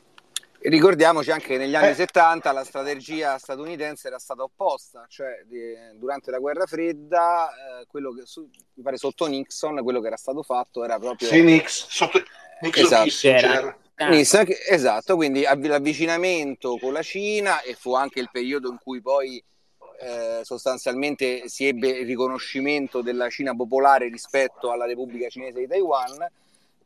Ricordiamoci 0.63 1.31
anche 1.31 1.47
che 1.47 1.57
negli 1.57 1.73
anni 1.73 1.89
eh. 1.89 1.95
70 1.95 2.51
la 2.51 2.63
strategia 2.63 3.39
statunitense 3.39 4.07
era 4.07 4.19
stata 4.19 4.43
opposta, 4.43 5.05
cioè 5.07 5.43
di, 5.45 5.75
durante 5.95 6.29
la 6.29 6.37
guerra 6.37 6.67
fredda, 6.67 7.49
eh, 7.49 7.85
quello 7.87 8.11
che 8.13 8.25
su, 8.25 8.47
mi 8.75 8.83
pare 8.83 8.97
sotto 8.97 9.25
Nixon, 9.25 9.81
quello 9.81 10.01
che 10.01 10.07
era 10.07 10.17
stato 10.17 10.43
fatto 10.43 10.83
era 10.83 10.99
proprio. 10.99 11.29
Sì, 11.29 11.41
Nix, 11.41 11.87
sotto, 11.87 12.21
Nixon 12.61 13.05
esatto. 13.05 13.75
Nixon, 14.09 14.45
esatto, 14.69 15.15
quindi 15.15 15.43
l'avvicinamento 15.43 16.77
con 16.77 16.93
la 16.93 17.03
Cina 17.03 17.61
e 17.61 17.75
fu 17.75 17.93
anche 17.93 18.19
il 18.19 18.29
periodo 18.31 18.69
in 18.69 18.77
cui 18.81 19.01
poi 19.01 19.43
eh, 19.99 20.41
sostanzialmente 20.43 21.47
si 21.47 21.67
ebbe 21.67 21.89
il 21.89 22.07
riconoscimento 22.07 23.01
della 23.01 23.29
Cina 23.29 23.55
popolare 23.55 24.09
rispetto 24.09 24.71
alla 24.71 24.85
Repubblica 24.85 25.29
Cinese 25.29 25.59
di 25.59 25.67
Taiwan 25.67 26.27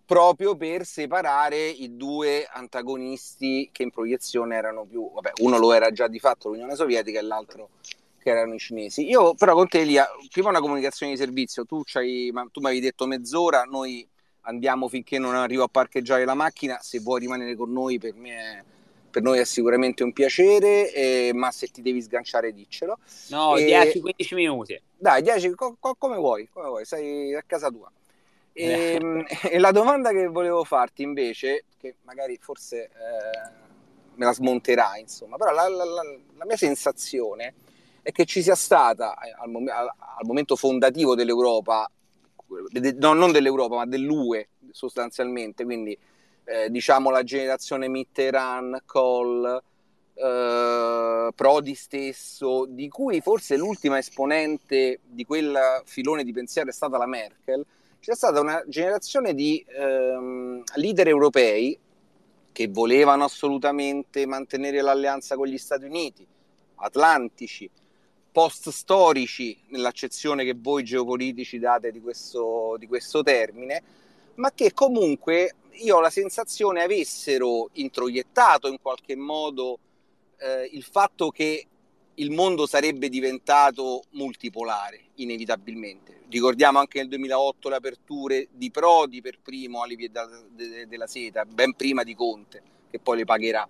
proprio 0.05 0.55
per 0.55 0.86
separare 0.86 1.67
i 1.67 1.95
due 1.95 2.45
antagonisti 2.51 3.69
che 3.71 3.84
in 3.84 3.89
proiezione 3.89 4.55
erano 4.55 4.86
più, 4.86 5.11
vabbè, 5.11 5.32
uno 5.41 5.57
lo 5.57 5.73
era 5.73 5.91
già 5.91 6.07
di 6.07 6.19
fatto 6.19 6.49
l'Unione 6.49 6.76
Sovietica 6.76 7.19
e 7.19 7.23
l'altro 7.23 7.69
che 8.19 8.30
erano 8.30 8.53
i 8.53 8.59
cinesi. 8.59 9.07
Io 9.07 9.34
però 9.34 9.53
con 9.55 9.67
te 9.67 9.82
Elia, 9.82 10.07
prima 10.32 10.49
una 10.49 10.59
comunicazione 10.59 11.13
di 11.13 11.17
servizio, 11.17 11.65
tu, 11.65 11.84
tu 11.84 11.99
mi 12.01 12.65
avevi 12.65 12.82
detto 12.82 13.07
mezz'ora, 13.07 13.63
noi 13.63 14.07
andiamo 14.46 14.88
finché 14.88 15.20
non 15.20 15.36
arrivo 15.36 15.64
a 15.64 15.68
parcheggiare 15.68 16.26
la 16.26 16.34
macchina, 16.34 16.80
se 16.82 17.00
vuoi 17.00 17.20
rimanere 17.20 17.56
con 17.56 17.72
noi 17.72 18.00
per 18.00 18.16
me 18.16 18.30
è, 18.32 18.64
per 19.10 19.22
noi 19.22 19.39
è 19.39 19.46
sicuramente 19.46 20.04
un 20.04 20.12
piacere, 20.12 20.91
eh, 20.91 21.32
ma 21.34 21.52
se 21.52 21.68
ti 21.68 21.82
devi 21.82 22.02
sganciare 22.02 22.52
diccelo. 22.52 22.98
No, 23.30 23.56
e... 23.56 23.66
10-15 23.66 24.36
minuti. 24.36 24.82
Dai, 24.98 25.22
10, 25.22 25.52
co- 25.52 25.78
co- 25.80 25.96
come 25.96 26.18
vuoi, 26.18 26.50
come 26.52 26.68
vuoi, 26.68 26.86
sei 26.86 27.34
a 27.36 27.43
casa 27.46 27.70
tua. 27.70 27.89
E, 28.58 28.98
ehm, 29.02 29.26
e, 29.52 29.60
la 29.60 29.72
domanda 29.72 30.12
che 30.12 30.28
volevo 30.28 30.64
farti 30.64 31.04
invece, 31.04 31.66
che 31.78 31.96
magari 32.04 32.38
forse 32.41 32.84
eh, 32.86 32.89
me 34.16 34.26
la 34.26 34.34
smonterà, 34.34 34.98
insomma, 34.98 35.36
però 35.36 35.52
la, 35.52 35.68
la, 35.68 35.84
la, 35.84 36.02
la, 36.38 36.46
mia 36.46 36.56
sensazione 36.56 37.54
è 38.02 38.12
che 38.12 38.26
ci 38.26 38.41
sia 38.41 38.56
stata 38.56 39.18
eh, 39.20 39.34
al, 39.38 39.50
mom- 39.50 39.68
al, 39.68 39.89
momento 40.24 40.56
fondativo 40.56 41.16
dell'Europa, 41.16 41.89
de- 41.89 41.95
no, 42.48 43.14
non 43.14 43.32
dell'Europa, 43.32 43.76
ma 43.76 43.86
dell'UE 43.86 44.50
sostanzialmente, 44.72 45.64
quindi 45.64 45.98
eh, 46.43 46.70
diciamo 46.70 47.10
la 47.10 47.24
generazione 47.24 47.88
Mitterrand, 47.88 48.84
Kohl, 48.86 49.62
eh, 50.14 51.30
Prodi 51.36 51.76
stesso, 51.76 52.66
di 52.66 52.88
cui 52.88 53.22
forse 53.22 53.58
l'ultima 53.58 53.98
esponente 53.98 55.00
di 55.04 55.26
quel 55.26 55.82
filone 55.86 56.24
di 56.24 56.32
pensiero 56.32 56.70
è 56.70 56.74
stata 56.74 56.98
la 56.98 57.08
Merkel, 57.08 57.66
c'è 58.00 58.14
stata 58.14 58.39
una 58.39 58.64
generazione 58.68 59.34
di 59.34 59.66
ehm, 59.68 60.62
leader 60.76 61.08
europei 61.08 61.78
che 62.52 62.68
volevano 62.68 63.24
assolutamente 63.24 64.26
mantenere 64.26 64.82
l'alleanza 64.82 65.36
con 65.36 65.48
gli 65.48 65.58
Stati 65.58 65.86
Uniti, 65.86 66.26
atlantici, 66.76 67.70
post-storici, 68.36 69.58
nell'accezione 69.68 70.44
che 70.44 70.58
voi 70.58 70.84
geopolitici 70.84 71.58
date 71.58 71.90
di 71.94 72.02
questo, 72.02 72.76
di 72.78 72.86
questo 72.86 73.24
termine, 73.24 73.82
ma 74.36 74.52
che 74.52 74.74
comunque 74.74 75.56
io 75.72 75.96
ho 75.96 76.02
la 76.02 76.10
sensazione 76.10 76.84
avessero 76.84 77.70
introiettato 77.76 78.68
in 78.68 78.82
qualche 78.82 79.16
modo 79.16 79.80
eh, 80.36 80.70
il 80.74 80.84
fatto 80.84 81.30
che 81.30 81.66
il 82.16 82.32
mondo 82.32 82.66
sarebbe 82.66 83.08
diventato 83.08 84.04
multipolare, 84.10 85.00
inevitabilmente. 85.16 86.24
Ricordiamo 86.28 86.80
anche 86.80 87.00
nel 87.00 87.08
2008 87.08 87.70
le 87.70 87.76
aperture 87.78 88.48
di 88.52 88.70
Prodi 88.70 89.22
per 89.22 89.40
primo 89.42 89.82
alle 89.82 89.96
vie 89.96 90.12
della 90.12 91.08
seta, 91.08 91.46
ben 91.46 91.74
prima 91.74 92.04
di 92.04 92.14
Conte, 92.14 92.62
che 92.90 93.00
poi 93.00 93.20
le 93.20 93.24
pagherà. 93.24 93.66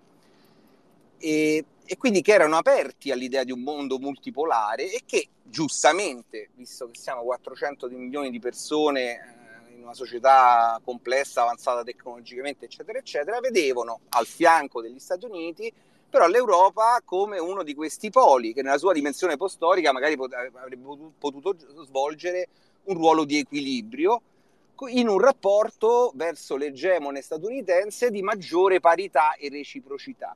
E, 1.20 1.66
e, 1.86 1.98
quindi 1.98 2.22
che 2.22 2.34
erano 2.34 2.58
aperti 2.58 3.12
all'idea 3.12 3.44
di 3.44 3.52
un 3.52 3.62
mondo 3.62 4.00
multipolare 4.00 4.92
e 4.92 5.02
che 5.06 5.30
giustamente, 5.44 6.50
visto 6.56 6.90
che 6.90 7.00
siamo 7.00 7.22
400 7.24 7.88
milioni 7.90 8.30
di 8.30 8.40
persone 8.40 9.68
in 9.76 9.84
una 9.84 9.94
società 9.94 10.80
complessa, 10.84 11.44
avanzata 11.44 11.84
tecnologicamente, 11.84 12.66
eccetera, 12.66 12.98
eccetera, 12.98 13.40
vedevano 13.40 14.02
al 14.10 14.26
fianco 14.26 14.82
degli 14.82 15.00
Stati 15.00 15.26
Uniti 15.26 15.72
però 16.16 16.28
l'Europa 16.28 17.02
come 17.04 17.40
uno 17.40 17.62
di 17.62 17.76
questi 17.76 18.10
poli 18.10 18.54
che 18.54 18.62
nella 18.62 18.78
sua 18.78 18.94
dimensione 18.94 19.36
postorica 19.36 19.92
magari 19.92 20.14
avrebbe 20.14 21.12
potuto 21.20 21.58
svolgere 21.84 22.48
un 22.86 22.96
ruolo 22.96 23.26
di 23.26 23.38
equilibrio 23.38 24.22
in 24.88 25.10
un 25.10 25.20
rapporto 25.20 26.14
verso 26.16 26.56
l'egemone 26.56 27.22
statunitense 27.22 28.12
di 28.12 28.22
maggiore 28.22 28.80
parità 28.80 29.36
e 29.36 29.50
reciprocità. 29.50 30.34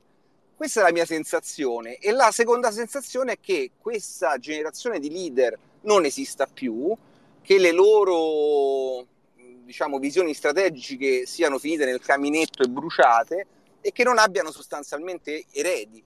Questa 0.60 0.80
è 0.80 0.82
la 0.82 0.92
mia 0.92 1.06
sensazione 1.06 1.96
e 1.96 2.10
la 2.10 2.30
seconda 2.32 2.70
sensazione 2.70 3.32
è 3.32 3.38
che 3.40 3.70
questa 3.78 4.36
generazione 4.36 4.98
di 4.98 5.10
leader 5.10 5.58
non 5.84 6.04
esista 6.04 6.46
più, 6.46 6.94
che 7.40 7.56
le 7.56 7.72
loro 7.72 9.06
diciamo, 9.64 9.98
visioni 9.98 10.34
strategiche 10.34 11.24
siano 11.24 11.58
finite 11.58 11.86
nel 11.86 12.02
caminetto 12.02 12.62
e 12.62 12.68
bruciate 12.68 13.46
e 13.80 13.90
che 13.90 14.04
non 14.04 14.18
abbiano 14.18 14.50
sostanzialmente 14.50 15.46
eredi. 15.50 16.04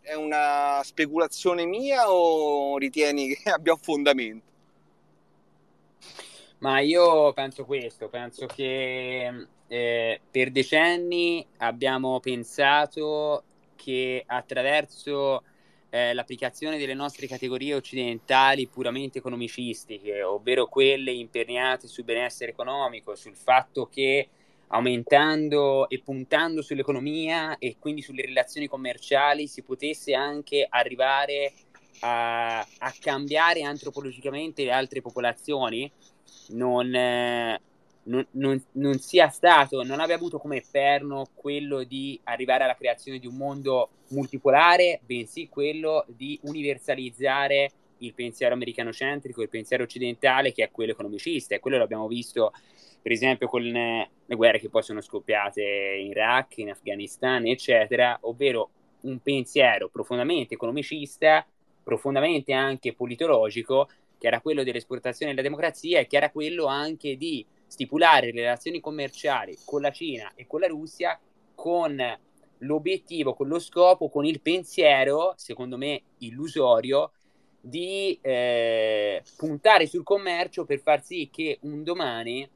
È 0.00 0.14
una 0.14 0.80
speculazione 0.84 1.66
mia 1.66 2.08
o 2.08 2.78
ritieni 2.78 3.34
che 3.34 3.50
abbia 3.50 3.72
un 3.72 3.80
fondamento? 3.80 4.46
Ma 6.58 6.78
io 6.78 7.32
penso 7.32 7.64
questo, 7.64 8.08
penso 8.08 8.46
che 8.46 9.46
eh, 9.66 10.20
per 10.30 10.50
decenni 10.52 11.44
abbiamo 11.56 12.20
pensato 12.20 13.42
che 13.78 14.24
attraverso 14.26 15.44
eh, 15.90 16.12
l'applicazione 16.12 16.78
delle 16.78 16.94
nostre 16.94 17.26
categorie 17.26 17.74
occidentali 17.74 18.66
puramente 18.66 19.18
economicistiche, 19.18 20.22
ovvero 20.22 20.66
quelle 20.66 21.12
imperniate 21.12 21.86
sul 21.86 22.04
benessere 22.04 22.50
economico, 22.50 23.14
sul 23.14 23.36
fatto 23.36 23.86
che 23.86 24.28
aumentando 24.70 25.88
e 25.88 26.00
puntando 26.00 26.60
sull'economia 26.60 27.56
e 27.58 27.76
quindi 27.78 28.02
sulle 28.02 28.26
relazioni 28.26 28.66
commerciali 28.66 29.46
si 29.46 29.62
potesse 29.62 30.12
anche 30.12 30.66
arrivare 30.68 31.52
a, 32.00 32.58
a 32.58 32.94
cambiare 33.00 33.62
antropologicamente 33.62 34.64
le 34.64 34.72
altre 34.72 35.00
popolazioni 35.00 35.90
non, 36.48 36.94
eh, 36.94 37.60
non, 38.08 38.26
non, 38.32 38.62
non, 38.72 38.98
sia 38.98 39.28
stato, 39.28 39.82
non 39.82 40.00
abbia 40.00 40.14
avuto 40.14 40.38
come 40.38 40.62
perno 40.68 41.28
quello 41.34 41.84
di 41.84 42.18
arrivare 42.24 42.64
alla 42.64 42.74
creazione 42.74 43.18
di 43.18 43.26
un 43.26 43.36
mondo 43.36 43.90
multipolare, 44.08 45.00
bensì 45.04 45.48
quello 45.48 46.04
di 46.08 46.38
universalizzare 46.42 47.70
il 47.98 48.14
pensiero 48.14 48.54
americano-centrico, 48.54 49.42
il 49.42 49.48
pensiero 49.48 49.82
occidentale, 49.82 50.52
che 50.52 50.64
è 50.64 50.70
quello 50.70 50.92
economicista. 50.92 51.54
E 51.54 51.60
quello 51.60 51.78
l'abbiamo 51.78 52.06
visto, 52.06 52.52
per 53.02 53.12
esempio, 53.12 53.48
con 53.48 53.62
le 53.62 54.08
guerre 54.26 54.58
che 54.58 54.68
poi 54.68 54.82
sono 54.82 55.00
scoppiate 55.00 55.62
in 55.62 56.06
Iraq, 56.08 56.58
in 56.58 56.70
Afghanistan, 56.70 57.46
eccetera, 57.46 58.18
ovvero 58.22 58.70
un 59.02 59.18
pensiero 59.20 59.88
profondamente 59.88 60.54
economicista, 60.54 61.46
profondamente 61.82 62.52
anche 62.52 62.94
politologico, 62.94 63.88
che 64.18 64.26
era 64.26 64.40
quello 64.40 64.64
dell'esportazione 64.64 65.32
della 65.32 65.46
democrazia 65.46 66.00
e 66.00 66.06
che 66.06 66.16
era 66.16 66.30
quello 66.30 66.66
anche 66.66 67.16
di 67.16 67.44
stipulare 67.68 68.32
relazioni 68.32 68.80
commerciali 68.80 69.56
con 69.64 69.80
la 69.80 69.92
Cina 69.92 70.32
e 70.34 70.46
con 70.46 70.60
la 70.60 70.66
Russia 70.66 71.18
con 71.54 72.18
l'obiettivo, 72.58 73.34
con 73.34 73.48
lo 73.48 73.58
scopo, 73.58 74.08
con 74.08 74.24
il 74.24 74.40
pensiero, 74.40 75.34
secondo 75.36 75.76
me 75.76 76.02
illusorio, 76.18 77.12
di 77.60 78.18
eh, 78.22 79.22
puntare 79.36 79.86
sul 79.86 80.02
commercio 80.02 80.64
per 80.64 80.80
far 80.80 81.02
sì 81.02 81.28
che 81.30 81.58
un 81.62 81.82
domani, 81.82 82.48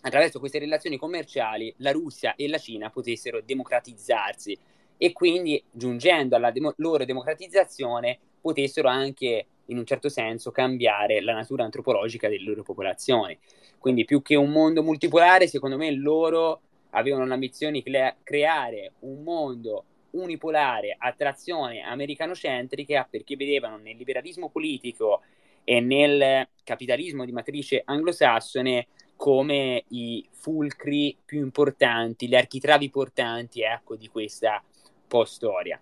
attraverso 0.00 0.38
queste 0.38 0.58
relazioni 0.58 0.96
commerciali, 0.96 1.72
la 1.78 1.92
Russia 1.92 2.34
e 2.34 2.48
la 2.48 2.58
Cina 2.58 2.90
potessero 2.90 3.40
democratizzarsi. 3.40 4.58
E 4.96 5.12
quindi, 5.12 5.62
giungendo 5.70 6.34
alla 6.34 6.50
dem- 6.50 6.74
loro 6.78 7.04
democratizzazione, 7.04 8.18
potessero 8.40 8.88
anche 8.88 9.46
in 9.68 9.78
un 9.78 9.84
certo 9.84 10.08
senso 10.08 10.50
cambiare 10.50 11.20
la 11.20 11.34
natura 11.34 11.64
antropologica 11.64 12.28
delle 12.28 12.44
loro 12.44 12.62
popolazioni. 12.62 13.38
Quindi 13.78 14.04
più 14.04 14.22
che 14.22 14.34
un 14.34 14.50
mondo 14.50 14.82
multipolare, 14.82 15.46
secondo 15.46 15.76
me 15.76 15.90
loro 15.92 16.60
avevano 16.90 17.26
l'ambizione 17.26 17.80
di 17.80 17.92
creare 18.22 18.92
un 19.00 19.22
mondo 19.22 19.84
unipolare 20.10 20.96
a 20.98 21.12
trazione 21.12 21.82
americanocentrica 21.82 23.06
perché 23.08 23.36
vedevano 23.36 23.76
nel 23.76 23.96
liberalismo 23.96 24.48
politico 24.48 25.22
e 25.64 25.80
nel 25.80 26.48
capitalismo 26.64 27.26
di 27.26 27.32
matrice 27.32 27.82
anglosassone 27.84 28.86
come 29.16 29.84
i 29.88 30.26
fulcri 30.30 31.16
più 31.24 31.40
importanti, 31.40 32.28
le 32.28 32.38
architravi 32.38 32.88
portanti 32.88 33.62
ecco, 33.62 33.96
di 33.96 34.08
questa 34.08 34.62
post-storia. 35.06 35.78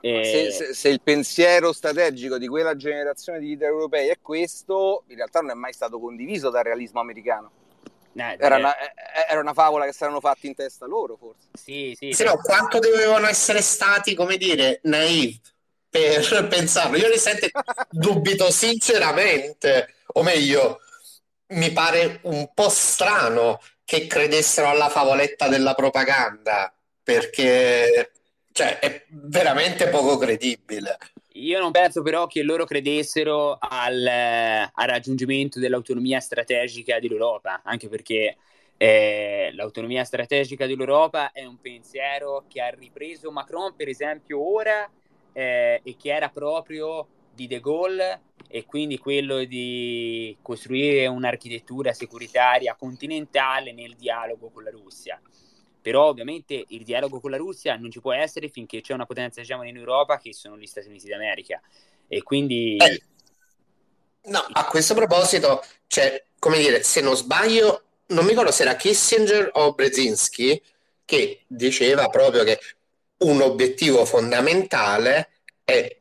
E... 0.00 0.24
Se, 0.24 0.50
se, 0.50 0.74
se, 0.74 0.88
il 0.88 1.00
pensiero 1.02 1.72
strategico 1.72 2.38
di 2.38 2.48
quella 2.48 2.76
generazione 2.76 3.38
di 3.38 3.48
leader 3.48 3.68
europei 3.68 4.08
è 4.08 4.18
questo, 4.20 5.04
in 5.08 5.16
realtà 5.16 5.40
non 5.40 5.50
è 5.50 5.54
mai 5.54 5.72
stato 5.72 6.00
condiviso 6.00 6.50
dal 6.50 6.64
realismo 6.64 7.00
americano. 7.00 7.50
Eh, 8.12 8.36
era, 8.40 8.56
una, 8.56 8.76
eh, 8.76 8.92
era, 9.28 9.40
una, 9.40 9.52
favola 9.52 9.84
che 9.84 9.92
si 9.92 10.02
erano 10.02 10.20
fatti 10.20 10.48
in 10.48 10.54
testa 10.54 10.86
loro, 10.86 11.16
forse. 11.16 11.48
Sì, 11.52 11.94
sì. 11.96 12.12
sì 12.12 12.24
no, 12.24 12.38
quanto 12.42 12.78
dovevano 12.78 13.26
essere 13.26 13.60
stati, 13.60 14.14
come 14.14 14.36
dire, 14.36 14.80
naive 14.84 15.38
per 15.88 16.46
pensarlo. 16.48 16.96
Io 16.96 17.08
risente 17.08 17.50
dubito 17.90 18.50
sinceramente, 18.50 19.94
o 20.14 20.22
meglio, 20.22 20.80
mi 21.48 21.70
pare 21.72 22.20
un 22.22 22.50
po' 22.52 22.68
strano 22.68 23.60
che 23.84 24.06
credessero 24.06 24.68
alla 24.68 24.88
favoletta 24.88 25.48
della 25.48 25.74
propaganda, 25.74 26.72
perché 27.02 28.10
cioè, 28.52 28.78
è 28.78 29.04
veramente 29.08 29.88
poco 29.88 30.16
credibile. 30.16 30.98
Io 31.34 31.60
non 31.60 31.70
penso 31.70 32.02
però 32.02 32.26
che 32.26 32.42
loro 32.42 32.64
credessero 32.64 33.56
al, 33.58 34.06
al 34.06 34.86
raggiungimento 34.86 35.58
dell'autonomia 35.58 36.20
strategica 36.20 36.98
dell'Europa, 36.98 37.62
anche 37.64 37.88
perché 37.88 38.36
eh, 38.76 39.50
l'autonomia 39.52 40.04
strategica 40.04 40.66
dell'Europa 40.66 41.32
è 41.32 41.44
un 41.44 41.60
pensiero 41.60 42.44
che 42.48 42.60
ha 42.60 42.70
ripreso 42.70 43.30
Macron, 43.30 43.74
per 43.76 43.88
esempio, 43.88 44.40
ora 44.40 44.90
eh, 45.32 45.80
e 45.82 45.96
che 45.96 46.12
era 46.12 46.28
proprio 46.28 47.06
di 47.32 47.46
De 47.46 47.60
Gaulle 47.60 48.22
e 48.48 48.64
quindi 48.64 48.98
quello 48.98 49.44
di 49.44 50.36
costruire 50.42 51.06
un'architettura 51.06 51.92
securitaria 51.92 52.74
continentale 52.74 53.72
nel 53.72 53.94
dialogo 53.96 54.50
con 54.50 54.64
la 54.64 54.70
Russia. 54.70 55.20
Però 55.80 56.06
ovviamente 56.06 56.64
il 56.68 56.84
dialogo 56.84 57.20
con 57.20 57.30
la 57.30 57.36
Russia 57.36 57.76
non 57.76 57.90
ci 57.90 58.00
può 58.00 58.12
essere 58.12 58.48
finché 58.48 58.80
c'è 58.80 58.92
una 58.92 59.06
potenza 59.06 59.40
egemone 59.40 59.70
in 59.70 59.76
Europa 59.76 60.18
che 60.18 60.34
sono 60.34 60.58
gli 60.58 60.66
Stati 60.66 60.88
Uniti 60.88 61.08
d'America. 61.08 61.60
E 62.06 62.22
quindi... 62.22 62.76
Eh, 62.76 63.02
no, 64.24 64.44
a 64.52 64.66
questo 64.66 64.94
proposito, 64.94 65.64
cioè, 65.86 66.22
come 66.38 66.58
dire, 66.58 66.82
se 66.82 67.00
non 67.00 67.16
sbaglio, 67.16 67.82
non 68.06 68.24
mi 68.24 68.30
ricordo 68.30 68.50
se 68.50 68.62
era 68.62 68.76
Kissinger 68.76 69.50
o 69.54 69.72
Brzezinski 69.72 70.60
che 71.04 71.42
diceva 71.46 72.08
proprio 72.08 72.44
che 72.44 72.60
un 73.18 73.40
obiettivo 73.40 74.04
fondamentale 74.04 75.30
è, 75.64 75.96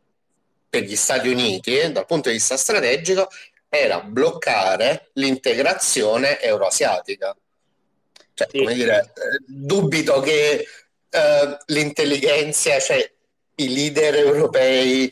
per 0.70 0.84
gli 0.84 0.96
Stati 0.96 1.30
Uniti, 1.30 1.92
dal 1.92 2.06
punto 2.06 2.30
di 2.30 2.36
vista 2.36 2.58
strategico, 2.58 3.28
era 3.68 4.02
bloccare 4.02 5.10
l'integrazione 5.14 6.40
euroasiatica. 6.42 7.36
Cioè, 8.40 8.48
sì. 8.50 8.60
come 8.60 8.74
dire, 8.74 9.00
eh, 9.02 9.44
dubito 9.46 10.22
che 10.22 10.66
uh, 11.12 11.58
l'intelligenza, 11.66 12.80
cioè 12.80 13.12
i 13.56 13.74
leader 13.74 14.16
europei 14.16 15.12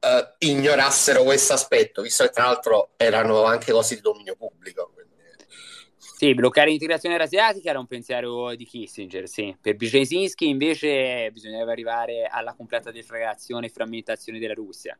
uh, 0.00 0.34
ignorassero 0.38 1.24
questo 1.24 1.52
aspetto, 1.52 2.00
visto 2.00 2.24
che 2.24 2.30
tra 2.30 2.44
l'altro 2.44 2.92
erano 2.96 3.44
anche 3.44 3.70
cose 3.70 3.96
di 3.96 4.00
dominio 4.00 4.34
pubblico. 4.34 4.92
Quindi... 4.94 5.12
Sì, 5.98 6.32
bloccare 6.32 6.70
l'integrazione 6.70 7.16
asiatica 7.16 7.68
era 7.68 7.78
un 7.78 7.86
pensiero 7.86 8.54
di 8.54 8.64
Kissinger, 8.64 9.28
sì. 9.28 9.54
Per 9.60 9.76
Brzezinski 9.76 10.48
invece 10.48 11.30
bisognava 11.32 11.70
arrivare 11.70 12.26
alla 12.30 12.54
completa 12.54 12.90
deflagrazione 12.90 13.66
e 13.66 13.68
frammentazione 13.68 14.38
della 14.38 14.54
Russia. 14.54 14.98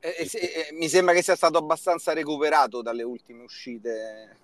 Eh, 0.00 0.14
eh, 0.18 0.28
eh, 0.32 0.68
mi 0.72 0.88
sembra 0.88 1.12
che 1.12 1.22
sia 1.22 1.36
stato 1.36 1.58
abbastanza 1.58 2.14
recuperato 2.14 2.80
dalle 2.80 3.02
ultime 3.02 3.42
uscite 3.42 4.38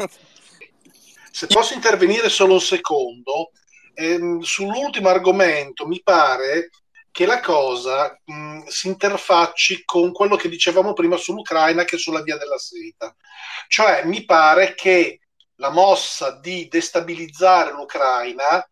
Se 1.33 1.47
posso 1.47 1.73
intervenire 1.73 2.29
solo 2.29 2.53
un 2.55 2.61
secondo, 2.61 3.53
ehm, 3.95 4.41
sull'ultimo 4.41 5.09
argomento 5.09 5.87
mi 5.87 6.03
pare 6.03 6.69
che 7.11 7.25
la 7.25 7.41
cosa 7.41 8.15
mh, 8.23 8.65
si 8.67 8.89
interfacci 8.89 9.83
con 9.85 10.13
quello 10.13 10.37
che 10.37 10.51
dicevamo 10.51 10.93
prima 10.93 11.17
sull'Ucraina 11.17 11.85
che 11.85 11.97
sulla 11.97 12.21
via 12.23 12.37
della 12.37 12.59
seta. 12.59 13.15
Cioè, 13.67 14.05
mi 14.05 14.27
pare 14.27 14.75
che 14.75 15.21
la 15.57 15.71
mossa 15.71 16.39
di 16.39 16.69
destabilizzare 16.69 17.73
l'Ucraina 17.73 18.63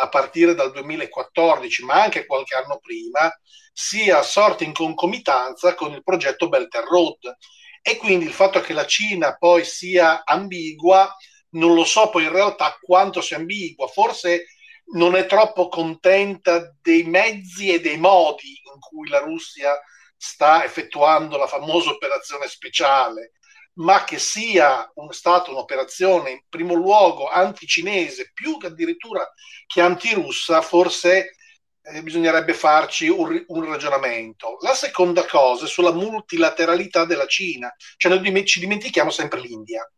a 0.00 0.08
partire 0.08 0.54
dal 0.54 0.72
2014, 0.72 1.84
ma 1.84 2.02
anche 2.02 2.26
qualche 2.26 2.56
anno 2.56 2.78
prima, 2.80 3.32
sia 3.72 4.22
sorta 4.22 4.64
in 4.64 4.72
concomitanza 4.72 5.74
con 5.74 5.92
il 5.92 6.02
progetto 6.02 6.48
Belt 6.48 6.74
and 6.74 6.86
Road. 6.86 7.36
E 7.80 7.96
quindi 7.96 8.24
il 8.24 8.32
fatto 8.32 8.60
che 8.60 8.72
la 8.72 8.86
Cina 8.86 9.36
poi 9.36 9.64
sia 9.64 10.24
ambigua 10.24 11.14
non 11.50 11.74
lo 11.74 11.84
so 11.84 12.10
poi 12.10 12.24
in 12.24 12.32
realtà 12.32 12.76
quanto 12.80 13.20
sia 13.20 13.36
ambigua, 13.36 13.86
forse 13.86 14.46
non 14.92 15.16
è 15.16 15.26
troppo 15.26 15.68
contenta 15.68 16.74
dei 16.80 17.02
mezzi 17.04 17.72
e 17.72 17.80
dei 17.80 17.98
modi 17.98 18.60
in 18.72 18.80
cui 18.80 19.08
la 19.08 19.18
Russia 19.18 19.78
sta 20.16 20.64
effettuando 20.64 21.36
la 21.36 21.46
famosa 21.46 21.90
operazione 21.90 22.48
speciale, 22.48 23.32
ma 23.74 24.04
che 24.04 24.18
sia 24.18 24.90
un, 24.94 25.12
stata 25.12 25.50
un'operazione 25.50 26.30
in 26.30 26.40
primo 26.48 26.74
luogo 26.74 27.28
anticinese 27.28 28.30
più 28.32 28.58
che 28.58 28.66
addirittura 28.66 29.30
che 29.66 29.80
antirussa, 29.80 30.60
forse 30.62 31.36
eh, 31.82 32.02
bisognerebbe 32.02 32.54
farci 32.54 33.08
un, 33.08 33.44
un, 33.46 33.64
ragionamento. 33.64 34.56
La 34.60 34.74
seconda 34.74 35.24
cosa 35.24 35.66
è 35.66 35.68
sulla 35.68 35.92
multilateralità 35.92 37.04
della 37.04 37.26
Cina, 37.26 37.72
cioè 37.96 38.12
noi 38.16 38.44
ci 38.44 38.60
dimentichiamo 38.60 39.10
sempre 39.10 39.40
l'India. 39.40 39.88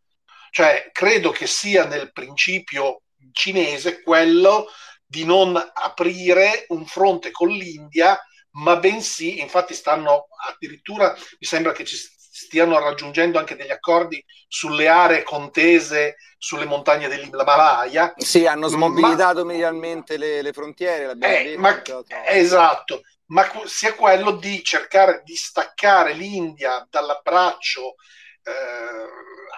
Cioè, 0.51 0.89
credo 0.91 1.31
che 1.31 1.47
sia 1.47 1.85
nel 1.85 2.11
principio 2.11 3.03
cinese 3.31 4.01
quello 4.01 4.67
di 5.05 5.23
non 5.23 5.55
aprire 5.55 6.65
un 6.69 6.85
fronte 6.85 7.31
con 7.31 7.47
l'India, 7.47 8.19
ma 8.51 8.75
bensì, 8.75 9.39
infatti 9.39 9.73
stanno 9.73 10.27
addirittura, 10.49 11.13
mi 11.13 11.47
sembra 11.47 11.71
che 11.71 11.85
ci 11.85 11.95
stiano 11.95 12.77
raggiungendo 12.79 13.39
anche 13.39 13.55
degli 13.55 13.71
accordi 13.71 14.23
sulle 14.47 14.89
aree 14.89 15.23
contese 15.23 16.17
sulle 16.37 16.65
montagne 16.65 17.07
dell'Himalaya. 17.07 18.13
Sì, 18.17 18.45
hanno 18.45 18.67
smobilitato 18.67 19.45
ma, 19.45 19.53
medialmente 19.53 20.17
le, 20.17 20.41
le 20.41 20.51
frontiere. 20.51 21.11
Eh, 21.11 21.43
detto, 21.43 21.59
ma, 21.59 21.81
esatto, 22.25 23.01
ma 23.27 23.49
sia 23.65 23.93
quello 23.93 24.31
di 24.31 24.61
cercare 24.63 25.21
di 25.23 25.35
staccare 25.35 26.13
l'India 26.13 26.85
dall'abbraccio 26.89 27.95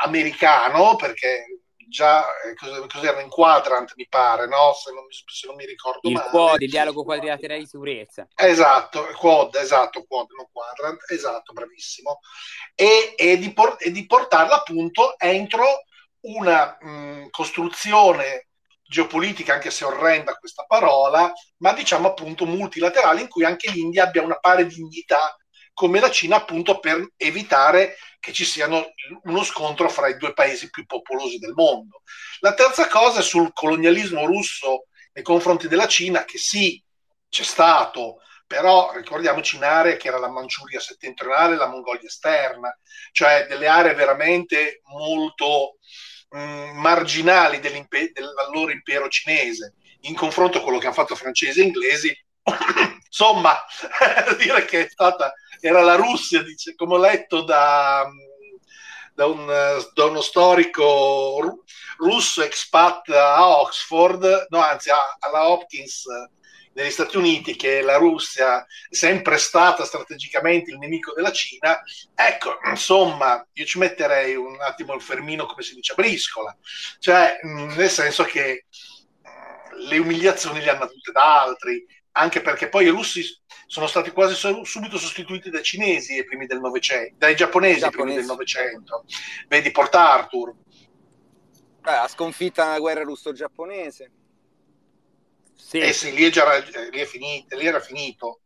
americano, 0.04 0.96
perché 0.96 1.46
già 1.94 2.26
eh, 2.42 2.56
cos'era 2.88 3.22
in 3.22 3.30
quadrant 3.30 3.94
mi 3.96 4.08
pare 4.10 4.48
no? 4.48 4.74
se, 4.74 4.92
non, 4.92 5.04
se 5.10 5.46
non 5.46 5.56
mi 5.56 5.66
ricordo 5.66 6.10
il 6.10 6.16
male. 6.16 6.30
quad, 6.30 6.62
il 6.62 6.70
dialogo 6.70 7.04
quadrilaterale 7.04 7.60
di 7.60 7.68
sicurezza. 7.68 8.28
Esatto 8.36 9.08
quad 9.16 9.56
esatto 9.56 10.04
quad 10.08 10.28
non 10.36 10.48
quadrant 10.52 11.10
esatto 11.12 11.54
bravissimo. 11.54 12.20
E, 12.74 13.14
e, 13.16 13.38
di, 13.38 13.54
por- 13.54 13.78
e 13.80 13.92
di, 13.92 14.06
portarla 14.08 14.56
appunto 14.56 15.18
entro 15.20 15.84
una 16.22 16.78
mh, 16.80 17.30
costruzione 17.30 18.48
geopolitica, 18.84 19.54
anche 19.54 19.72
se 19.72 19.86
orrenda 19.86 20.36
questa 20.36 20.66
parola, 20.68 21.32
ma 21.58 21.74
diciamo 21.74 22.10
appunto 22.10 22.46
multilaterale 22.46 23.22
in 23.22 23.28
cui 23.28 23.44
anche 23.44 23.72
l'India 23.72 24.04
abbia 24.04 24.22
una 24.22 24.40
pari 24.40 24.68
dignità 24.68 25.36
come 25.74 26.00
la 26.00 26.12
Cina 26.12 26.38
appunto 26.38 26.80
per 26.80 27.14
evitare 27.18 27.98
che 28.20 28.32
ci 28.32 28.46
sia 28.46 28.68
uno 28.68 29.44
scontro 29.44 29.90
fra 29.90 30.08
i 30.08 30.18
due 30.18 30.34
paesi 30.34 30.70
più 30.70 30.86
popolosi 30.86 31.40
del 31.40 31.54
mondo. 31.54 32.04
La 32.40 32.54
terza 32.54 32.88
cosa 32.88 33.20
è 33.20 33.24
sul 33.24 33.52
colonialismo 33.54 34.26
russo 34.26 34.86
nei 35.14 35.24
confronti 35.24 35.68
della 35.68 35.88
Cina, 35.88 36.24
che 36.24 36.38
sì, 36.38 36.82
c'è 37.30 37.44
stato, 37.44 38.22
però 38.48 38.92
ricordiamoci 38.94 39.56
in 39.56 39.64
aree 39.64 39.98
che 39.98 40.08
era 40.08 40.20
la 40.20 40.30
Manciuria 40.30 40.80
settentrionale 40.80 41.56
e 41.56 41.58
la 41.58 41.68
Mongolia 41.68 42.08
esterna, 42.08 42.76
cioè 43.12 43.46
delle 43.48 43.68
aree 43.68 43.94
veramente 43.94 44.82
molto 44.86 45.78
mh, 46.30 46.40
mm, 46.40 46.78
marginali 46.78 47.60
del 47.60 47.86
loro 48.54 48.72
impero 48.72 49.10
cinese, 49.10 49.74
in 50.02 50.16
confronto 50.16 50.60
a 50.60 50.62
quello 50.62 50.78
che 50.78 50.86
hanno 50.86 50.96
fatto 50.96 51.16
francesi 51.16 51.62
e 51.62 51.64
inglesi, 51.64 52.26
insomma, 53.06 53.60
dire 54.38 54.66
che 54.66 54.86
è 54.86 54.90
stata, 54.90 55.34
era 55.68 55.82
la 55.82 55.96
Russia, 55.96 56.44
dice, 56.44 56.76
come 56.76 56.96
ho 56.96 56.98
letto 56.98 57.44
da, 57.44 58.06
da, 59.14 59.26
un, 59.26 59.46
da 59.94 60.06
uno 60.06 60.22
storico 60.22 61.64
russo 61.98 62.42
expat 62.42 63.10
a 63.10 63.60
Oxford, 63.60 64.48
no, 64.50 64.60
anzi 64.60 64.90
alla 65.20 65.50
Hopkins 65.50 66.06
negli 66.74 66.90
Stati 66.90 67.18
Uniti, 67.18 67.56
che 67.56 67.82
la 67.82 67.98
Russia 67.98 68.66
è 68.90 68.96
sempre 68.96 69.38
stata 69.38 69.86
strategicamente 69.86 70.72
il 70.72 70.80
nemico 70.80 71.14
della 71.14 71.32
Cina, 71.32 71.82
ecco, 72.16 72.58
insomma, 72.66 73.46
io 73.54 73.66
ci 73.66 73.78
metterei 73.78 74.36
un 74.36 74.60
attimo 74.60 74.94
il 74.94 75.02
fermino, 75.02 75.46
come 75.46 75.62
si 75.62 75.76
dice, 75.76 75.94
a 75.94 75.96
briscola, 75.96 76.56
cioè 77.00 77.40
nel 77.44 77.90
senso 77.90 78.24
che 78.24 78.66
le 79.88 79.98
umiliazioni 79.98 80.62
le 80.62 80.70
hanno 80.70 80.84
avute 80.84 81.12
da 81.12 81.42
altri, 81.44 81.86
anche 82.14 82.42
perché 82.42 82.70
poi 82.70 82.86
i 82.86 82.90
russi 82.90 83.24
sono 83.66 83.88
stati 83.88 84.12
quasi 84.12 84.36
subito 84.36 84.98
sostituiti 84.98 85.50
dai 85.50 85.64
cinesi 85.64 86.18
ai 86.18 86.26
primi 86.26 86.46
del 86.46 86.60
Novecento, 86.60 87.16
dai 87.18 87.36
giapponesi 87.36 87.84
ai 87.84 87.92
primi 87.92 88.16
del 88.16 88.26
Novecento. 88.26 89.06
Vedi 89.48 89.72
Port 89.72 89.96
Arthur. 89.96 90.54
Ha 91.82 92.08
sconfitta 92.08 92.68
la 92.68 92.80
guerra 92.80 93.04
russo-giapponese. 93.04 94.12
Sì. 95.56 95.80
Eh 95.80 95.94
sì, 95.94 96.14
lì, 96.14 96.24
è 96.24 96.30
già, 96.30 96.46
lì, 96.92 97.00
è 97.00 97.06
finito, 97.06 97.58
lì 97.58 97.66
era 97.66 97.80
finito. 97.80 98.42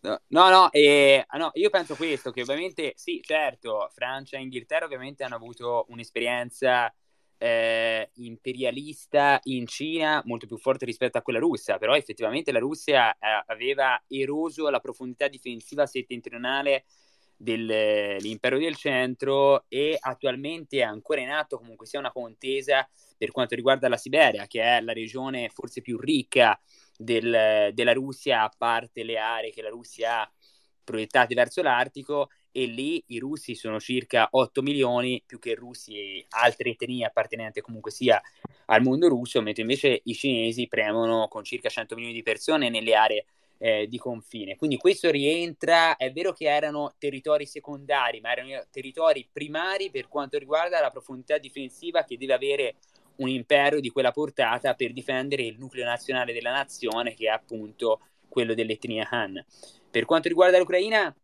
No, 0.00 0.20
no, 0.48 0.70
eh, 0.70 1.26
no, 1.32 1.50
io 1.54 1.70
penso 1.70 1.96
questo, 1.96 2.30
che 2.30 2.42
ovviamente, 2.42 2.92
sì, 2.94 3.20
certo, 3.24 3.90
Francia 3.92 4.36
e 4.36 4.42
Inghilterra 4.42 4.84
ovviamente 4.84 5.24
hanno 5.24 5.34
avuto 5.34 5.86
un'esperienza 5.88 6.94
eh, 7.38 8.10
imperialista 8.14 9.38
in 9.44 9.66
Cina 9.66 10.22
molto 10.24 10.46
più 10.46 10.56
forte 10.56 10.84
rispetto 10.84 11.18
a 11.18 11.22
quella 11.22 11.38
russa, 11.38 11.78
però 11.78 11.94
effettivamente 11.94 12.52
la 12.52 12.58
Russia 12.58 13.12
eh, 13.12 13.44
aveva 13.46 14.02
eroso 14.08 14.68
la 14.68 14.80
profondità 14.80 15.28
difensiva 15.28 15.86
settentrionale 15.86 16.84
dell'impero 17.38 18.58
del 18.58 18.76
centro 18.76 19.66
e 19.68 19.96
attualmente 20.00 20.78
è 20.78 20.82
ancora 20.82 21.20
in 21.20 21.30
atto 21.30 21.58
comunque 21.58 21.86
sia 21.86 21.98
una 21.98 22.10
contesa 22.10 22.88
per 23.18 23.30
quanto 23.30 23.54
riguarda 23.54 23.88
la 23.88 23.98
Siberia, 23.98 24.46
che 24.46 24.62
è 24.62 24.80
la 24.80 24.92
regione 24.92 25.50
forse 25.50 25.82
più 25.82 25.98
ricca 25.98 26.58
del, 26.96 27.70
della 27.72 27.92
Russia, 27.92 28.42
a 28.42 28.52
parte 28.56 29.04
le 29.04 29.18
aree 29.18 29.50
che 29.50 29.62
la 29.62 29.68
Russia 29.68 30.22
ha 30.22 30.32
proiettate 30.82 31.34
verso 31.34 31.62
l'Artico, 31.62 32.30
e 32.56 32.64
lì 32.64 33.04
i 33.08 33.18
russi 33.18 33.54
sono 33.54 33.78
circa 33.78 34.28
8 34.30 34.62
milioni, 34.62 35.22
più 35.26 35.38
che 35.38 35.54
russi 35.54 35.98
e 35.98 36.26
altre 36.30 36.70
etnie 36.70 37.04
appartenenti 37.04 37.60
comunque 37.60 37.90
sia 37.90 38.18
al 38.66 38.80
mondo 38.80 39.08
russo, 39.08 39.42
mentre 39.42 39.60
invece 39.60 40.00
i 40.04 40.14
cinesi 40.14 40.66
premono 40.66 41.28
con 41.28 41.44
circa 41.44 41.68
100 41.68 41.94
milioni 41.94 42.14
di 42.14 42.22
persone 42.22 42.70
nelle 42.70 42.94
aree 42.94 43.26
eh, 43.58 43.86
di 43.86 43.98
confine. 43.98 44.56
Quindi 44.56 44.78
questo 44.78 45.10
rientra, 45.10 45.96
è 45.96 46.10
vero 46.12 46.32
che 46.32 46.46
erano 46.46 46.94
territori 46.96 47.44
secondari, 47.44 48.20
ma 48.20 48.32
erano 48.32 48.64
territori 48.70 49.28
primari 49.30 49.90
per 49.90 50.08
quanto 50.08 50.38
riguarda 50.38 50.80
la 50.80 50.90
profondità 50.90 51.36
difensiva 51.36 52.04
che 52.04 52.16
deve 52.16 52.32
avere 52.32 52.76
un 53.16 53.28
impero 53.28 53.80
di 53.80 53.90
quella 53.90 54.12
portata 54.12 54.72
per 54.72 54.94
difendere 54.94 55.42
il 55.42 55.58
nucleo 55.58 55.84
nazionale 55.84 56.32
della 56.32 56.52
nazione, 56.52 57.12
che 57.12 57.26
è 57.26 57.28
appunto 57.28 58.00
quello 58.30 58.54
dell'etnia 58.54 59.06
Han. 59.10 59.44
Per 59.90 60.06
quanto 60.06 60.28
riguarda 60.28 60.58
l'Ucraina, 60.58 61.14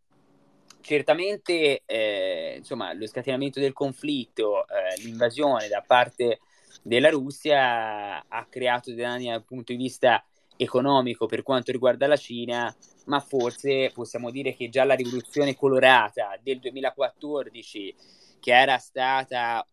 certamente 0.83 1.83
eh, 1.87 2.57
insomma, 2.59 2.93
lo 2.93 3.07
scatenamento 3.07 3.61
del 3.61 3.73
conflitto, 3.73 4.67
eh, 4.67 5.01
l'invasione 5.03 5.69
da 5.69 5.83
parte 5.87 6.41
della 6.83 7.09
Russia 7.09 8.27
ha 8.27 8.47
creato 8.51 8.91
dei 8.91 9.03
danni 9.03 9.29
dal 9.29 9.45
punto 9.45 9.73
di 9.73 9.79
vista 9.79 10.23
economico 10.57 11.27
per 11.27 11.43
quanto 11.43 11.73
riguarda 11.73 12.07
la 12.07 12.17
Cina, 12.17 12.75
ma 13.07 13.21
forse 13.21 13.91
possiamo 13.95 14.31
dire 14.31 14.55
che 14.55 14.69
già 14.69 14.85
la 14.85 14.95
rivoluzione 14.95 15.57
colorata 15.57 16.39
del 16.43 16.59
2014, 16.59 17.95
che 18.41 18.53
era 18.53 18.79
stata 18.79 19.67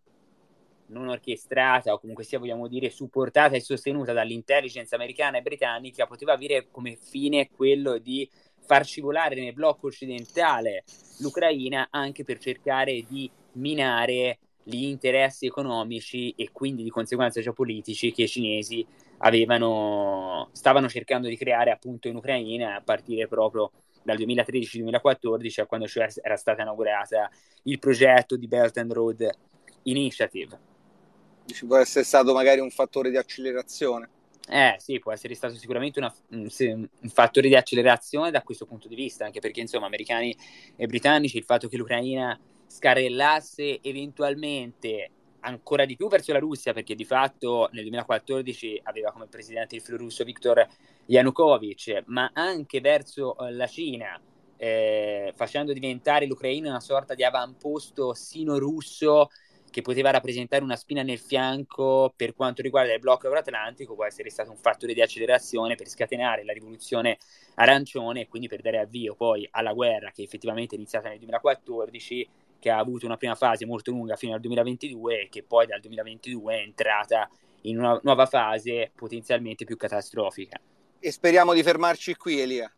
non 0.87 1.07
orchestrata 1.07 1.93
o 1.93 1.99
comunque 1.99 2.23
sia 2.23 2.39
vogliamo 2.39 2.67
dire 2.67 2.89
supportata 2.89 3.55
e 3.55 3.61
sostenuta 3.61 4.13
dall'intelligence 4.13 4.95
americana 4.95 5.37
e 5.37 5.41
britannica, 5.41 6.07
poteva 6.07 6.33
avere 6.33 6.67
come 6.71 6.95
fine 6.95 7.49
quello 7.49 7.97
di 7.97 8.27
far 8.69 8.85
scivolare 8.85 9.33
nel 9.33 9.53
blocco 9.53 9.87
occidentale 9.87 10.83
l'Ucraina 11.21 11.87
anche 11.89 12.23
per 12.23 12.37
cercare 12.37 13.03
di 13.07 13.27
minare 13.53 14.37
gli 14.61 14.83
interessi 14.83 15.47
economici 15.47 16.35
e 16.37 16.51
quindi 16.51 16.83
di 16.83 16.91
conseguenza 16.91 17.41
geopolitici 17.41 18.11
che 18.11 18.23
i 18.23 18.27
cinesi 18.27 18.85
avevano, 19.17 20.49
stavano 20.51 20.87
cercando 20.87 21.27
di 21.27 21.35
creare 21.35 21.71
appunto 21.71 22.09
in 22.09 22.15
Ucraina 22.17 22.75
a 22.75 22.81
partire 22.81 23.27
proprio 23.27 23.71
dal 24.03 24.17
2013-2014 24.19 25.61
a 25.61 25.65
quando 25.65 25.87
cioè 25.87 26.07
era 26.21 26.35
stata 26.35 26.61
inaugurata 26.61 27.27
il 27.63 27.79
progetto 27.79 28.37
di 28.37 28.47
Belt 28.47 28.77
and 28.77 28.93
Road 28.93 29.27
Initiative. 29.83 30.59
Ci 31.47 31.65
può 31.65 31.77
essere 31.77 32.05
stato 32.05 32.33
magari 32.33 32.59
un 32.59 32.69
fattore 32.69 33.09
di 33.09 33.17
accelerazione. 33.17 34.17
Eh 34.47 34.75
sì, 34.79 34.99
può 34.99 35.11
essere 35.11 35.35
stato 35.35 35.55
sicuramente 35.55 35.99
una, 35.99 36.13
un, 36.29 36.87
fattore 37.07 37.47
di 37.47 37.55
accelerazione 37.55 38.31
da 38.31 38.41
questo 38.41 38.65
punto 38.65 38.87
di 38.87 38.95
vista, 38.95 39.25
anche 39.25 39.39
perché 39.39 39.59
insomma 39.59 39.85
americani 39.85 40.35
e 40.75 40.87
britannici 40.87 41.37
il 41.37 41.43
fatto 41.43 41.67
che 41.67 41.77
l'Ucraina 41.77 42.39
scarrellasse 42.65 43.79
eventualmente 43.81 45.11
ancora 45.41 45.85
di 45.85 45.95
più 45.95 46.07
verso 46.07 46.33
la 46.33 46.39
Russia, 46.39 46.73
perché 46.73 46.95
di 46.95 47.05
fatto 47.05 47.69
nel 47.71 47.81
2014 47.83 48.81
aveva 48.83 49.11
come 49.11 49.27
presidente 49.27 49.75
il 49.75 49.81
filorusso 49.81 50.23
Viktor 50.23 50.67
Yanukovych, 51.05 52.03
ma 52.07 52.31
anche 52.33 52.81
verso 52.81 53.37
eh, 53.37 53.51
la 53.51 53.67
Cina, 53.67 54.19
eh, 54.57 55.31
facendo 55.35 55.73
diventare 55.73 56.25
l'Ucraina 56.25 56.69
una 56.69 56.79
sorta 56.79 57.13
di 57.13 57.23
avamposto 57.23 58.13
sino-russo 58.13 59.29
che 59.69 59.81
poteva 59.81 60.11
rappresentare 60.11 60.63
una 60.63 60.75
spina 60.75 61.01
nel 61.01 61.19
fianco 61.19 62.13
per 62.15 62.33
quanto 62.33 62.61
riguarda 62.61 62.93
il 62.93 62.99
blocco 62.99 63.25
euroatlantico, 63.25 63.95
può 63.95 64.05
essere 64.05 64.29
stato 64.29 64.51
un 64.51 64.57
fattore 64.57 64.93
di 64.93 65.01
accelerazione 65.01 65.75
per 65.75 65.87
scatenare 65.87 66.43
la 66.43 66.53
rivoluzione 66.53 67.17
arancione 67.55 68.21
e 68.21 68.27
quindi 68.27 68.47
per 68.47 68.61
dare 68.61 68.79
avvio 68.79 69.15
poi 69.15 69.47
alla 69.51 69.73
guerra 69.73 70.11
che 70.11 70.23
effettivamente 70.23 70.75
è 70.75 70.77
iniziata 70.77 71.09
nel 71.09 71.19
2014, 71.19 72.29
che 72.59 72.69
ha 72.69 72.77
avuto 72.77 73.05
una 73.05 73.17
prima 73.17 73.35
fase 73.35 73.65
molto 73.65 73.91
lunga 73.91 74.15
fino 74.15 74.33
al 74.33 74.39
2022 74.39 75.21
e 75.21 75.29
che 75.29 75.43
poi 75.43 75.65
dal 75.65 75.79
2022 75.79 76.55
è 76.55 76.61
entrata 76.61 77.29
in 77.63 77.77
una 77.77 77.99
nuova 78.03 78.25
fase 78.25 78.91
potenzialmente 78.95 79.65
più 79.65 79.77
catastrofica. 79.77 80.59
E 80.99 81.11
speriamo 81.11 81.53
di 81.53 81.63
fermarci 81.63 82.15
qui, 82.15 82.39
Elia. 82.39 82.71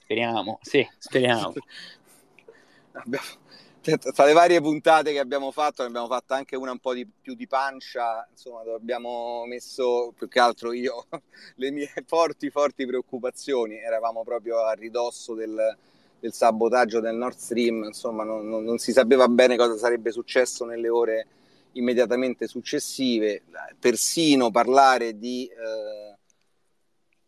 Speriamo, 0.00 0.58
sì, 0.62 0.86
speriamo. 0.98 1.52
tra 4.14 4.24
le 4.26 4.32
varie 4.32 4.60
puntate 4.60 5.12
che 5.12 5.18
abbiamo 5.18 5.50
fatto, 5.50 5.82
ne 5.82 5.88
abbiamo 5.88 6.08
fatta 6.08 6.34
anche 6.34 6.56
una 6.56 6.72
un 6.72 6.78
po' 6.78 6.92
di, 6.92 7.06
più 7.06 7.34
di 7.34 7.46
pancia, 7.46 8.26
insomma, 8.30 8.62
dove 8.62 8.76
abbiamo 8.76 9.44
messo 9.46 10.12
più 10.16 10.28
che 10.28 10.38
altro 10.38 10.72
io 10.72 11.06
le 11.56 11.70
mie 11.70 11.90
forti, 12.06 12.50
forti 12.50 12.86
preoccupazioni. 12.86 13.78
Eravamo 13.78 14.22
proprio 14.24 14.64
a 14.64 14.72
ridosso 14.72 15.34
del, 15.34 15.76
del 16.20 16.32
sabotaggio 16.32 17.00
del 17.00 17.14
Nord 17.14 17.36
Stream, 17.36 17.84
insomma, 17.84 18.24
non, 18.24 18.46
non, 18.46 18.64
non, 18.64 18.78
si 18.78 18.92
sapeva 18.92 19.28
bene 19.28 19.56
cosa 19.56 19.76
sarebbe 19.76 20.10
successo 20.10 20.64
nelle 20.64 20.88
ore 20.88 21.26
immediatamente 21.72 22.46
successive. 22.46 23.42
Persino 23.78 24.50
parlare 24.50 25.18
di. 25.18 25.46
Eh, 25.46 26.16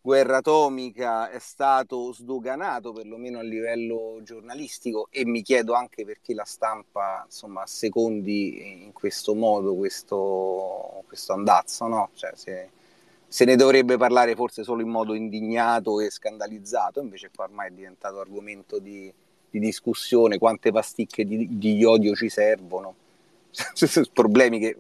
guerra 0.03 0.39
atomica 0.39 1.29
è 1.29 1.39
stato 1.39 2.13
sdoganato 2.13 2.93
perlomeno 2.93 3.39
a 3.39 3.43
livello 3.43 4.19
giornalistico 4.23 5.09
e 5.11 5.27
mi 5.27 5.43
chiedo 5.43 5.75
anche 5.75 6.07
perché 6.07 6.33
la 6.33 6.45
stampa 6.45 7.23
insomma 7.27 7.67
secondi 7.67 8.83
in 8.85 8.93
questo 8.95 9.35
modo 9.35 9.75
questo, 9.75 11.03
questo 11.07 11.35
andazzo 11.35 11.87
no? 11.87 12.09
cioè, 12.15 12.31
se, 12.35 12.71
se, 13.29 13.45
ne 13.45 13.57
dovrebbe 13.57 13.99
parlare 13.99 14.35
forse 14.35 14.65
solo 14.65 14.81
in 14.81 14.89
modo 14.89 15.13
indignato 15.13 16.01
e 16.01 16.11
scandalizzato 16.11 17.01
invece 17.01 17.31
qua 17.35 17.45
ormai 17.45 17.69
è 17.69 17.73
diventato 17.73 18.21
argomento 18.21 18.79
di, 18.79 19.13
di 19.51 19.59
discussione 19.59 20.39
quante 20.39 20.73
pasticche 20.73 21.27
di, 21.27 21.59
di 21.59 21.77
iodio 21.77 22.15
ci 22.15 22.31
servono 22.31 22.95
problemi 24.15 24.59
che 24.59 24.77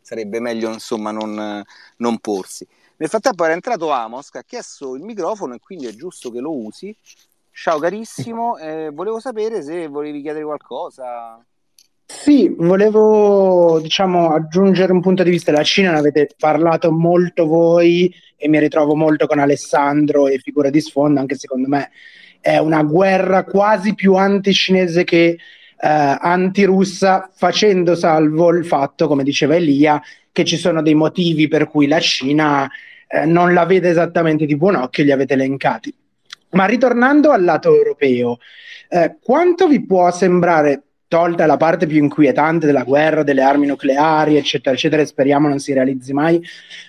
sarebbe 0.00 0.40
meglio 0.40 0.72
insomma 0.72 1.12
non, 1.12 1.62
non 1.98 2.18
porsi 2.18 2.66
nel 2.98 3.08
frattempo 3.08 3.44
era 3.44 3.52
entrato 3.52 3.90
Amos 3.90 4.28
che 4.30 4.38
ha 4.38 4.44
chiesto 4.44 4.96
il 4.96 5.02
microfono 5.02 5.54
e 5.54 5.60
quindi 5.60 5.86
è 5.86 5.94
giusto 5.94 6.30
che 6.30 6.40
lo 6.40 6.52
usi. 6.52 6.94
Ciao 7.52 7.78
carissimo, 7.78 8.58
eh, 8.58 8.90
volevo 8.92 9.20
sapere 9.20 9.62
se 9.62 9.86
volevi 9.86 10.20
chiedere 10.20 10.44
qualcosa. 10.44 11.44
Sì, 12.04 12.52
volevo 12.56 13.78
diciamo, 13.80 14.32
aggiungere 14.32 14.92
un 14.92 15.00
punto 15.00 15.22
di 15.22 15.30
vista 15.30 15.52
della 15.52 15.62
Cina, 15.62 15.92
ne 15.92 15.98
avete 15.98 16.30
parlato 16.38 16.90
molto 16.90 17.46
voi 17.46 18.12
e 18.34 18.48
mi 18.48 18.58
ritrovo 18.58 18.96
molto 18.96 19.26
con 19.26 19.38
Alessandro 19.38 20.26
e 20.26 20.38
figura 20.38 20.70
di 20.70 20.80
sfondo, 20.80 21.20
anche 21.20 21.36
secondo 21.36 21.68
me 21.68 21.90
è 22.40 22.56
una 22.58 22.82
guerra 22.82 23.44
quasi 23.44 23.94
più 23.94 24.14
anti-cinese 24.14 25.04
che 25.04 25.26
eh, 25.26 25.38
anti-russa, 25.78 27.30
facendo 27.32 27.94
salvo 27.94 28.50
il 28.50 28.64
fatto, 28.64 29.06
come 29.06 29.22
diceva 29.22 29.54
Elia, 29.54 30.00
che 30.32 30.44
ci 30.44 30.56
sono 30.56 30.82
dei 30.82 30.94
motivi 30.94 31.46
per 31.46 31.68
cui 31.68 31.86
la 31.86 32.00
Cina 32.00 32.70
eh, 33.08 33.24
non 33.24 33.54
la 33.54 33.64
vede 33.64 33.88
esattamente 33.88 34.46
di 34.46 34.56
buon 34.56 34.76
occhio, 34.76 35.02
li 35.02 35.10
avete 35.10 35.34
elencati. 35.34 35.92
Ma 36.50 36.66
ritornando 36.66 37.30
al 37.30 37.42
lato 37.42 37.74
europeo, 37.74 38.38
eh, 38.88 39.16
quanto 39.20 39.66
vi 39.66 39.84
può 39.84 40.10
sembrare, 40.10 40.82
tolta 41.08 41.46
la 41.46 41.56
parte 41.56 41.86
più 41.86 41.98
inquietante 41.98 42.66
della 42.66 42.84
guerra, 42.84 43.22
delle 43.22 43.42
armi 43.42 43.66
nucleari, 43.66 44.36
eccetera, 44.36 44.74
eccetera, 44.74 45.02
e 45.02 45.06
speriamo 45.06 45.48
non 45.48 45.58
si 45.58 45.72
realizzi 45.72 46.12
mai, 46.12 46.40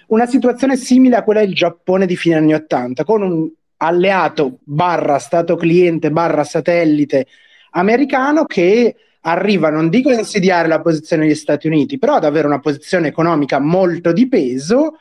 una 0.08 0.26
situazione 0.26 0.76
simile 0.76 1.16
a 1.16 1.24
quella 1.24 1.40
del 1.40 1.56
Giappone 1.56 2.06
di 2.06 2.18
fine 2.18 2.36
anni 2.36 2.54
Ottanta, 2.54 3.06
con 3.06 3.22
un 3.22 3.50
alleato 3.78 4.60
barra 4.64 5.20
stato 5.20 5.56
cliente 5.56 6.12
barra 6.12 6.44
satellite 6.44 7.28
americano 7.72 8.44
che 8.44 8.96
arriva, 9.22 9.70
non 9.70 9.90
dico 9.90 10.10
a 10.10 10.14
insidiare 10.14 10.68
la 10.68 10.82
posizione 10.82 11.26
degli 11.26 11.36
Stati 11.36 11.68
Uniti, 11.68 11.98
però 11.98 12.16
ad 12.16 12.26
avere 12.26 12.48
una 12.48 12.60
posizione 12.60 13.08
economica 13.08 13.60
molto 13.60 14.12
di 14.12 14.28
peso 14.28 14.98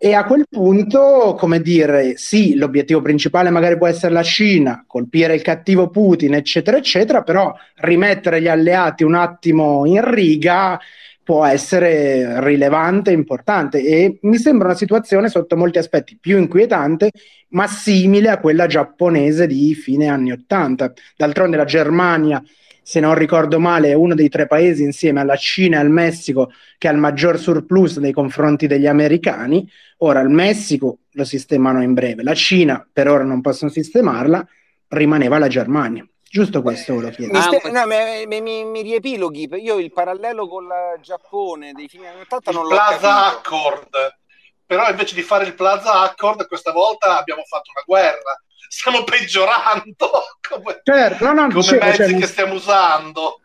e 0.00 0.14
a 0.14 0.24
quel 0.24 0.46
punto, 0.48 1.34
come 1.36 1.60
dire, 1.60 2.16
sì, 2.16 2.54
l'obiettivo 2.54 3.02
principale 3.02 3.50
magari 3.50 3.76
può 3.76 3.88
essere 3.88 4.12
la 4.12 4.22
Cina, 4.22 4.84
colpire 4.86 5.34
il 5.34 5.42
cattivo 5.42 5.90
Putin, 5.90 6.34
eccetera, 6.34 6.76
eccetera, 6.76 7.22
però 7.22 7.52
rimettere 7.78 8.40
gli 8.40 8.46
alleati 8.46 9.02
un 9.02 9.14
attimo 9.14 9.84
in 9.86 10.08
riga 10.08 10.78
può 11.24 11.44
essere 11.44 12.40
rilevante 12.42 13.10
importante 13.10 13.84
e 13.84 14.18
mi 14.22 14.38
sembra 14.38 14.68
una 14.68 14.76
situazione 14.76 15.28
sotto 15.28 15.56
molti 15.56 15.78
aspetti 15.78 16.16
più 16.18 16.38
inquietante, 16.38 17.10
ma 17.48 17.66
simile 17.66 18.30
a 18.30 18.38
quella 18.38 18.66
giapponese 18.66 19.48
di 19.48 19.74
fine 19.74 20.06
anni 20.06 20.30
Ottanta. 20.30 20.92
D'altronde 21.16 21.56
la 21.56 21.64
Germania 21.64 22.42
se 22.88 23.00
non 23.00 23.14
ricordo 23.16 23.60
male, 23.60 23.90
è 23.90 23.92
uno 23.92 24.14
dei 24.14 24.30
tre 24.30 24.46
paesi 24.46 24.82
insieme 24.82 25.20
alla 25.20 25.36
Cina 25.36 25.76
e 25.76 25.80
al 25.80 25.90
Messico 25.90 26.50
che 26.78 26.88
ha 26.88 26.90
il 26.90 26.96
maggior 26.96 27.38
surplus 27.38 27.98
nei 27.98 28.12
confronti 28.12 28.66
degli 28.66 28.86
americani. 28.86 29.70
Ora 29.98 30.20
il 30.20 30.30
Messico 30.30 31.00
lo 31.10 31.24
sistemano 31.24 31.82
in 31.82 31.92
breve, 31.92 32.22
la 32.22 32.32
Cina 32.32 32.88
per 32.90 33.08
ora 33.08 33.24
non 33.24 33.42
possono 33.42 33.70
sistemarla, 33.70 34.42
rimaneva 34.88 35.36
la 35.36 35.48
Germania. 35.48 36.08
Giusto 36.22 36.62
questo 36.62 36.98
lo 36.98 37.10
chiedo. 37.10 37.34
Mi, 37.34 37.42
ste- 37.42 37.70
no, 37.70 37.84
mi, 37.84 38.40
mi, 38.40 38.64
mi, 38.64 38.80
riepiloghi, 38.80 39.50
io 39.56 39.78
il 39.78 39.92
parallelo 39.92 40.48
con 40.48 40.64
il 40.64 41.02
Giappone 41.02 41.72
dei 41.72 41.88
fini 41.88 42.06
anni 42.06 42.22
80 42.22 42.52
non 42.52 42.62
il 42.62 42.68
l'ho 42.70 42.74
Plaza 42.74 43.26
Accord, 43.26 44.16
però 44.64 44.88
invece 44.88 45.14
di 45.14 45.20
fare 45.20 45.44
il 45.44 45.54
Plaza 45.54 46.00
Accord 46.00 46.46
questa 46.46 46.72
volta 46.72 47.18
abbiamo 47.18 47.42
fatto 47.42 47.70
una 47.70 47.82
guerra 47.84 48.42
stiamo 48.68 49.04
peggiorando 49.04 50.10
come, 50.48 50.80
certo, 50.82 51.24
no, 51.24 51.32
no, 51.32 51.48
come 51.48 51.60
dicevo, 51.60 51.84
mezzi 51.84 51.96
cioè, 51.96 52.14
che 52.14 52.26
stiamo 52.26 52.54
usando. 52.54 53.40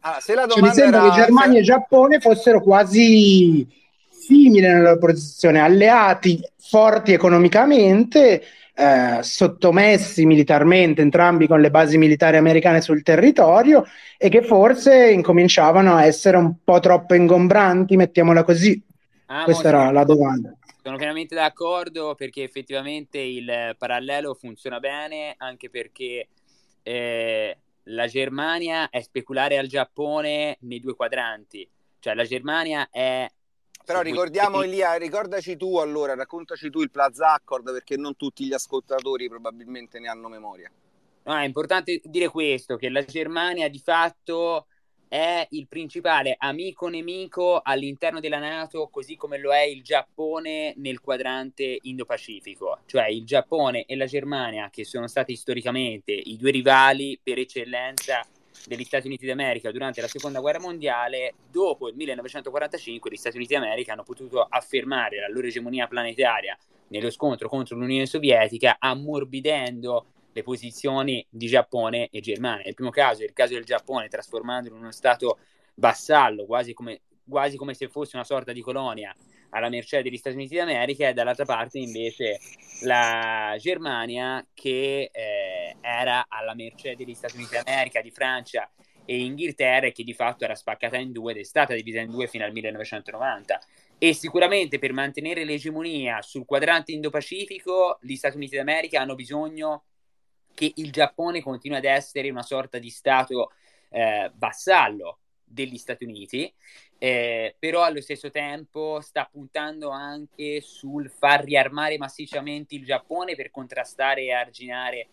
Ah, 0.00 0.18
se 0.20 0.34
la 0.34 0.46
domanda 0.46 0.72
cioè, 0.72 0.84
mi 0.86 0.92
sembra 0.92 1.00
era... 1.00 1.14
che 1.14 1.20
Germania 1.20 1.60
e 1.60 1.62
Giappone 1.62 2.20
fossero 2.20 2.60
quasi 2.60 3.66
simili 4.10 4.60
nella 4.60 4.80
loro 4.80 4.98
posizione, 4.98 5.60
alleati 5.60 6.40
forti 6.58 7.12
economicamente, 7.12 8.42
eh, 8.74 9.18
sottomessi 9.22 10.26
militarmente, 10.26 11.02
entrambi 11.02 11.46
con 11.46 11.60
le 11.60 11.70
basi 11.70 11.98
militari 11.98 12.36
americane 12.36 12.80
sul 12.80 13.02
territorio, 13.02 13.84
e 14.18 14.28
che 14.28 14.42
forse 14.42 15.10
incominciavano 15.10 15.94
a 15.94 16.04
essere 16.04 16.36
un 16.36 16.54
po' 16.64 16.80
troppo 16.80 17.14
ingombranti, 17.14 17.96
mettiamola 17.96 18.42
così. 18.42 18.82
Ah, 19.26 19.44
Questa 19.44 19.68
era 19.68 19.90
la 19.90 20.04
domanda. 20.04 20.54
Sono 20.84 20.98
pienamente 20.98 21.34
d'accordo 21.34 22.14
perché 22.14 22.42
effettivamente 22.42 23.16
il 23.16 23.74
parallelo 23.78 24.34
funziona 24.34 24.80
bene, 24.80 25.34
anche 25.38 25.70
perché 25.70 26.28
eh, 26.82 27.58
la 27.84 28.06
Germania 28.06 28.90
è 28.90 29.00
speculare 29.00 29.56
al 29.56 29.66
Giappone 29.66 30.58
nei 30.60 30.80
due 30.80 30.94
quadranti. 30.94 31.66
Cioè 31.98 32.12
la 32.12 32.24
Germania 32.24 32.90
è... 32.90 33.26
Però 33.82 34.02
ricordiamo 34.02 34.60
Elia, 34.60 34.96
ricordaci 34.96 35.56
tu 35.56 35.78
allora, 35.78 36.14
raccontaci 36.14 36.68
tu 36.68 36.82
il 36.82 36.90
Plaza 36.90 37.32
Accord 37.32 37.72
perché 37.72 37.96
non 37.96 38.14
tutti 38.14 38.44
gli 38.44 38.52
ascoltatori 38.52 39.26
probabilmente 39.26 39.98
ne 39.98 40.08
hanno 40.08 40.28
memoria. 40.28 40.70
No, 41.22 41.34
è 41.34 41.44
importante 41.44 42.02
dire 42.04 42.28
questo, 42.28 42.76
che 42.76 42.90
la 42.90 43.02
Germania 43.02 43.70
di 43.70 43.78
fatto 43.78 44.66
è 45.14 45.46
il 45.50 45.68
principale 45.68 46.34
amico 46.36 46.88
nemico 46.88 47.60
all'interno 47.62 48.18
della 48.18 48.40
Nato, 48.40 48.88
così 48.88 49.14
come 49.14 49.38
lo 49.38 49.52
è 49.52 49.60
il 49.60 49.84
Giappone 49.84 50.74
nel 50.78 50.98
quadrante 51.00 51.78
Indo-Pacifico, 51.82 52.80
cioè 52.86 53.06
il 53.06 53.24
Giappone 53.24 53.84
e 53.84 53.94
la 53.94 54.06
Germania, 54.06 54.70
che 54.72 54.82
sono 54.82 55.06
stati 55.06 55.36
storicamente 55.36 56.10
i 56.10 56.36
due 56.36 56.50
rivali 56.50 57.16
per 57.22 57.38
eccellenza 57.38 58.26
degli 58.66 58.82
Stati 58.82 59.06
Uniti 59.06 59.24
d'America 59.24 59.70
durante 59.70 60.00
la 60.00 60.08
seconda 60.08 60.40
guerra 60.40 60.58
mondiale, 60.58 61.34
dopo 61.48 61.86
il 61.86 61.94
1945 61.94 63.08
gli 63.12 63.16
Stati 63.16 63.36
Uniti 63.36 63.54
d'America 63.54 63.92
hanno 63.92 64.02
potuto 64.02 64.42
affermare 64.42 65.20
la 65.20 65.28
loro 65.28 65.46
egemonia 65.46 65.86
planetaria 65.86 66.58
nello 66.88 67.10
scontro 67.10 67.48
contro 67.48 67.76
l'Unione 67.76 68.06
Sovietica, 68.06 68.78
ammorbidendo 68.80 70.06
le 70.34 70.42
posizioni 70.42 71.24
di 71.30 71.46
Giappone 71.46 72.08
e 72.10 72.20
Germania. 72.20 72.64
Nel 72.64 72.74
primo 72.74 72.90
caso 72.90 73.22
è 73.22 73.24
il 73.24 73.32
caso 73.32 73.54
del 73.54 73.64
Giappone, 73.64 74.08
trasformandolo 74.08 74.74
in 74.74 74.82
uno 74.82 74.90
stato 74.90 75.38
vassallo, 75.76 76.44
quasi 76.44 76.74
come, 76.74 77.02
quasi 77.26 77.56
come 77.56 77.74
se 77.74 77.88
fosse 77.88 78.16
una 78.16 78.24
sorta 78.24 78.52
di 78.52 78.60
colonia 78.60 79.14
alla 79.50 79.68
mercé 79.68 80.02
degli 80.02 80.16
Stati 80.16 80.34
Uniti 80.34 80.56
d'America, 80.56 81.08
e 81.08 81.12
dall'altra 81.12 81.44
parte 81.44 81.78
invece 81.78 82.40
la 82.82 83.54
Germania 83.58 84.44
che 84.52 85.08
eh, 85.12 85.76
era 85.80 86.26
alla 86.28 86.54
mercé 86.54 86.96
degli 86.96 87.14
Stati 87.14 87.36
Uniti 87.36 87.54
d'America, 87.54 88.00
di 88.00 88.10
Francia 88.10 88.68
e 89.04 89.22
Inghilterra, 89.22 89.86
e 89.86 89.92
che 89.92 90.02
di 90.02 90.14
fatto 90.14 90.42
era 90.42 90.56
spaccata 90.56 90.96
in 90.96 91.12
due 91.12 91.30
ed 91.30 91.38
è 91.38 91.44
stata 91.44 91.74
divisa 91.74 92.00
in 92.00 92.10
due 92.10 92.26
fino 92.26 92.44
al 92.44 92.50
1990. 92.50 93.60
E 93.98 94.12
sicuramente 94.12 94.80
per 94.80 94.92
mantenere 94.92 95.44
l'egemonia 95.44 96.20
sul 96.22 96.44
quadrante 96.44 96.90
Indo-Pacifico, 96.90 97.98
gli 98.00 98.16
Stati 98.16 98.36
Uniti 98.36 98.56
d'America 98.56 99.00
hanno 99.00 99.14
bisogno 99.14 99.84
che 100.54 100.72
il 100.76 100.90
Giappone 100.92 101.42
continua 101.42 101.78
ad 101.78 101.84
essere 101.84 102.30
una 102.30 102.42
sorta 102.42 102.78
di 102.78 102.90
stato 102.90 103.50
eh, 103.90 104.30
vassallo 104.34 105.18
degli 105.44 105.76
Stati 105.76 106.04
Uniti, 106.04 106.52
eh, 106.98 107.54
però 107.58 107.82
allo 107.82 108.00
stesso 108.00 108.30
tempo 108.30 109.00
sta 109.00 109.28
puntando 109.30 109.90
anche 109.90 110.60
sul 110.60 111.10
far 111.10 111.44
riarmare 111.44 111.98
massicciamente 111.98 112.74
il 112.74 112.84
Giappone 112.84 113.36
per 113.36 113.50
contrastare 113.50 114.22
e 114.22 114.32
arginare 114.32 115.08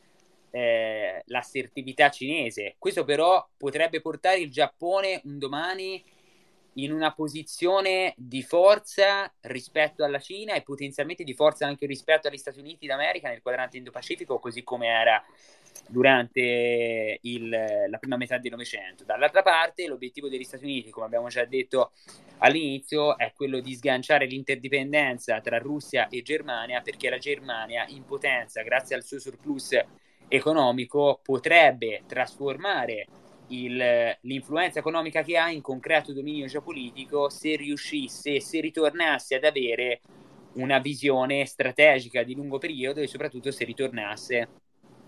eh, 0.52 1.22
l'assertività 1.26 2.10
cinese. 2.10 2.76
Questo 2.78 3.04
però 3.04 3.48
potrebbe 3.58 4.02
portare 4.02 4.40
il 4.40 4.52
Giappone 4.52 5.22
un 5.26 5.38
domani 5.38 6.04
in 6.76 6.92
una 6.92 7.14
posizione 7.14 8.14
di 8.16 8.42
forza 8.44 9.32
rispetto 9.42 10.04
alla 10.04 10.20
Cina 10.20 10.54
e 10.54 10.62
potenzialmente 10.62 11.24
di 11.24 11.34
forza 11.34 11.66
anche 11.66 11.86
rispetto 11.86 12.28
agli 12.28 12.38
Stati 12.38 12.60
Uniti 12.60 12.88
d'America 12.88 13.28
nel 13.28 13.42
quadrante 13.42 13.78
Indo-Pacifico, 13.78 14.40
così 14.40 14.64
come 14.64 14.88
era 14.88 15.24
durante 15.88 17.20
il, 17.22 17.50
la 17.50 17.98
prima 17.98 18.16
metà 18.16 18.38
del 18.38 18.52
Novecento. 18.52 19.04
Dall'altra 19.04 19.42
parte, 19.42 19.88
l'obiettivo 19.88 20.30
degli 20.30 20.44
Stati 20.44 20.64
Uniti, 20.64 20.90
come 20.90 21.06
abbiamo 21.06 21.28
già 21.28 21.44
detto 21.44 21.92
all'inizio, 22.38 23.18
è 23.18 23.34
quello 23.36 23.60
di 23.60 23.76
sganciare 23.76 24.26
l'interdipendenza 24.26 25.42
tra 25.42 25.58
Russia 25.58 26.08
e 26.08 26.22
Germania, 26.22 26.82
perché 26.82 27.10
la 27.10 27.18
Germania, 27.18 27.86
in 27.88 28.06
potenza, 28.06 28.62
grazie 28.62 28.96
al 28.96 29.04
suo 29.04 29.20
surplus 29.20 29.78
economico, 30.30 31.20
potrebbe 31.22 32.04
trasformare 32.08 33.08
il, 33.52 34.18
l'influenza 34.22 34.80
economica 34.80 35.22
che 35.22 35.38
ha 35.38 35.50
in 35.50 35.62
concreto 35.62 36.14
dominio 36.14 36.48
geopolitico 36.48 37.30
se 37.30 37.56
riuscisse, 37.56 38.40
se 38.40 38.60
ritornasse 38.60 39.36
ad 39.36 39.44
avere 39.44 40.02
una 40.54 40.80
visione 40.80 41.46
strategica 41.46 42.24
di 42.24 42.36
lungo 42.36 42.58
periodo 42.58 43.00
e 43.00 43.08
soprattutto 43.08 43.52
se 43.52 43.64
ritornasse 43.64 44.50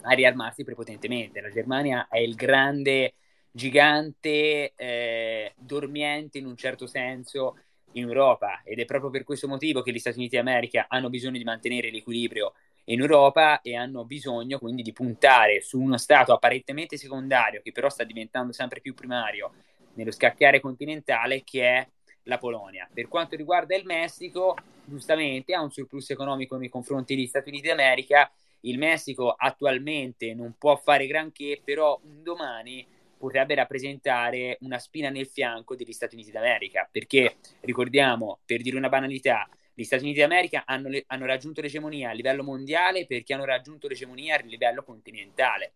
a 0.01 0.13
riarmarsi 0.13 0.63
prepotentemente. 0.63 1.41
La 1.41 1.49
Germania 1.49 2.07
è 2.09 2.19
il 2.19 2.35
grande 2.35 3.15
gigante 3.51 4.73
eh, 4.75 5.53
dormiente 5.55 6.37
in 6.37 6.45
un 6.45 6.55
certo 6.55 6.87
senso 6.87 7.57
in 7.93 8.07
Europa 8.07 8.61
ed 8.63 8.79
è 8.79 8.85
proprio 8.85 9.11
per 9.11 9.23
questo 9.23 9.47
motivo 9.47 9.81
che 9.81 9.91
gli 9.91 9.99
Stati 9.99 10.17
Uniti 10.17 10.35
d'America 10.35 10.85
hanno 10.87 11.09
bisogno 11.09 11.37
di 11.37 11.43
mantenere 11.43 11.91
l'equilibrio 11.91 12.53
in 12.85 12.99
Europa 12.99 13.61
e 13.61 13.75
hanno 13.75 14.05
bisogno 14.05 14.59
quindi 14.59 14.81
di 14.81 14.91
puntare 14.91 15.61
su 15.61 15.79
uno 15.79 15.97
Stato 15.97 16.33
apparentemente 16.33 16.97
secondario 16.97 17.61
che 17.61 17.71
però 17.71 17.89
sta 17.89 18.03
diventando 18.03 18.51
sempre 18.51 18.81
più 18.81 18.93
primario 18.93 19.53
nello 19.93 20.11
scacchiere 20.11 20.59
continentale 20.59 21.43
che 21.43 21.63
è 21.63 21.87
la 22.23 22.37
Polonia. 22.37 22.87
Per 22.91 23.07
quanto 23.07 23.35
riguarda 23.35 23.75
il 23.75 23.85
Messico, 23.85 24.55
giustamente 24.85 25.53
ha 25.53 25.61
un 25.61 25.71
surplus 25.71 26.09
economico 26.09 26.57
nei 26.57 26.69
confronti 26.69 27.15
degli 27.15 27.27
Stati 27.27 27.49
Uniti 27.49 27.67
d'America. 27.67 28.31
Il 28.61 28.77
Messico 28.77 29.33
attualmente 29.37 30.33
non 30.33 30.55
può 30.57 30.75
fare 30.77 31.05
granché, 31.05 31.59
però 31.63 31.99
un 32.03 32.23
domani 32.23 32.85
potrebbe 33.17 33.55
rappresentare 33.55 34.57
una 34.61 34.79
spina 34.79 35.09
nel 35.09 35.27
fianco 35.27 35.75
degli 35.75 35.93
Stati 35.93 36.15
Uniti 36.15 36.31
d'America, 36.31 36.87
perché 36.89 37.37
ricordiamo, 37.61 38.39
per 38.45 38.61
dire 38.61 38.77
una 38.77 38.89
banalità, 38.89 39.47
gli 39.73 39.83
Stati 39.83 40.03
Uniti 40.03 40.19
d'America 40.19 40.63
hanno, 40.65 40.89
le, 40.89 41.03
hanno 41.07 41.25
raggiunto 41.25 41.61
l'egemonia 41.61 42.11
a 42.11 42.13
livello 42.13 42.43
mondiale 42.43 43.05
perché 43.05 43.33
hanno 43.33 43.45
raggiunto 43.45 43.87
l'egemonia 43.87 44.35
a 44.35 44.41
livello 44.41 44.83
continentale. 44.83 45.73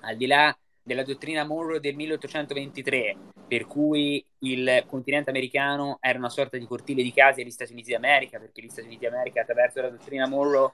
Al 0.00 0.16
di 0.16 0.26
là 0.26 0.56
della 0.82 1.02
dottrina 1.02 1.44
Monroe 1.44 1.80
del 1.80 1.96
1823, 1.96 3.16
per 3.48 3.66
cui 3.66 4.24
il 4.40 4.84
continente 4.86 5.30
americano 5.30 5.98
era 6.00 6.18
una 6.18 6.30
sorta 6.30 6.56
di 6.56 6.66
cortile 6.66 7.02
di 7.02 7.12
case 7.12 7.42
agli 7.42 7.50
Stati 7.50 7.72
Uniti 7.72 7.90
d'America, 7.90 8.38
perché 8.38 8.62
gli 8.62 8.68
Stati 8.68 8.86
Uniti 8.86 9.04
d'America 9.04 9.40
attraverso 9.40 9.80
la 9.80 9.90
dottrina 9.90 10.28
Monroe 10.28 10.72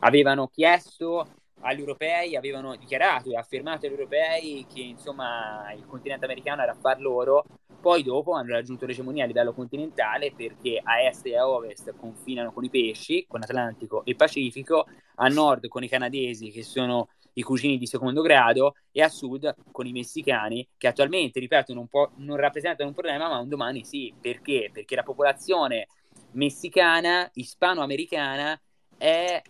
avevano 0.00 0.48
chiesto 0.48 1.41
agli 1.62 1.80
europei, 1.80 2.36
avevano 2.36 2.76
dichiarato 2.76 3.30
e 3.30 3.36
affermato 3.36 3.86
agli 3.86 3.92
europei 3.92 4.66
che 4.72 4.80
insomma 4.80 5.72
il 5.72 5.86
continente 5.86 6.24
americano 6.24 6.62
era 6.62 6.72
affar 6.72 7.00
loro, 7.00 7.44
poi 7.80 8.02
dopo 8.02 8.32
hanno 8.32 8.52
raggiunto 8.52 8.86
l'egemonia 8.86 9.24
a 9.24 9.26
livello 9.26 9.52
continentale 9.52 10.32
perché 10.36 10.80
a 10.82 11.02
est 11.02 11.26
e 11.26 11.36
a 11.36 11.48
ovest 11.48 11.94
confinano 11.96 12.52
con 12.52 12.64
i 12.64 12.70
pesci, 12.70 13.24
con 13.26 13.42
Atlantico 13.42 14.04
e 14.04 14.14
Pacifico, 14.14 14.86
a 15.16 15.28
nord 15.28 15.68
con 15.68 15.82
i 15.82 15.88
canadesi 15.88 16.50
che 16.50 16.62
sono 16.62 17.08
i 17.34 17.42
cugini 17.42 17.78
di 17.78 17.86
secondo 17.86 18.20
grado 18.20 18.74
e 18.90 19.02
a 19.02 19.08
sud 19.08 19.54
con 19.70 19.86
i 19.86 19.92
messicani 19.92 20.66
che 20.76 20.86
attualmente, 20.86 21.40
ripeto, 21.40 21.72
non, 21.72 21.88
può, 21.88 22.10
non 22.16 22.36
rappresentano 22.36 22.88
un 22.88 22.94
problema 22.94 23.28
ma 23.28 23.38
un 23.38 23.48
domani 23.48 23.84
sì. 23.84 24.12
Perché? 24.20 24.70
Perché 24.72 24.94
la 24.94 25.02
popolazione 25.02 25.86
messicana, 26.32 27.28
ispanoamericana 27.34 28.60
è 29.02 29.42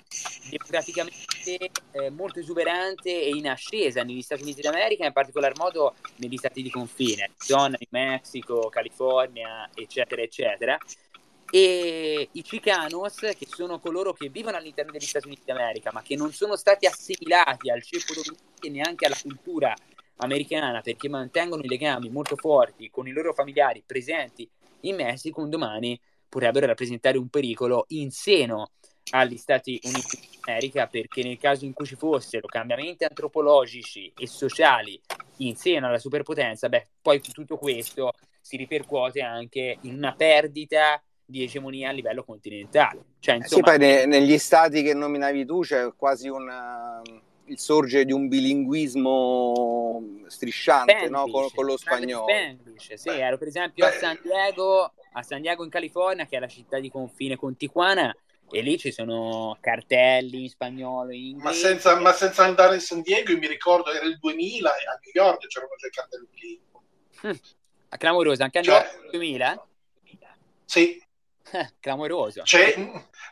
demograficamente 0.49 1.71
eh, 1.91 2.09
molto 2.09 2.39
esuberante 2.39 3.11
e 3.11 3.29
in 3.29 3.47
ascesa 3.47 4.03
negli 4.03 4.23
Stati 4.23 4.41
Uniti 4.41 4.63
d'America, 4.63 5.05
in 5.05 5.13
particolar 5.13 5.53
modo 5.59 5.95
negli 6.17 6.39
stati 6.39 6.63
di 6.63 6.71
confine, 6.71 7.33
zona 7.37 7.77
di 7.79 7.87
Messico, 7.91 8.71
California, 8.71 9.69
eccetera, 9.75 10.23
eccetera. 10.23 10.79
E 11.51 12.31
i 12.33 12.41
Chicanos, 12.41 13.19
che 13.19 13.47
sono 13.47 13.79
coloro 13.79 14.15
che 14.15 14.31
vivono 14.31 14.57
all'interno 14.57 14.91
degli 14.91 15.05
Stati 15.05 15.27
Uniti 15.27 15.43
d'America, 15.45 15.91
ma 15.93 16.01
che 16.01 16.17
non 16.17 16.33
sono 16.33 16.57
stati 16.57 16.87
assimilati 16.87 17.71
al 17.71 17.83
ceppo 17.83 18.15
dominante 18.15 18.71
neanche 18.71 19.05
alla 19.05 19.19
cultura 19.21 19.75
americana, 20.17 20.81
perché 20.81 21.11
mantengono 21.11 21.63
i 21.63 21.69
legami 21.69 22.09
molto 22.09 22.37
forti 22.37 22.89
con 22.89 23.07
i 23.07 23.13
loro 23.13 23.35
familiari 23.35 23.83
presenti 23.85 24.49
in 24.81 24.97
Messico, 24.97 25.43
un 25.43 25.51
domani 25.51 26.01
potrebbero 26.27 26.65
rappresentare 26.65 27.19
un 27.19 27.29
pericolo 27.29 27.85
in 27.89 28.11
seno 28.11 28.71
agli 29.13 29.37
Stati 29.37 29.81
Uniti 29.85 30.19
d'America 30.41 30.87
perché 30.87 31.23
nel 31.23 31.39
caso 31.39 31.65
in 31.65 31.73
cui 31.73 31.87
ci 31.87 31.97
fossero 31.97 32.47
cambiamenti 32.47 33.05
antropologici 33.05 34.13
e 34.17 34.27
sociali 34.27 35.01
in 35.39 35.57
seno 35.57 35.87
alla 35.87 35.99
superpotenza, 35.99 36.69
beh, 36.69 36.89
poi 37.01 37.21
tutto 37.21 37.57
questo 37.57 38.13
si 38.41 38.57
ripercuote 38.57 39.23
anche 39.23 39.79
in 39.83 39.97
una 39.97 40.15
perdita 40.15 41.03
di 41.25 41.43
egemonia 41.43 41.91
a 41.91 41.93
livello 41.93 42.25
continentale. 42.25 43.05
Cioè, 43.19 43.37
insomma... 43.37 43.73
Sì, 43.73 43.77
poi 43.77 43.79
ne, 43.79 44.07
negli 44.07 44.39
stati 44.39 44.83
che 44.83 44.95
nominavi 44.95 45.47
tu 45.47 45.61
c'è 45.61 45.93
quasi 45.97 46.29
un 46.29 46.51
il 47.47 47.59
sorgere 47.59 48.05
di 48.05 48.13
un 48.13 48.29
bilinguismo 48.29 50.23
strisciante 50.27 50.93
Spanglish, 50.93 51.11
no? 51.11 51.27
con, 51.31 51.49
con, 51.55 51.65
lo 51.67 51.77
spagnolo. 51.77 52.27
Spanglish, 52.29 52.95
sì, 52.95 53.09
ero 53.09 53.37
per 53.37 53.49
esempio 53.49 53.85
a 53.85 53.91
San 53.91 54.19
Diego, 54.23 54.93
a 55.13 55.23
San 55.23 55.43
Diego 55.43 55.65
in 55.65 55.71
California, 55.71 56.27
che 56.27 56.37
è 56.37 56.41
la 56.41 56.47
città 56.47 56.79
di 56.79 56.91
confine 56.91 57.37
con 57.37 57.57
Tijuana, 57.57 58.15
e 58.53 58.61
lì 58.61 58.79
ci 58.79 58.93
sono 58.93 59.57
cartelli 59.61 60.43
in 60.43 60.49
spagnolo, 60.49 61.13
in 61.13 61.25
inglese. 61.25 61.45
Ma 61.45 61.53
senza, 61.53 61.99
ma 61.99 62.13
senza 62.13 62.45
andare 62.45 62.75
in 62.75 62.81
San 62.81 63.01
Diego, 63.01 63.33
io 63.33 63.39
mi 63.39 63.47
ricordo 63.47 63.91
era 63.91 64.05
il 64.05 64.19
2000 64.19 64.69
e 64.69 64.87
a 64.87 65.01
New 65.03 65.25
York 65.25 65.47
c'erano 65.47 65.75
già 65.77 65.87
i 65.87 65.91
cartelli 65.91 66.29
lì. 66.35 66.61
Hm. 67.23 67.97
Clamoroso, 67.99 68.43
anche 68.43 68.59
a 68.59 68.61
New 68.63 68.73
York 68.73 69.11
2000? 69.11 69.67
Sì. 70.65 71.03
Clamoroso. 71.81 72.43
C'è, 72.43 72.75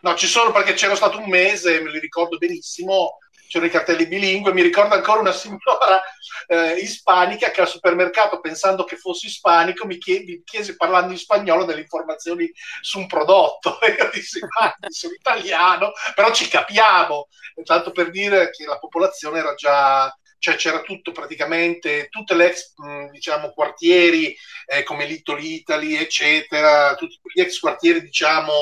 no, 0.00 0.14
ci 0.14 0.26
sono 0.26 0.52
perché 0.52 0.72
c'era 0.72 0.94
stato 0.94 1.18
un 1.18 1.28
mese, 1.28 1.80
me 1.80 1.90
li 1.90 1.98
ricordo 1.98 2.38
benissimo, 2.38 3.18
c'erano 3.50 3.68
i 3.68 3.72
cartelli 3.72 4.06
bilingue. 4.06 4.52
Mi 4.52 4.62
ricordo 4.62 4.94
ancora 4.94 5.18
una 5.18 5.32
signora 5.32 6.00
eh, 6.46 6.74
ispanica 6.76 7.50
che 7.50 7.60
al 7.60 7.68
supermercato, 7.68 8.38
pensando 8.38 8.84
che 8.84 8.96
fossi 8.96 9.26
ispanico, 9.26 9.86
mi, 9.86 9.98
chiede, 9.98 10.24
mi 10.24 10.42
chiese 10.44 10.76
parlando 10.76 11.10
in 11.10 11.18
spagnolo 11.18 11.64
delle 11.64 11.80
informazioni 11.80 12.48
su 12.80 13.00
un 13.00 13.06
prodotto. 13.08 13.78
E 13.90 13.96
io 13.98 14.10
dissi: 14.12 14.38
ah, 14.60 14.76
sono 14.88 15.14
italiano, 15.14 15.92
però 16.14 16.30
ci 16.32 16.46
capiamo. 16.46 17.26
Tanto 17.64 17.90
per 17.90 18.10
dire 18.10 18.50
che 18.50 18.64
la 18.64 18.78
popolazione 18.78 19.40
era 19.40 19.54
già 19.54 20.14
cioè 20.40 20.56
c'era 20.56 20.80
tutto 20.80 21.12
praticamente, 21.12 22.08
tutte 22.08 22.34
le 22.34 22.46
ex 22.48 22.72
diciamo, 23.12 23.50
quartieri 23.50 24.34
eh, 24.66 24.82
come 24.82 25.06
Little 25.06 25.40
Italy, 25.40 25.96
eccetera, 25.96 26.94
tutti 26.96 27.20
gli 27.32 27.40
ex 27.40 27.58
quartieri 27.58 28.00
diciamo 28.00 28.52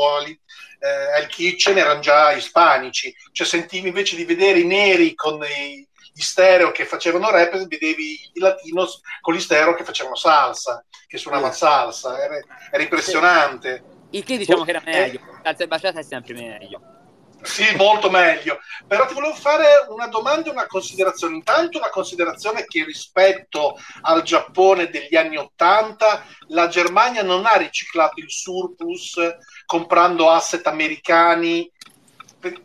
eh, 0.80 1.12
al 1.16 1.28
kitchen 1.28 1.78
erano 1.78 2.00
già 2.00 2.32
ispanici, 2.32 3.14
cioè 3.32 3.46
sentivi 3.46 3.88
invece 3.88 4.16
di 4.16 4.24
vedere 4.24 4.58
i 4.58 4.66
neri 4.66 5.14
con 5.14 5.40
i, 5.44 5.86
gli 6.12 6.20
stereo 6.20 6.72
che 6.72 6.84
facevano 6.84 7.30
rap, 7.30 7.52
vedevi 7.66 8.30
i 8.32 8.40
latinos 8.40 9.00
con 9.20 9.34
gli 9.34 9.40
stereo 9.40 9.74
che 9.74 9.84
facevano 9.84 10.16
salsa, 10.16 10.84
che 11.06 11.16
suonavano 11.16 11.52
salsa, 11.52 12.20
era, 12.20 12.40
era 12.72 12.82
impressionante. 12.82 13.84
Il 14.10 14.24
che 14.24 14.36
diciamo 14.36 14.64
che 14.64 14.70
era 14.70 14.82
meglio, 14.84 15.20
salsa 15.44 15.62
e 15.62 15.66
baciata 15.68 16.00
è 16.00 16.02
sempre 16.02 16.34
meglio. 16.34 16.97
Sì, 17.42 17.74
molto 17.76 18.10
meglio. 18.10 18.58
Però 18.86 19.06
ti 19.06 19.14
volevo 19.14 19.34
fare 19.34 19.86
una 19.88 20.06
domanda 20.08 20.48
e 20.48 20.52
una 20.52 20.66
considerazione. 20.66 21.36
Intanto 21.36 21.78
una 21.78 21.90
considerazione 21.90 22.64
che 22.66 22.84
rispetto 22.84 23.78
al 24.02 24.22
Giappone 24.22 24.90
degli 24.90 25.16
anni 25.16 25.36
Ottanta, 25.36 26.24
la 26.48 26.68
Germania 26.68 27.22
non 27.22 27.46
ha 27.46 27.56
riciclato 27.56 28.20
il 28.20 28.30
surplus 28.30 29.18
comprando 29.66 30.30
asset 30.30 30.66
americani. 30.66 31.70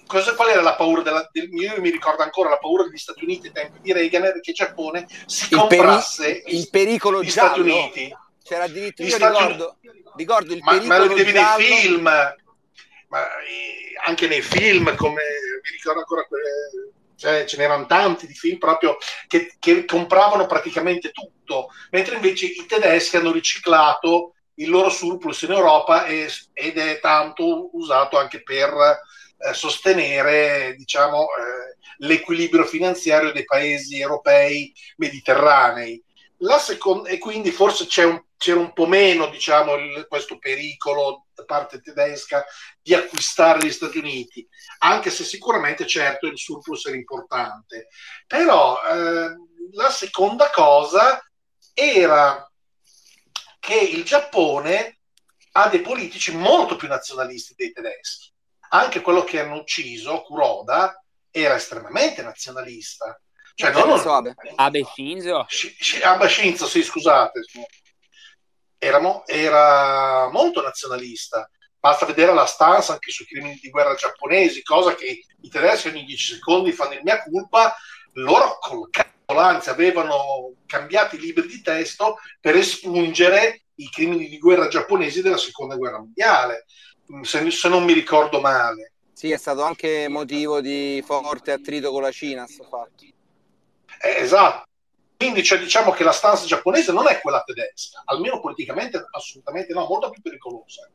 Cosa, 0.05 0.35
qual 0.35 0.49
era 0.49 0.61
la 0.61 0.75
paura 0.75 1.01
della, 1.01 1.27
del, 1.31 1.51
io 1.51 1.81
mi 1.81 1.89
ricordo 1.89 2.21
ancora 2.21 2.49
la 2.49 2.57
paura 2.57 2.83
degli 2.83 2.97
Stati 2.97 3.23
Uniti 3.23 3.47
ai 3.47 3.53
tempi 3.53 3.79
di 3.81 3.91
Reagan 3.91 4.39
che 4.39 4.51
il 4.51 4.55
Giappone 4.55 5.07
si 5.25 5.47
il 5.51 5.57
comprasse 5.57 6.41
peri- 6.43 6.57
il 6.57 6.69
pericolo 6.69 7.23
gli 7.23 7.29
giallo. 7.29 7.53
Stati 7.53 7.59
Uniti 7.59 8.17
c'era 8.43 8.65
addirittura 8.65 9.07
io 9.07 9.17
ricordo, 9.17 9.77
ricordo 10.15 10.53
il 10.53 10.59
ma, 10.61 10.71
pericolo 10.73 10.99
ma 10.99 11.05
lo 11.05 11.07
vedevi 11.15 11.31
giallo. 11.31 11.57
nei 11.57 11.77
film 11.79 12.35
ma 13.13 13.27
anche 14.05 14.27
nei 14.27 14.41
film 14.41 14.95
come 14.95 15.21
mi 15.61 15.69
ricordo 15.69 15.99
ancora 15.99 16.25
cioè, 17.15 17.45
ce 17.45 17.57
n'erano 17.57 17.85
tanti 17.85 18.25
di 18.25 18.33
film 18.33 18.57
proprio 18.57 18.97
che, 19.27 19.55
che 19.59 19.85
compravano 19.85 20.47
praticamente 20.47 21.11
tutto, 21.11 21.69
mentre 21.91 22.15
invece 22.15 22.47
i 22.47 22.65
tedeschi 22.67 23.15
hanno 23.15 23.31
riciclato 23.31 24.33
il 24.55 24.69
loro 24.69 24.89
surplus 24.89 25.43
in 25.43 25.51
Europa 25.51 26.05
e, 26.05 26.27
ed 26.53 26.77
è 26.77 26.99
tanto 26.99 27.69
usato 27.77 28.17
anche 28.17 28.41
per 28.41 28.73
eh, 28.73 29.53
sostenere 29.53 30.73
diciamo, 30.75 31.21
eh, 31.21 31.77
l'equilibrio 31.99 32.65
finanziario 32.65 33.31
dei 33.31 33.45
paesi 33.45 33.99
europei 33.99 34.73
mediterranei. 34.97 36.03
Seconda, 36.59 37.07
e 37.07 37.19
quindi 37.19 37.51
forse 37.51 37.85
c'è 37.85 38.03
un, 38.03 38.21
c'era 38.43 38.59
un 38.59 38.73
po' 38.73 38.87
meno 38.87 39.27
diciamo, 39.27 39.75
il, 39.75 40.05
questo 40.09 40.37
pericolo 40.37 41.27
da 41.33 41.45
parte 41.45 41.79
tedesca 41.79 42.43
di 42.81 42.93
acquistare 42.93 43.65
gli 43.65 43.71
Stati 43.71 43.99
Uniti, 43.99 44.45
anche 44.79 45.11
se 45.11 45.23
sicuramente 45.23 45.87
certo 45.87 46.27
il 46.27 46.37
surplus 46.37 46.85
era 46.85 46.97
importante. 46.97 47.87
Però 48.27 48.77
eh, 48.83 49.29
la 49.71 49.89
seconda 49.89 50.49
cosa 50.49 51.25
era 51.73 52.45
che 53.61 53.77
il 53.77 54.03
Giappone 54.03 54.99
ha 55.53 55.69
dei 55.69 55.79
politici 55.79 56.35
molto 56.35 56.75
più 56.75 56.89
nazionalisti 56.89 57.53
dei 57.55 57.71
tedeschi. 57.71 58.29
Anche 58.71 58.99
quello 58.99 59.23
che 59.23 59.39
hanno 59.39 59.55
ucciso, 59.55 60.21
Kuroda, 60.23 61.01
era 61.31 61.55
estremamente 61.55 62.21
nazionalista. 62.21 63.17
Cioè, 63.55 63.71
non, 63.71 63.87
non... 63.87 64.05
Abe. 64.05 64.35
Abe 64.55 64.83
Shinzo? 64.83 65.45
Abe 66.03 66.27
Shinzo, 66.27 66.67
sì, 66.67 66.83
scusate. 66.83 67.39
Era, 68.83 69.23
era 69.25 70.29
molto 70.29 70.61
nazionalista. 70.61 71.49
Basta 71.79 72.05
vedere 72.05 72.33
la 72.33 72.45
stanza 72.45 72.93
anche 72.93 73.11
sui 73.11 73.25
crimini 73.25 73.57
di 73.61 73.69
guerra 73.69 73.95
giapponesi, 73.95 74.61
cosa 74.63 74.93
che 74.95 75.23
i 75.41 75.49
tedeschi 75.49 75.87
ogni 75.89 76.03
10 76.03 76.33
secondi 76.35 76.71
fanno 76.71 76.93
il 76.93 77.01
mia 77.03 77.23
colpa. 77.23 77.75
Loro 78.13 78.57
col 78.59 78.89
cazzo 78.89 79.39
anzi 79.39 79.69
avevano 79.69 80.53
cambiato 80.65 81.15
i 81.15 81.19
libri 81.19 81.47
di 81.47 81.61
testo 81.61 82.17
per 82.39 82.55
espungere 82.55 83.63
i 83.75 83.89
crimini 83.89 84.27
di 84.27 84.37
guerra 84.37 84.67
giapponesi 84.67 85.21
della 85.21 85.37
seconda 85.37 85.75
guerra 85.75 85.99
mondiale, 85.99 86.65
se, 87.21 87.49
se 87.49 87.69
non 87.69 87.83
mi 87.83 87.93
ricordo 87.93 88.39
male. 88.39 88.91
Sì, 89.13 89.31
è 89.31 89.37
stato 89.37 89.63
anche 89.63 90.07
motivo 90.09 90.61
di 90.61 91.01
forte 91.05 91.51
attrito 91.51 91.91
con 91.91 92.01
la 92.01 92.11
Cina, 92.11 92.45
sto 92.45 92.63
fatto. 92.63 93.03
Eh, 94.01 94.15
esatto. 94.17 94.67
Quindi 95.23 95.41
cioè, 95.41 95.57
diciamo 95.57 95.91
che 95.91 96.03
la 96.03 96.11
stanza 96.11 96.45
giapponese 96.45 96.91
non 96.91 97.07
è 97.07 97.21
quella 97.21 97.41
tedesca, 97.45 98.01
almeno 98.03 98.41
politicamente 98.41 99.07
assolutamente 99.09 99.71
no, 99.71 99.85
molto 99.87 100.09
più 100.09 100.21
pericolosa. 100.21 100.89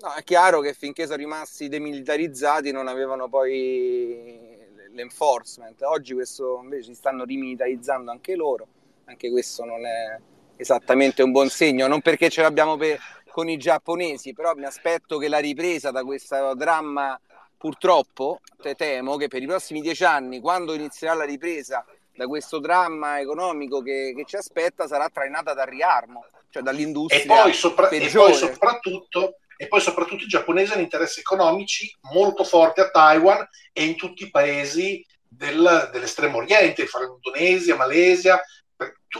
No, 0.00 0.14
è 0.14 0.24
chiaro 0.24 0.58
che 0.58 0.74
finché 0.74 1.04
sono 1.04 1.18
rimasti 1.18 1.68
demilitarizzati 1.68 2.72
non 2.72 2.88
avevano 2.88 3.28
poi 3.28 4.58
l'enforcement. 4.90 5.80
Oggi 5.82 6.12
questo 6.12 6.58
invece 6.60 6.86
si 6.86 6.94
stanno 6.94 7.22
rimilitarizzando 7.22 8.10
anche 8.10 8.34
loro, 8.34 8.66
anche 9.04 9.30
questo 9.30 9.64
non 9.64 9.86
è 9.86 10.18
esattamente 10.56 11.22
un 11.22 11.30
buon 11.30 11.48
segno, 11.48 11.86
non 11.86 12.00
perché 12.00 12.30
ce 12.30 12.42
l'abbiamo 12.42 12.76
per, 12.76 12.98
con 13.30 13.48
i 13.48 13.58
giapponesi, 13.58 14.32
però 14.32 14.54
mi 14.56 14.64
aspetto 14.64 15.18
che 15.18 15.28
la 15.28 15.38
ripresa 15.38 15.92
da 15.92 16.02
questo 16.02 16.56
dramma, 16.56 17.16
purtroppo, 17.56 18.40
te 18.60 18.74
temo 18.74 19.16
che 19.16 19.28
per 19.28 19.40
i 19.40 19.46
prossimi 19.46 19.80
dieci 19.80 20.02
anni, 20.02 20.40
quando 20.40 20.74
inizierà 20.74 21.14
la 21.14 21.24
ripresa 21.24 21.86
da 22.14 22.26
questo 22.26 22.58
dramma 22.58 23.20
economico 23.20 23.80
che, 23.82 24.12
che 24.16 24.24
ci 24.26 24.36
aspetta, 24.36 24.86
sarà 24.86 25.08
trainata 25.08 25.54
dal 25.54 25.66
riarmo, 25.66 26.26
cioè 26.50 26.62
dall'industria. 26.62 27.22
E 27.22 27.26
poi, 27.26 27.52
sopra- 27.54 27.88
e 27.88 28.08
poi 28.08 28.34
soprattutto 28.34 29.36
e 29.62 29.68
poi 29.68 29.80
soprattutto 29.80 30.24
i 30.24 30.28
giapponesi 30.28 30.72
hanno 30.72 30.82
interessi 30.82 31.20
economici 31.20 31.96
molto 32.12 32.42
forti 32.42 32.80
a 32.80 32.90
Taiwan 32.90 33.46
e 33.72 33.84
in 33.84 33.94
tutti 33.94 34.24
i 34.24 34.30
paesi 34.30 35.06
del, 35.28 35.88
dell'estremo 35.92 36.38
oriente, 36.38 36.86
fra 36.86 37.04
l'Indonesia, 37.04 37.76
Malesia, 37.76 38.42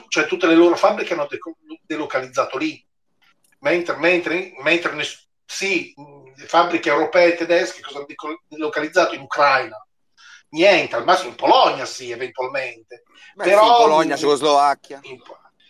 cioè 0.09 0.27
tutte 0.27 0.49
le 0.49 0.57
loro 0.57 0.75
fabbriche 0.75 1.13
hanno 1.13 1.29
de- 1.31 1.39
delocalizzato 1.87 2.59
lì. 2.59 2.85
Mentre, 3.61 3.97
mentre, 3.99 4.53
mentre 4.63 5.07
sì, 5.45 5.95
le 6.37 6.47
fabbriche 6.47 6.91
europee 6.91 7.35
e 7.35 7.37
tedesche 7.37 7.81
cosa 7.81 7.99
hanno 7.99 8.07
delocalizzato 8.49 9.15
in 9.15 9.21
Ucraina? 9.21 9.77
Niente, 10.53 10.97
al 10.97 11.05
massimo 11.05 11.31
in 11.31 11.37
Polonia 11.37 11.85
sì, 11.85 12.11
eventualmente. 12.11 13.05
Beh, 13.35 13.45
Però, 13.45 13.63
sì, 13.63 13.69
in 13.69 13.77
Polonia, 13.77 14.17
Cecoslovacchia. 14.17 15.01
In, 15.03 15.21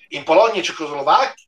in 0.09 0.24
Polonia 0.24 0.61
e 0.61 0.64
Cecoslovacchia 0.64 1.47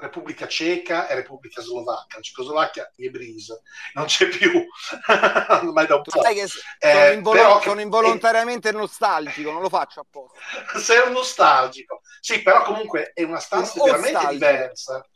Repubblica 0.00 0.46
Ceca 0.46 1.08
e 1.08 1.14
Repubblica 1.14 1.60
Slovacca. 1.62 2.16
La 2.16 2.22
Cecoslovacchia 2.22 2.92
è 2.94 3.08
Brise, 3.08 3.62
non 3.94 4.06
c'è 4.06 4.28
più, 4.28 4.50
ormai 5.08 5.86
da 5.86 5.96
un 5.96 6.02
po'. 6.02 6.20
Sai 6.20 6.34
che 6.34 6.46
sono, 6.46 6.62
eh, 6.78 7.12
invol- 7.14 7.36
però, 7.36 7.60
sono 7.60 7.80
involontariamente 7.80 8.68
è... 8.68 8.72
nostalgico, 8.72 9.50
non 9.50 9.62
lo 9.62 9.68
faccio 9.68 10.00
apposta. 10.00 10.38
Sei 10.78 11.06
un 11.06 11.12
nostalgico. 11.12 12.02
Sì, 12.20 12.42
però 12.42 12.62
comunque 12.62 13.12
è 13.14 13.22
una 13.22 13.40
stanza 13.40 13.82
veramente 13.82 14.28
diversa. 14.28 15.06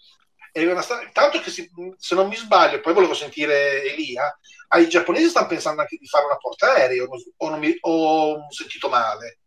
È 0.52 0.82
stanza... 0.82 1.08
Tanto 1.12 1.40
che 1.40 1.50
si... 1.50 1.68
se 1.96 2.14
non 2.14 2.28
mi 2.28 2.36
sbaglio, 2.36 2.80
poi 2.80 2.92
volevo 2.92 3.14
sentire 3.14 3.84
Elia, 3.92 4.38
ai 4.68 4.88
giapponesi 4.88 5.28
stanno 5.28 5.46
pensando 5.46 5.80
anche 5.80 5.96
di 5.96 6.06
fare 6.06 6.26
una 6.26 6.36
porta 6.36 6.72
aereo, 6.72 7.08
o, 7.36 7.48
non 7.48 7.58
mi... 7.58 7.76
o 7.80 8.32
ho 8.32 8.50
sentito 8.50 8.88
male. 8.88 9.38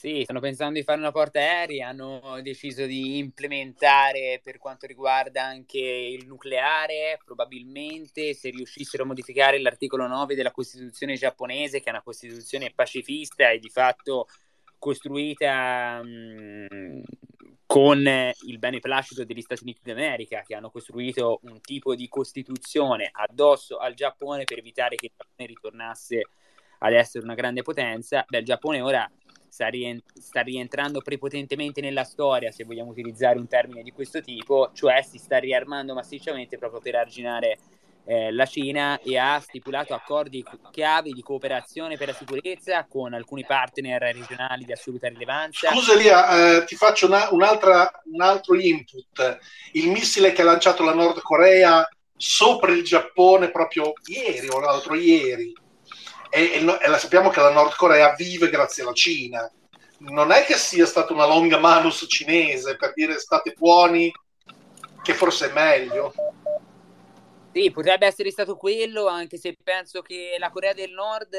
Sì, 0.00 0.22
stanno 0.24 0.40
pensando 0.40 0.78
di 0.78 0.82
fare 0.82 0.98
una 0.98 1.12
porta 1.12 1.40
aerea, 1.40 1.88
hanno 1.88 2.40
deciso 2.40 2.86
di 2.86 3.18
implementare 3.18 4.40
per 4.42 4.56
quanto 4.56 4.86
riguarda 4.86 5.44
anche 5.44 5.78
il 5.78 6.26
nucleare, 6.26 7.20
probabilmente 7.22 8.32
se 8.32 8.48
riuscissero 8.48 9.02
a 9.02 9.06
modificare 9.06 9.60
l'articolo 9.60 10.06
9 10.06 10.34
della 10.34 10.52
Costituzione 10.52 11.16
giapponese, 11.16 11.80
che 11.80 11.88
è 11.88 11.90
una 11.90 12.00
Costituzione 12.00 12.72
pacifista 12.74 13.50
e 13.50 13.58
di 13.58 13.68
fatto 13.68 14.26
costruita 14.78 16.00
mh, 16.02 16.66
mm, 16.74 17.02
con 17.70 18.04
il 18.04 18.58
beneplacito 18.58 19.24
degli 19.24 19.42
Stati 19.42 19.62
Uniti 19.62 19.82
d'America, 19.84 20.42
che 20.44 20.56
hanno 20.56 20.70
costruito 20.70 21.38
un 21.44 21.60
tipo 21.60 21.94
di 21.94 22.08
Costituzione 22.08 23.08
addosso 23.12 23.76
al 23.76 23.94
Giappone 23.94 24.42
per 24.42 24.58
evitare 24.58 24.96
che 24.96 25.06
il 25.06 25.12
Giappone 25.16 25.46
ritornasse 25.46 26.20
ad 26.78 26.92
essere 26.92 27.22
una 27.22 27.34
grande 27.34 27.62
potenza. 27.62 28.24
Beh, 28.26 28.38
il 28.38 28.44
Giappone 28.44 28.80
ora 28.80 29.08
sta, 29.48 29.68
rient- 29.68 30.18
sta, 30.18 30.40
rientrando 30.40 31.00
prepotentemente 31.00 31.80
nella 31.80 32.02
storia, 32.02 32.50
se 32.50 32.64
vogliamo 32.64 32.90
utilizzare 32.90 33.38
un 33.38 33.46
termine 33.46 33.84
di 33.84 33.92
questo 33.92 34.20
tipo, 34.20 34.72
cioè 34.74 35.02
si 35.02 35.18
sta 35.18 35.38
riarmando 35.38 35.94
massicciamente 35.94 36.58
proprio 36.58 36.80
per 36.80 36.96
arginare 36.96 37.56
eh, 38.04 38.32
la 38.32 38.46
Cina 38.46 39.00
e 39.00 39.18
ha 39.18 39.38
stipulato 39.40 39.94
accordi 39.94 40.44
chiavi 40.70 41.12
di 41.12 41.22
cooperazione 41.22 41.96
per 41.96 42.08
la 42.08 42.14
sicurezza 42.14 42.86
con 42.88 43.14
alcuni 43.14 43.44
partner 43.44 44.00
regionali 44.00 44.64
di 44.64 44.72
assoluta 44.72 45.08
rilevanza. 45.08 45.70
Scusa 45.70 45.92
Elia, 45.92 46.56
eh, 46.56 46.64
ti 46.64 46.76
faccio 46.76 47.06
una, 47.06 47.28
un 47.30 47.42
altro 47.42 48.54
input. 48.54 49.38
Il 49.72 49.90
missile 49.90 50.32
che 50.32 50.42
ha 50.42 50.46
lanciato 50.46 50.82
la 50.82 50.94
Nord 50.94 51.20
Corea 51.20 51.86
sopra 52.16 52.72
il 52.72 52.82
Giappone 52.82 53.50
proprio 53.50 53.92
ieri 54.06 54.48
o 54.48 54.60
l'altro 54.60 54.94
ieri 54.94 55.52
e, 56.30 56.42
e, 56.52 56.78
e 56.80 56.98
sappiamo 56.98 57.28
che 57.28 57.40
la 57.40 57.50
Nord 57.50 57.74
Corea 57.74 58.14
vive 58.14 58.50
grazie 58.50 58.82
alla 58.82 58.92
Cina. 58.92 59.50
Non 59.98 60.30
è 60.30 60.44
che 60.44 60.54
sia 60.54 60.86
stata 60.86 61.12
una 61.12 61.26
longa 61.26 61.58
manus 61.58 62.06
cinese 62.08 62.76
per 62.76 62.92
dire 62.94 63.18
state 63.18 63.54
buoni, 63.56 64.10
che 65.02 65.12
forse 65.12 65.50
è 65.50 65.52
meglio. 65.52 66.14
Sì, 67.52 67.72
potrebbe 67.72 68.06
essere 68.06 68.30
stato 68.30 68.56
quello, 68.56 69.08
anche 69.08 69.36
se 69.36 69.56
penso 69.60 70.02
che 70.02 70.36
la 70.38 70.50
Corea 70.50 70.72
del 70.72 70.92
Nord 70.92 71.34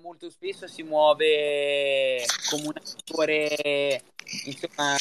molto 0.00 0.30
spesso 0.30 0.68
si 0.68 0.84
muove 0.84 2.24
come 2.48 2.66
un 2.66 2.72
attore, 2.76 4.02
insomma, 4.44 4.96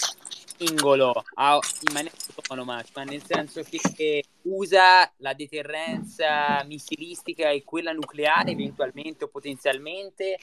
singolo, 0.57 1.23
in 1.37 1.93
maniera 1.93 2.15
autonoma, 2.35 2.83
cioè 2.83 3.05
nel 3.05 3.23
senso 3.23 3.61
che 3.61 4.23
usa 4.43 5.11
la 5.17 5.33
deterrenza 5.33 6.63
missilistica 6.65 7.49
e 7.51 7.63
quella 7.63 7.91
nucleare 7.91 8.51
eventualmente 8.51 9.25
o 9.25 9.27
potenzialmente 9.27 10.39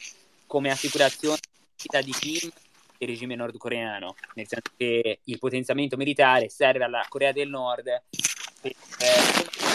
come 0.46 0.70
assicurazione 0.70 1.40
di 2.04 2.12
Kim 2.12 2.52
del 2.96 3.08
regime 3.08 3.34
nordcoreano, 3.34 4.14
nel 4.34 4.46
senso 4.46 4.70
che 4.76 5.18
il 5.24 5.38
potenziamento 5.40 5.96
militare 5.96 6.48
serve 6.48 6.84
alla 6.84 7.04
Corea 7.08 7.32
del 7.32 7.48
Nord 7.48 8.02
per, 8.60 8.70
eh, 8.70 9.71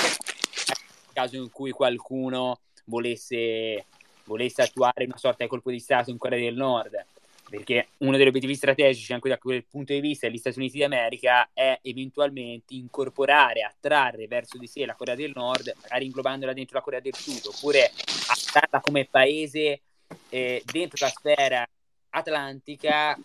caso 1.18 1.36
in 1.36 1.50
cui 1.50 1.72
qualcuno 1.72 2.60
volesse, 2.86 3.86
volesse 4.26 4.62
attuare 4.62 5.06
una 5.06 5.18
sorta 5.18 5.44
di 5.44 5.50
colpo 5.50 5.72
di 5.72 5.80
Stato 5.80 6.12
in 6.12 6.18
Corea 6.20 6.38
del 6.38 6.56
Nord 6.56 7.06
perché 7.50 7.88
uno 8.00 8.18
degli 8.18 8.28
obiettivi 8.28 8.56
strategici 8.56 9.14
anche 9.14 9.30
da 9.30 9.38
quel 9.38 9.64
punto 9.66 9.94
di 9.94 10.02
vista 10.02 10.28
degli 10.28 10.38
Stati 10.38 10.60
Uniti 10.60 10.80
d'America 10.80 11.50
è 11.54 11.80
eventualmente 11.82 12.76
incorporare, 12.76 13.62
attrarre 13.62 14.28
verso 14.28 14.58
di 14.58 14.68
sé 14.68 14.86
la 14.86 14.96
Corea 14.96 15.16
del 15.16 15.32
Nord, 15.34 15.74
magari 15.82 16.06
inglobandola 16.06 16.52
dentro 16.52 16.76
la 16.76 16.84
Corea 16.84 17.00
del 17.00 17.16
Sud, 17.16 17.46
oppure 17.46 17.90
attrarla 18.28 18.82
come 18.82 19.08
paese 19.10 19.82
eh, 20.30 20.62
dentro 20.66 21.06
la 21.06 21.12
sfera 21.12 21.66
atlantica 22.10 23.18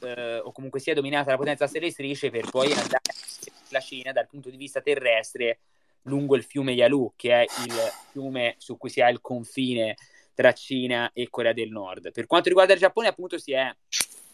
eh, 0.00 0.38
o 0.38 0.50
comunque 0.50 0.80
sia 0.80 0.94
dominata 0.94 1.26
dalla 1.26 1.36
potenza 1.36 1.66
stelle 1.66 1.90
strisce 1.90 2.30
per 2.30 2.48
poi 2.48 2.72
andare 2.72 3.02
la 3.68 3.80
Cina 3.80 4.12
dal 4.12 4.26
punto 4.26 4.48
di 4.48 4.56
vista 4.56 4.80
terrestre 4.80 5.58
lungo 6.02 6.36
il 6.36 6.44
fiume 6.44 6.72
Yalu, 6.72 7.12
che 7.16 7.32
è 7.32 7.42
il 7.42 7.72
fiume 8.10 8.54
su 8.58 8.76
cui 8.76 8.90
si 8.90 9.00
ha 9.00 9.08
il 9.08 9.20
confine 9.20 9.96
tra 10.34 10.52
Cina 10.52 11.10
e 11.12 11.28
Corea 11.28 11.52
del 11.52 11.70
Nord. 11.70 12.12
Per 12.12 12.26
quanto 12.26 12.48
riguarda 12.48 12.72
il 12.72 12.78
Giappone, 12.78 13.08
appunto, 13.08 13.38
si 13.38 13.52
è 13.52 13.74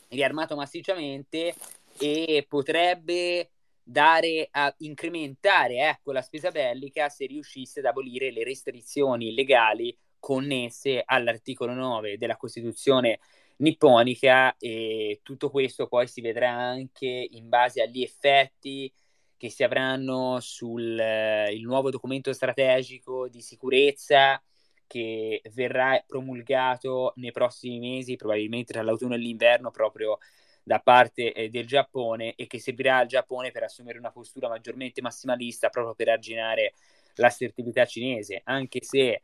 riarmato 0.09 0.55
massicciamente 0.55 1.55
e 1.99 2.45
potrebbe 2.49 3.51
dare 3.83 4.49
a 4.51 4.75
incrementare 4.79 5.89
ecco, 5.89 6.13
la 6.13 6.23
spesa 6.23 6.51
bellica 6.51 7.09
se 7.09 7.27
riuscisse 7.27 7.81
ad 7.81 7.87
abolire 7.87 8.33
le 8.33 8.43
restrizioni 8.43 9.35
legali 9.35 9.97
connesse 10.19 11.03
all'articolo 11.05 11.75
9 11.75 12.17
della 12.17 12.37
Costituzione 12.37 13.21
nipponica 13.57 14.57
e 14.59 15.21
tutto 15.23 15.51
questo 15.51 15.87
poi 15.87 16.09
si 16.09 16.23
vedrà 16.23 16.51
anche 16.51 17.29
in 17.31 17.49
base 17.49 17.83
agli 17.83 18.03
effetti 18.03 18.91
che 19.37 19.51
si 19.51 19.63
avranno 19.63 20.39
sul 20.41 20.99
eh, 20.99 21.59
nuovo 21.61 21.91
documento 21.91 22.33
strategico 22.33 23.29
di 23.29 23.41
sicurezza 23.41 24.41
che 24.87 25.43
verrà 25.53 26.03
promulgato 26.07 27.13
nei 27.17 27.33
prossimi 27.33 27.79
mesi, 27.79 28.17
probabilmente 28.17 28.73
tra 28.73 28.83
l'autunno 28.83 29.15
e 29.15 29.19
l'inverno, 29.19 29.71
proprio 29.71 30.19
da 30.63 30.81
parte 30.81 31.33
eh, 31.33 31.51
del 31.51 31.67
Giappone 31.67 32.35
e 32.35 32.47
che 32.47 32.59
servirà 32.59 32.99
al 32.99 33.07
Giappone 33.07 33.51
per 33.51 33.65
assumere 33.65 33.99
una 33.99 34.11
postura 34.11 34.49
maggiormente 34.49 35.03
massimalista 35.03 35.69
proprio 35.69 35.95
per 35.95 36.09
arginare 36.09 36.75
l'assertività 37.17 37.85
cinese, 37.85 38.41
anche 38.45 38.83
se 38.83 39.21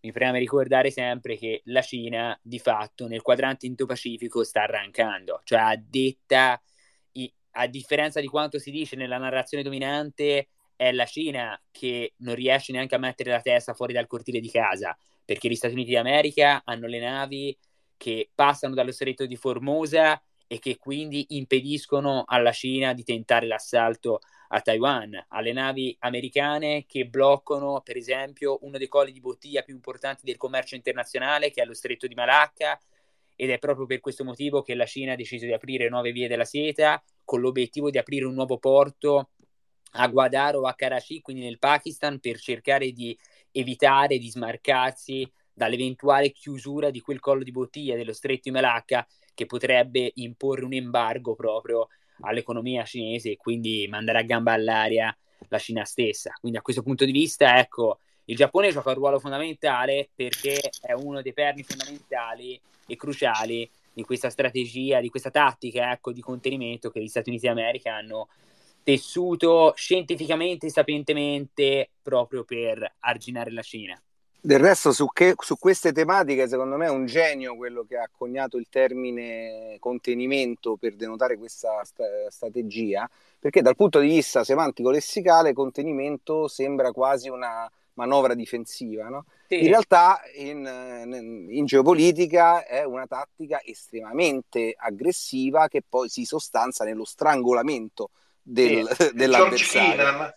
mi 0.00 0.12
preme 0.12 0.38
ricordare 0.38 0.90
sempre 0.90 1.36
che 1.36 1.62
la 1.66 1.80
Cina 1.80 2.38
di 2.42 2.58
fatto 2.58 3.06
nel 3.06 3.22
quadrante 3.22 3.66
Indo-Pacifico 3.66 4.42
sta 4.44 4.62
arrancando, 4.62 5.40
cioè 5.44 5.60
a 5.60 5.76
detta, 5.76 6.60
a 7.52 7.66
differenza 7.66 8.20
di 8.20 8.26
quanto 8.26 8.58
si 8.58 8.70
dice 8.70 8.96
nella 8.96 9.18
narrazione 9.18 9.62
dominante, 9.62 10.48
è 10.76 10.90
la 10.92 11.04
Cina 11.06 11.60
che 11.70 12.14
non 12.18 12.34
riesce 12.34 12.72
neanche 12.72 12.94
a 12.94 12.98
mettere 12.98 13.30
la 13.30 13.40
testa 13.40 13.74
fuori 13.74 13.92
dal 13.92 14.06
cortile 14.06 14.40
di 14.40 14.50
casa, 14.50 14.96
perché 15.24 15.48
gli 15.48 15.54
Stati 15.54 15.74
Uniti 15.74 15.92
d'America 15.92 16.62
hanno 16.64 16.86
le 16.86 16.98
navi 16.98 17.56
che 17.96 18.30
passano 18.34 18.74
dallo 18.74 18.90
stretto 18.90 19.26
di 19.26 19.36
Formosa 19.36 20.20
e 20.46 20.58
che 20.58 20.76
quindi 20.76 21.24
impediscono 21.30 22.24
alla 22.26 22.52
Cina 22.52 22.92
di 22.92 23.04
tentare 23.04 23.46
l'assalto 23.46 24.20
a 24.48 24.60
Taiwan, 24.60 25.24
alle 25.28 25.52
navi 25.52 25.96
americane 26.00 26.84
che 26.86 27.06
bloccano 27.06 27.80
per 27.82 27.96
esempio 27.96 28.58
uno 28.62 28.76
dei 28.76 28.88
colli 28.88 29.12
di 29.12 29.20
bottiglia 29.20 29.62
più 29.62 29.72
importanti 29.72 30.26
del 30.26 30.36
commercio 30.36 30.74
internazionale 30.74 31.50
che 31.50 31.62
è 31.62 31.64
lo 31.64 31.72
stretto 31.72 32.06
di 32.06 32.14
Malacca 32.14 32.78
ed 33.36 33.50
è 33.50 33.58
proprio 33.58 33.86
per 33.86 34.00
questo 34.00 34.24
motivo 34.24 34.62
che 34.62 34.74
la 34.74 34.86
Cina 34.86 35.12
ha 35.12 35.16
deciso 35.16 35.46
di 35.46 35.52
aprire 35.52 35.88
nuove 35.88 36.12
vie 36.12 36.28
della 36.28 36.44
seta 36.44 37.02
con 37.24 37.40
l'obiettivo 37.40 37.90
di 37.90 37.98
aprire 37.98 38.26
un 38.26 38.34
nuovo 38.34 38.58
porto 38.58 39.30
a 39.92 40.08
Gwadar 40.08 40.56
o 40.56 40.66
a 40.66 40.74
Karachi, 40.74 41.20
quindi 41.20 41.42
nel 41.42 41.58
Pakistan, 41.58 42.18
per 42.18 42.38
cercare 42.38 42.92
di 42.92 43.16
evitare 43.50 44.18
di 44.18 44.30
smarcarsi 44.30 45.30
dall'eventuale 45.52 46.30
chiusura 46.30 46.90
di 46.90 47.00
quel 47.00 47.20
collo 47.20 47.42
di 47.42 47.50
bottiglia 47.50 47.96
dello 47.96 48.14
stretto 48.14 48.42
di 48.44 48.50
Malacca 48.50 49.06
che 49.34 49.46
potrebbe 49.46 50.12
imporre 50.16 50.64
un 50.64 50.72
embargo 50.72 51.34
proprio 51.34 51.88
all'economia 52.20 52.84
cinese 52.84 53.32
e 53.32 53.36
quindi 53.36 53.86
mandare 53.88 54.18
a 54.18 54.22
gamba 54.22 54.52
all'aria 54.52 55.14
la 55.48 55.58
Cina 55.58 55.84
stessa. 55.84 56.32
Quindi 56.40 56.58
a 56.58 56.62
questo 56.62 56.82
punto 56.82 57.04
di 57.04 57.12
vista, 57.12 57.58
ecco, 57.58 57.98
il 58.26 58.36
Giappone 58.36 58.70
gioca 58.70 58.90
un 58.90 58.96
ruolo 58.96 59.18
fondamentale 59.18 60.08
perché 60.14 60.60
è 60.80 60.92
uno 60.92 61.22
dei 61.22 61.32
perni 61.32 61.62
fondamentali 61.62 62.60
e 62.86 62.96
cruciali 62.96 63.68
di 63.92 64.04
questa 64.04 64.30
strategia, 64.30 65.00
di 65.00 65.10
questa 65.10 65.30
tattica 65.30 65.92
ecco, 65.92 66.12
di 66.12 66.20
contenimento 66.20 66.90
che 66.90 67.00
gli 67.00 67.08
Stati 67.08 67.30
Uniti 67.30 67.46
d'America 67.46 67.94
hanno 67.94 68.28
tessuto 68.82 69.72
scientificamente 69.76 70.66
e 70.66 70.70
sapientemente 70.70 71.90
proprio 72.02 72.44
per 72.44 72.94
arginare 73.00 73.50
la 73.50 73.62
Cina. 73.62 74.00
Del 74.44 74.58
resto, 74.58 74.90
su, 74.90 75.06
che, 75.12 75.34
su, 75.38 75.56
queste 75.56 75.92
tematiche, 75.92 76.48
secondo 76.48 76.76
me 76.76 76.86
è 76.86 76.90
un 76.90 77.06
genio 77.06 77.54
quello 77.54 77.84
che 77.84 77.96
ha 77.96 78.08
coniato 78.10 78.56
il 78.56 78.66
termine 78.68 79.76
contenimento 79.78 80.74
per 80.74 80.96
denotare 80.96 81.38
questa 81.38 81.84
st- 81.84 82.26
strategia, 82.28 83.08
perché 83.38 83.62
dal 83.62 83.76
punto 83.76 84.00
di 84.00 84.08
vista 84.08 84.42
semantico-lessicale, 84.42 85.52
contenimento 85.52 86.48
sembra 86.48 86.90
quasi 86.90 87.28
una 87.28 87.70
manovra 87.94 88.34
difensiva. 88.34 89.08
No? 89.08 89.24
Sì. 89.48 89.62
In 89.62 89.68
realtà, 89.68 90.20
in, 90.36 91.48
in, 91.50 91.64
geopolitica, 91.66 92.64
è 92.64 92.84
una 92.84 93.06
tattica 93.06 93.60
estremamente 93.64 94.74
aggressiva 94.76 95.68
che 95.68 95.82
poi 95.86 96.08
si 96.08 96.24
sostanza 96.24 96.84
nello 96.84 97.04
strangolamento 97.04 98.10
del, 98.40 98.88
sì. 98.98 99.10
dell'avversario. 99.14 100.34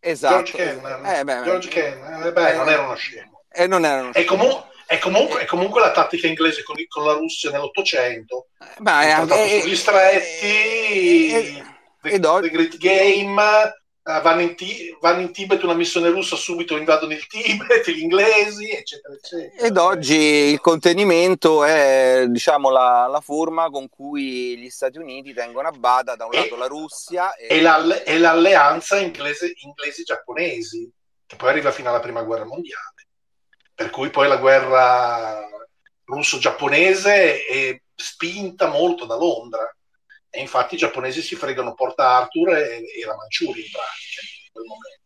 Esatto. 0.00 0.34
George 0.34 0.52
Kennan, 0.56 1.06
eh, 1.06 1.24
beh, 1.24 1.42
George 1.42 1.68
Kennan. 1.68 2.26
Eh, 2.26 2.32
beh, 2.32 2.54
non 2.54 2.68
era 2.68 2.82
uno 2.82 2.94
scemo. 2.94 3.42
E 3.50 3.66
non 3.66 3.84
erano 3.84 4.12
è, 4.12 4.24
comu- 4.24 4.64
è, 4.86 4.98
comunque, 4.98 5.40
è 5.40 5.44
comunque 5.46 5.80
la 5.80 5.90
tattica 5.90 6.26
inglese 6.26 6.62
con, 6.62 6.76
con 6.86 7.04
la 7.04 7.14
Russia 7.14 7.50
nell'Ottocento. 7.50 8.48
Ma 8.78 9.02
è 9.02 9.10
anche 9.10 9.60
sugli 9.62 9.74
stretti, 9.74 11.32
e, 11.32 11.64
the, 12.02 12.20
the 12.20 12.50
Great 12.50 12.76
Game, 12.76 13.42
vanno, 14.22 14.40
in 14.40 14.54
t- 14.54 14.96
vanno, 15.00 15.20
in 15.20 15.32
Tibet, 15.32 15.62
una 15.62 15.74
missione 15.74 16.10
russa, 16.10 16.36
subito 16.36 16.76
invadono 16.76 17.12
il 17.12 17.26
Tibet, 17.26 17.88
gli 17.90 18.00
inglesi, 18.00 18.70
eccetera, 18.70 19.14
eccetera. 19.14 19.66
Ed 19.66 19.76
oggi 19.76 20.16
il 20.16 20.60
contenimento 20.60 21.64
è 21.64 22.24
diciamo, 22.28 22.70
la, 22.70 23.08
la, 23.10 23.20
forma 23.20 23.68
con 23.70 23.88
cui 23.88 24.56
gli 24.56 24.70
Stati 24.70 24.98
Uniti 24.98 25.34
tengono 25.34 25.68
a 25.68 25.72
bada 25.72 26.14
da 26.14 26.26
un 26.26 26.34
e, 26.34 26.38
lato 26.38 26.56
la 26.56 26.66
Russia 26.66 27.34
e, 27.34 27.56
e, 27.56 27.60
l'alle- 27.60 28.04
e 28.04 28.18
l'alleanza 28.18 28.98
inglese, 28.98 29.52
inglesi-giapponesi, 29.56 30.90
che 31.26 31.36
poi 31.36 31.48
arriva 31.50 31.72
fino 31.72 31.88
alla 31.88 32.00
prima 32.00 32.22
guerra 32.22 32.44
mondiale 32.44 32.94
per 33.76 33.90
cui 33.90 34.08
poi 34.08 34.26
la 34.26 34.38
guerra 34.38 35.46
russo-giapponese 36.04 37.44
è 37.44 37.78
spinta 37.94 38.68
molto 38.68 39.04
da 39.04 39.16
Londra 39.16 39.75
e 40.36 40.40
infatti 40.40 40.74
i 40.74 40.78
giapponesi 40.78 41.22
si 41.22 41.34
fregano 41.34 41.74
Porta 41.74 42.18
Arthur 42.18 42.50
e, 42.50 42.84
e 42.94 43.06
la 43.06 43.16
Manciuria 43.16 43.64
in 43.64 43.70
pratica 43.70 44.20
in 44.20 44.52
quel 44.52 44.64
momento. 44.66 45.04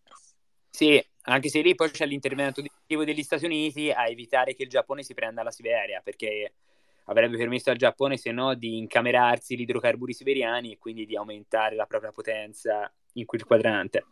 Sì, 0.69 1.05
anche 1.23 1.49
se 1.49 1.61
lì 1.61 1.75
poi 1.75 1.91
c'è 1.91 2.05
l'intervento 2.05 2.63
degli 2.87 3.23
Stati 3.23 3.45
Uniti 3.45 3.91
a 3.91 4.09
evitare 4.09 4.55
che 4.55 4.65
il 4.65 4.69
Giappone 4.69 5.05
si 5.05 5.15
prenda 5.15 5.45
la 5.45 5.53
Siberia 5.53 6.01
perché 6.03 6.55
avrebbe 7.05 7.37
permesso 7.37 7.71
al 7.71 7.77
Giappone 7.77 8.17
se 8.17 8.33
no 8.33 8.55
di 8.55 8.79
incamerarsi 8.79 9.57
gli 9.57 9.61
idrocarburi 9.61 10.13
siberiani 10.13 10.73
e 10.73 10.79
quindi 10.79 11.07
di 11.07 11.17
aumentare 11.17 11.77
la 11.77 11.87
propria 11.87 12.11
potenza 12.11 12.93
in 13.15 13.25
quel 13.25 13.45
quadrante 13.45 14.05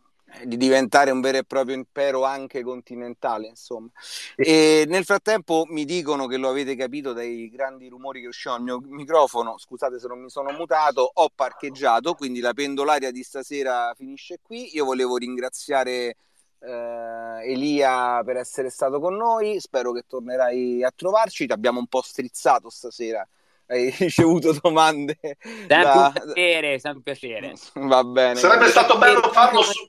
di 0.43 0.57
diventare 0.57 1.11
un 1.11 1.21
vero 1.21 1.37
e 1.39 1.43
proprio 1.43 1.75
impero 1.75 2.23
anche 2.23 2.61
continentale, 2.61 3.47
insomma. 3.47 3.89
E 4.35 4.85
nel 4.87 5.03
frattempo 5.03 5.65
mi 5.67 5.85
dicono 5.85 6.27
che 6.27 6.37
lo 6.37 6.49
avete 6.49 6.75
capito 6.75 7.13
dai 7.13 7.49
grandi 7.49 7.87
rumori 7.87 8.21
che 8.21 8.27
uscivano 8.27 8.59
al 8.59 8.63
mio 8.63 8.95
microfono, 8.95 9.57
scusate 9.57 9.99
se 9.99 10.07
non 10.07 10.21
mi 10.21 10.29
sono 10.29 10.51
mutato, 10.51 11.09
ho 11.11 11.29
parcheggiato, 11.33 12.13
quindi 12.13 12.39
la 12.39 12.53
pendolaria 12.53 13.11
di 13.11 13.23
stasera 13.23 13.93
finisce 13.95 14.39
qui. 14.41 14.75
Io 14.75 14.85
volevo 14.85 15.17
ringraziare 15.17 16.15
eh, 16.59 17.51
Elia 17.51 18.21
per 18.23 18.37
essere 18.37 18.69
stato 18.69 18.99
con 18.99 19.15
noi, 19.15 19.59
spero 19.59 19.91
che 19.91 20.03
tornerai 20.07 20.83
a 20.83 20.91
trovarci, 20.95 21.45
ti 21.45 21.53
abbiamo 21.53 21.79
un 21.79 21.87
po' 21.87 22.01
strizzato 22.01 22.69
stasera 22.69 23.27
hai 23.69 23.93
ricevuto 23.97 24.57
domande. 24.61 25.17
Sempre 25.21 25.67
da... 25.67 26.13
un 26.15 26.33
piacere, 26.33 26.79
sempre 26.79 26.97
un 26.97 27.01
piacere. 27.03 27.53
Va 27.87 28.03
bene. 28.03 28.35
Sarebbe 28.35 28.67
stato 28.67 28.97
bello 28.97 29.21
farlo 29.31 29.61
su, 29.61 29.87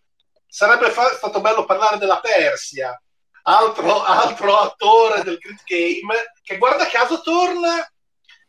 sarebbe 0.50 0.90
fa- 0.90 1.14
stato 1.14 1.40
bello 1.40 1.64
parlare 1.64 1.96
della 1.96 2.20
Persia, 2.20 3.00
altro, 3.42 4.02
altro 4.02 4.58
attore 4.58 5.22
del 5.22 5.38
Grid 5.38 5.60
Game, 5.64 6.32
che 6.42 6.58
guarda 6.58 6.86
caso 6.86 7.22
torna 7.22 7.88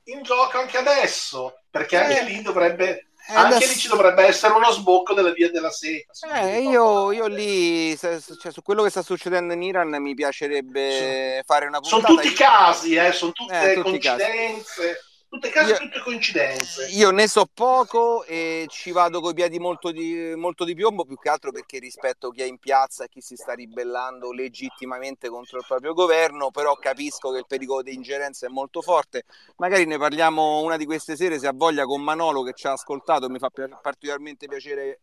in 0.05 0.23
gioco 0.23 0.57
anche 0.57 0.77
adesso, 0.77 1.61
perché 1.69 1.97
anche 1.97 2.19
eh, 2.19 2.23
lì 2.23 2.41
dovrebbe... 2.41 3.05
Eh, 3.29 3.35
anche 3.35 3.55
adesso... 3.55 3.71
lì 3.71 3.79
ci 3.79 3.87
dovrebbe 3.87 4.23
essere 4.23 4.53
uno 4.53 4.71
sbocco 4.71 5.13
delle 5.13 5.31
vie 5.31 5.51
della 5.51 5.69
seta. 5.69 6.11
Eh, 6.41 6.63
io, 6.63 7.11
io, 7.11 7.27
lì, 7.27 7.95
cioè, 7.95 8.19
su 8.19 8.61
quello 8.63 8.81
che 8.81 8.89
sta 8.89 9.03
succedendo 9.03 9.53
in 9.53 9.61
Iran, 9.61 9.89
mi 10.01 10.15
piacerebbe 10.15 11.37
so, 11.37 11.43
fare 11.45 11.67
una 11.67 11.79
puntata. 11.79 12.07
Sono 12.07 12.19
tutti 12.19 12.33
casi, 12.33 12.95
eh, 12.95 13.11
sono 13.11 13.31
tutte 13.31 13.73
eh, 13.73 13.81
coincidenze. 13.81 15.05
Tutte 15.31 15.49
case, 15.49 15.71
io, 15.71 15.77
tutte 15.77 16.01
coincidenze. 16.01 16.87
Io 16.89 17.09
ne 17.11 17.25
so 17.25 17.45
poco 17.45 18.25
e 18.25 18.65
ci 18.67 18.91
vado 18.91 19.21
coi 19.21 19.33
piedi 19.33 19.59
molto 19.59 19.89
di, 19.91 20.33
molto 20.35 20.65
di 20.65 20.75
piombo, 20.75 21.05
più 21.05 21.17
che 21.17 21.29
altro 21.29 21.53
perché 21.53 21.79
rispetto 21.79 22.31
chi 22.31 22.41
è 22.41 22.43
in 22.43 22.57
piazza 22.57 23.05
e 23.05 23.07
chi 23.07 23.21
si 23.21 23.37
sta 23.37 23.53
ribellando 23.53 24.33
legittimamente 24.33 25.29
contro 25.29 25.59
il 25.59 25.65
proprio 25.65 25.93
governo, 25.93 26.51
però 26.51 26.75
capisco 26.75 27.31
che 27.31 27.37
il 27.37 27.45
pericolo 27.47 27.81
di 27.81 27.93
ingerenza 27.93 28.45
è 28.45 28.49
molto 28.49 28.81
forte. 28.81 29.23
Magari 29.55 29.85
ne 29.85 29.97
parliamo 29.97 30.59
una 30.59 30.75
di 30.75 30.83
queste 30.83 31.15
sere, 31.15 31.39
se 31.39 31.47
ha 31.47 31.53
voglia, 31.53 31.85
con 31.85 32.01
Manolo 32.01 32.43
che 32.43 32.51
ci 32.53 32.67
ha 32.67 32.73
ascoltato, 32.73 33.29
mi 33.29 33.39
fa 33.39 33.49
particolarmente 33.49 34.49
piacere 34.49 34.99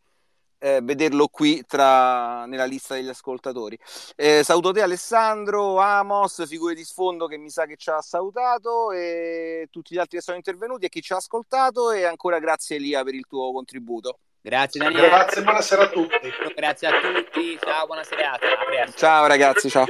eh, 0.59 0.79
vederlo 0.83 1.27
qui 1.27 1.63
tra, 1.65 2.45
nella 2.45 2.65
lista 2.65 2.93
degli 2.93 3.07
ascoltatori. 3.07 3.77
Eh, 4.15 4.43
saluto 4.43 4.71
te 4.71 4.81
Alessandro, 4.81 5.77
Amos, 5.77 6.45
figure 6.47 6.75
di 6.75 6.83
sfondo 6.83 7.27
che 7.27 7.37
mi 7.37 7.49
sa 7.49 7.65
che 7.65 7.77
ci 7.77 7.89
ha 7.89 8.01
salutato 8.01 8.91
e 8.91 9.67
tutti 9.71 9.95
gli 9.95 9.97
altri 9.97 10.17
che 10.17 10.23
sono 10.23 10.37
intervenuti 10.37 10.85
e 10.85 10.89
chi 10.89 11.01
ci 11.01 11.13
ha 11.13 11.17
ascoltato 11.17 11.91
e 11.91 12.03
ancora 12.03 12.39
grazie 12.39 12.75
Elia 12.75 13.03
per 13.03 13.15
il 13.15 13.25
tuo 13.27 13.51
contributo. 13.51 14.19
Grazie 14.41 14.79
Daniele. 14.79 15.07
Grazie, 15.07 15.41
buonasera 15.43 15.83
a 15.83 15.89
tutti. 15.89 16.31
Grazie 16.55 16.87
a 16.87 16.91
tutti, 16.99 17.57
ciao, 17.59 17.85
buona 17.85 18.03
serata. 18.03 18.47
Ciao 18.95 19.27
ragazzi, 19.27 19.69
ciao. 19.69 19.85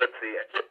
let's 0.00 0.12
see. 0.20 0.67